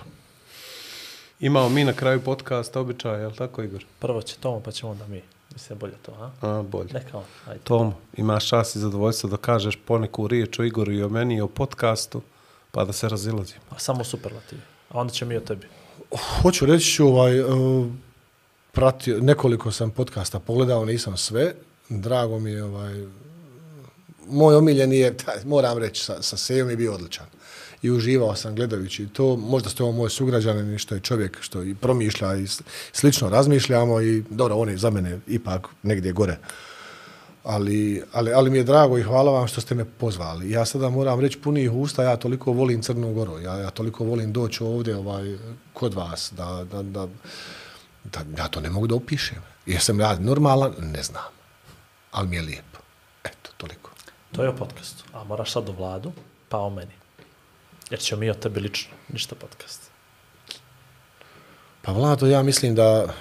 [1.39, 3.85] Imamo mi na kraju podcasta običaja, je li tako, Igor?
[3.99, 5.21] Prvo će Tomo, pa ćemo onda mi.
[5.53, 6.11] Mislim, bolje to,
[6.41, 6.47] a?
[6.49, 6.89] A, bolje.
[6.93, 7.59] Neka on, ajde.
[7.63, 11.41] Tomo, imaš čas i zadovoljstvo da kažeš poneku riječ o Igoru i o meni i
[11.41, 12.21] o podcastu,
[12.71, 13.61] pa da se razilazimo.
[13.69, 14.61] A samo superlativi.
[14.89, 15.67] A onda će mi o tebi.
[16.41, 17.87] Hoću reći ovaj, uh,
[18.75, 21.53] pratio, nekoliko sam podcasta pogledao, nisam sve,
[21.89, 23.05] drago mi je, ovaj,
[24.27, 27.25] moj omiljeni je, taj, moram reći, sa, sa Sejom je bio odličan.
[27.81, 31.75] I uživao sam gledajući to, možda ste ovo moj sugrađanin, što je čovjek što i
[31.75, 32.47] promišlja i
[32.91, 36.37] slično razmišljamo i dobro, on je za mene ipak negdje gore.
[37.43, 40.51] Ali, ali, ali mi je drago i hvala vam što ste me pozvali.
[40.51, 44.33] Ja sada moram reći punih usta, ja toliko volim Crnu Goru, ja, ja toliko volim
[44.33, 45.37] doći ovdje ovaj,
[45.73, 47.07] kod vas, da, da, da,
[48.11, 49.41] da, ja to ne mogu da opišem.
[49.65, 50.73] Jesam ja normalan?
[50.79, 51.23] Ne znam.
[52.11, 52.79] Ali mi je lijepo.
[53.23, 53.91] Eto, toliko.
[54.31, 55.03] To je o podcastu.
[55.13, 56.11] A moraš sad o vladu,
[56.49, 56.93] pa o meni.
[57.89, 58.93] Jer ćemo mi o tebi lično.
[59.09, 59.91] Ništa podcast.
[61.81, 63.13] Pa Vlado, ja mislim da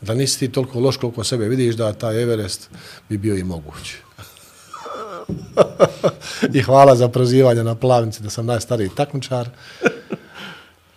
[0.00, 2.70] da nisi ti toliko loš koliko sebe vidiš da taj Everest
[3.08, 3.94] bi bio i moguć.
[6.56, 9.48] I hvala za prozivanje na plavnici da sam najstariji takmičar.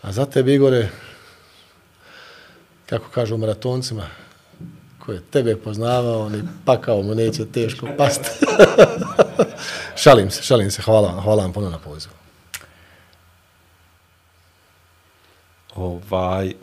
[0.02, 0.90] A za tebe, Igore,
[2.90, 4.08] kako kažu maratoncima,
[5.06, 8.30] ko je tebe poznavao, ni pakao mu neće teško pasti.
[10.04, 10.82] šalim se, šalim se.
[10.82, 12.14] Hvala, vam, hvala vam puno na pozivu.
[15.76, 16.54] Ovaj,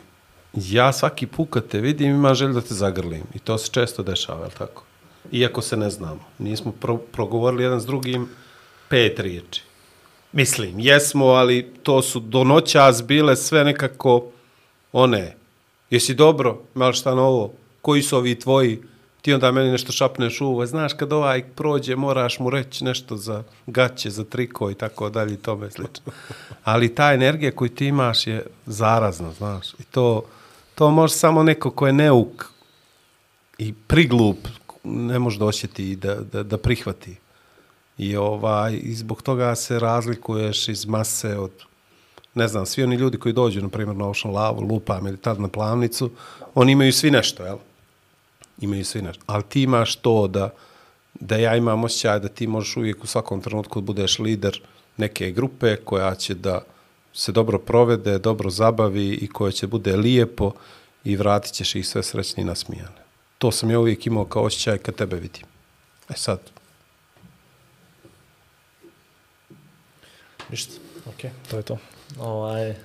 [0.53, 3.23] ja svaki put kad te vidim ima želju da te zagrlim.
[3.33, 4.83] I to se često dešava, je li tako?
[5.31, 6.19] iako se ne znamo.
[6.39, 8.29] Nismo pro, progovorili jedan s drugim
[8.89, 9.61] pet riječi.
[10.31, 14.31] Mislim, jesmo, ali to su do noćas bile sve nekako
[14.91, 15.36] one.
[15.89, 16.61] Jesi dobro?
[16.73, 17.53] Malo šta novo?
[17.81, 18.79] Koji su ovi tvoji?
[19.21, 20.65] Ti onda meni nešto šapneš u uvo.
[20.65, 25.33] Znaš, kad ovaj prođe, moraš mu reći nešto za gaće, za triko i tako dalje
[25.33, 26.13] i tome slično.
[26.63, 29.73] Ali ta energija koju ti imaš je zarazna, znaš.
[29.73, 30.23] I to,
[30.75, 32.45] to može samo neko ko je neuk
[33.57, 34.37] i priglup
[34.83, 37.15] ne može doćeti da, da, da prihvati.
[37.97, 41.51] I, ovaj, I zbog toga se razlikuješ iz mase od,
[42.37, 45.39] ne znam, svi oni ljudi koji dođu, na primjer, na Ocean Lavu, lupam ili tad
[45.39, 46.11] na plavnicu,
[46.55, 47.57] oni imaju svi nešto, jel?
[48.61, 49.23] Imaju svi nešto.
[49.25, 50.49] Ali ti imaš to da,
[51.13, 54.61] da ja imam osjećaj da ti možeš uvijek u svakom trenutku da budeš lider
[54.97, 56.61] neke grupe koja će da
[57.13, 60.51] se dobro provede, dobro zabavi i koja će bude lijepo
[61.03, 63.01] i vratit ćeš ih sve srećni i nasmijane.
[63.37, 65.45] To sam ja uvijek imao kao osjećaj kad tebe vidim.
[66.09, 66.39] E sad,
[70.49, 70.73] Ništa,
[71.05, 71.77] okej, to je to.
[72.19, 72.75] Ovaj,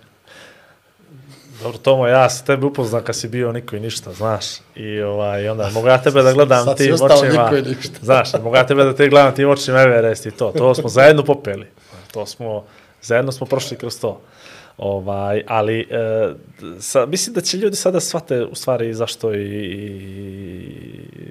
[1.63, 4.47] dobro, Tomo, ja sam tebe upoznao kad si bio niko i ništa, znaš.
[4.77, 7.43] I ovaj, onda mogu ja tebe da gledam Sad si tim ostao očima.
[7.51, 7.99] niko i ništa.
[8.09, 10.53] Znaš, mogu ja tebe da te gledam tim očima Everest i to.
[10.59, 11.67] To smo zajedno popeli.
[12.13, 12.65] To smo,
[13.03, 14.21] zajedno smo prošli kroz to.
[14.79, 16.33] Ovaj, ali e,
[16.81, 19.83] sa, mislim da će ljudi sada shvate u stvari zašto i, i,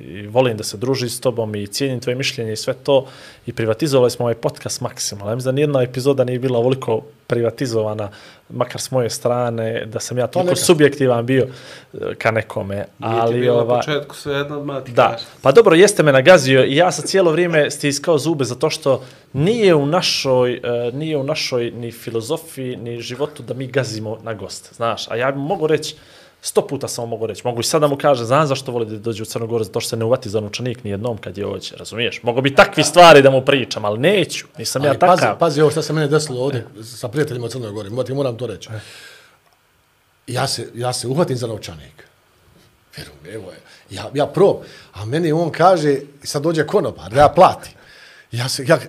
[0.09, 3.07] i volim da se druži s tobom i cijenim tvoje mišljenje i sve to
[3.45, 5.31] i privatizovali smo ovaj podcast maksimalno.
[5.31, 7.01] Ja mislim da nijedna epizoda nije bila ovoliko
[7.31, 8.09] privatizovana,
[8.49, 10.65] makar s moje strane, da sam ja toliko neka.
[10.65, 11.47] subjektivan bio
[11.93, 12.75] e, ka nekome.
[12.75, 16.03] Nije ti ali, bilo na ova, početku sve jedno od mati Da, pa dobro, jeste
[16.03, 19.03] me nagazio i ja sam cijelo vrijeme stiskao zube zato što
[19.33, 24.33] nije u našoj, uh, nije u našoj ni filozofiji, ni životu da mi gazimo na
[24.33, 25.07] goste, znaš.
[25.11, 25.95] A ja mogu reći,
[26.41, 29.23] sto puta samo mogu reći, mogu i sada mu kaže, znam zašto voli da dođe
[29.23, 32.23] u Crnogoru, zato što se ne uvati za novčanik ni jednom kad je ođe, razumiješ?
[32.23, 35.37] Mogu bi takvi stvari da mu pričam, ali neću, nisam ja Ali pazi, takav.
[35.37, 37.89] pazi ovo što se mene desilo ovdje sa prijateljima u Crnoj Gori.
[37.89, 38.69] Mo- Ti moram to reći.
[40.27, 42.07] Ja se, ja se uhvatim za novčanik.
[42.97, 43.57] Vjerujem, evo je.
[43.89, 44.55] Ja, ja prob.
[44.93, 47.71] A meni on kaže, sad dođe konobar, da ja platim.
[48.31, 48.79] Ja, se, ja,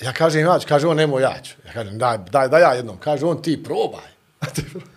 [0.00, 1.54] ja kažem, ja ću, kaže on, nemoj ja ću.
[1.66, 2.96] Ja kažem, daj, daj, daj ja jednom.
[2.98, 4.08] Kaže on, ti probaj.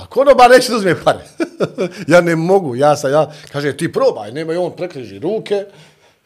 [0.00, 1.24] A konobar neće da uzme pare.
[2.12, 5.64] ja ne mogu, ja sam, ja, kaže, ti probaj, nemoj on prekriži ruke,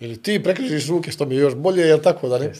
[0.00, 2.52] ili ti prekrižiš ruke, što mi je još bolje, jel tako da ne?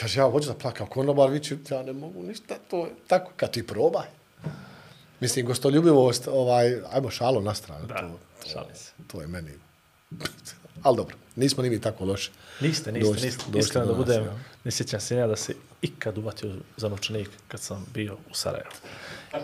[0.00, 3.50] Kaže, ja hoću da plakam konobar, viću, ja ne mogu ništa, to je tako, kad
[3.50, 4.06] ti probaj.
[5.20, 7.86] Mislim, gostoljubivost, ovaj, ajmo šalo na stranu.
[7.86, 8.92] Da, to, to, šalim se.
[9.06, 9.50] to je meni.
[10.82, 12.30] Ali dobro, nismo ni mi tako loši.
[12.60, 13.42] Niste, niste, Dođite- niste.
[13.46, 14.34] dođite Iskreno da budem, ja.
[14.64, 18.70] ne sjećam se ja da se ikad uvatio za novčanik kad sam bio u Sarajevu.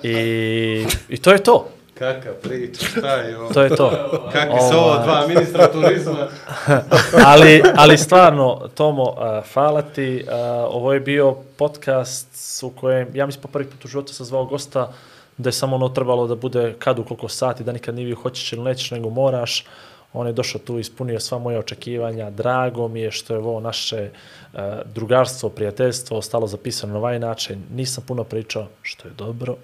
[0.03, 1.69] I, i to je to.
[1.99, 3.53] Kaka priča, šta je ovo?
[3.53, 3.91] To je to.
[4.33, 6.29] Kakvi su ovo dva ministra turizma?
[7.33, 10.25] ali, ali stvarno, Tomo, uh, hvala ti.
[10.27, 10.33] Uh,
[10.75, 14.45] ovo je bio podcast u kojem, ja mislim po prvi put u životu sam zvao
[14.45, 14.93] gosta
[15.37, 18.17] da je samo ono trebalo da bude kad u koliko sati, da nikad nije bio
[18.17, 19.65] hoćeš ili nećeš, nego moraš.
[20.13, 22.31] On je došao tu, ispunio sva moje očekivanja.
[22.31, 24.11] Drago mi je što je ovo naše
[24.53, 24.61] uh,
[24.95, 27.63] drugarstvo, prijateljstvo ostalo zapisano na ovaj način.
[27.75, 29.57] Nisam puno pričao, što je dobro.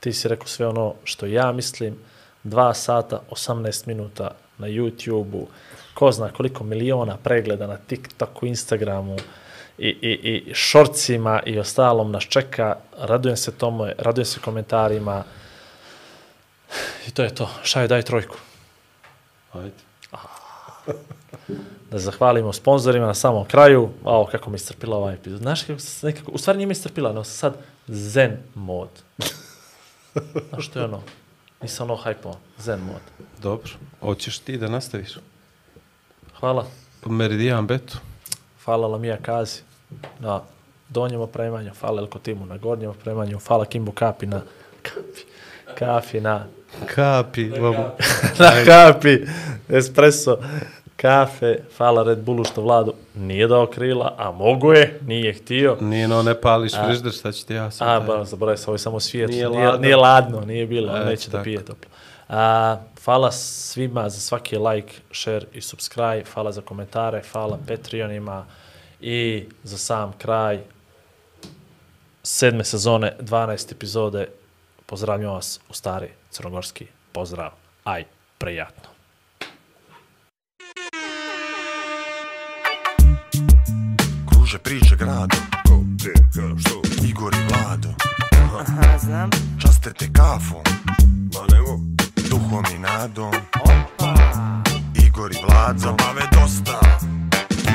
[0.00, 1.96] Ti si rekao sve ono što ja mislim.
[2.44, 5.46] 2 sata, 18 minuta na YouTube-u,
[5.94, 9.16] ko zna koliko miliona pregleda na TikToku, Instagramu
[9.78, 12.76] i, i, i šorcima i ostalom nas čeka.
[12.98, 15.24] Radujem se tome, radujem se komentarima.
[17.08, 17.50] I to je to.
[17.62, 18.36] Šaju, daj trojku.
[19.52, 19.86] Ajde.
[21.90, 23.88] Da zahvalimo sponzorima na samom kraju.
[24.04, 25.40] Ao, kako mi je strpila ovaj epizod.
[25.40, 28.88] Znaš kako se nekako, u stvari nije mi strpila, no sad zen mod.
[30.48, 31.02] Znaš što je ono?
[31.62, 33.00] Nisam ono hajpo, zen mod.
[33.42, 33.70] Dobro,
[34.00, 35.18] hoćeš ti da nastaviš?
[36.40, 36.66] Hvala.
[37.06, 37.98] Meridian Betu.
[38.64, 39.60] Hvala Lamija Kazi
[40.18, 40.40] na
[40.88, 44.42] donjem opremanju, hvala Elko Timu na gornjem opremanju, hvala Kimbo Kapi na
[44.82, 45.22] kapi,
[45.78, 46.46] kafi na,
[46.94, 47.50] Kapi.
[48.38, 49.26] Na kapi,
[49.68, 50.38] espresso,
[50.96, 55.76] kafe, hvala Red Bullu što vladu nije dao krila, a mogu je, nije htio.
[55.80, 57.88] Nije no, ne pališ frižder, šta ću ti ja sam.
[57.88, 59.30] A, ba, zaboravio sam, ovo je samo svijet.
[59.30, 59.80] Nije Nije, ladno.
[59.80, 61.44] nije ladno, nije bilo, E, neće da tako.
[61.44, 61.90] pije toplo.
[62.28, 68.46] A, hvala svima za svaki like, share i subscribe, hvala za komentare, hvala Patreonima
[69.00, 70.60] i za sam kraj
[72.22, 74.28] sedme sezone, 12 epizode.
[74.86, 77.50] Pozdravljam vas u stari crnogorski pozdrav.
[77.84, 78.04] Aj,
[78.38, 78.95] prejatno.
[84.56, 85.36] Kruže priče grado.
[85.68, 86.82] Ko, gdje, kada, što?
[87.06, 87.88] Igor i Vlado.
[88.60, 89.30] Aha, znam.
[89.58, 90.62] Časte te kafom.
[91.34, 91.80] Ma nemo.
[92.30, 93.32] Duhom i nadom.
[93.60, 94.14] Opa.
[95.06, 95.78] Igor i Vlado.
[95.78, 96.80] Zabave dosta.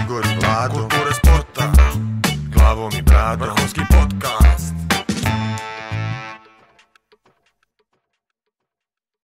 [0.04, 0.74] Igor i Vlado.
[0.74, 1.72] Kulture sporta.
[2.54, 3.48] Glavom i bradom.
[3.48, 4.31] Vrhunski podcast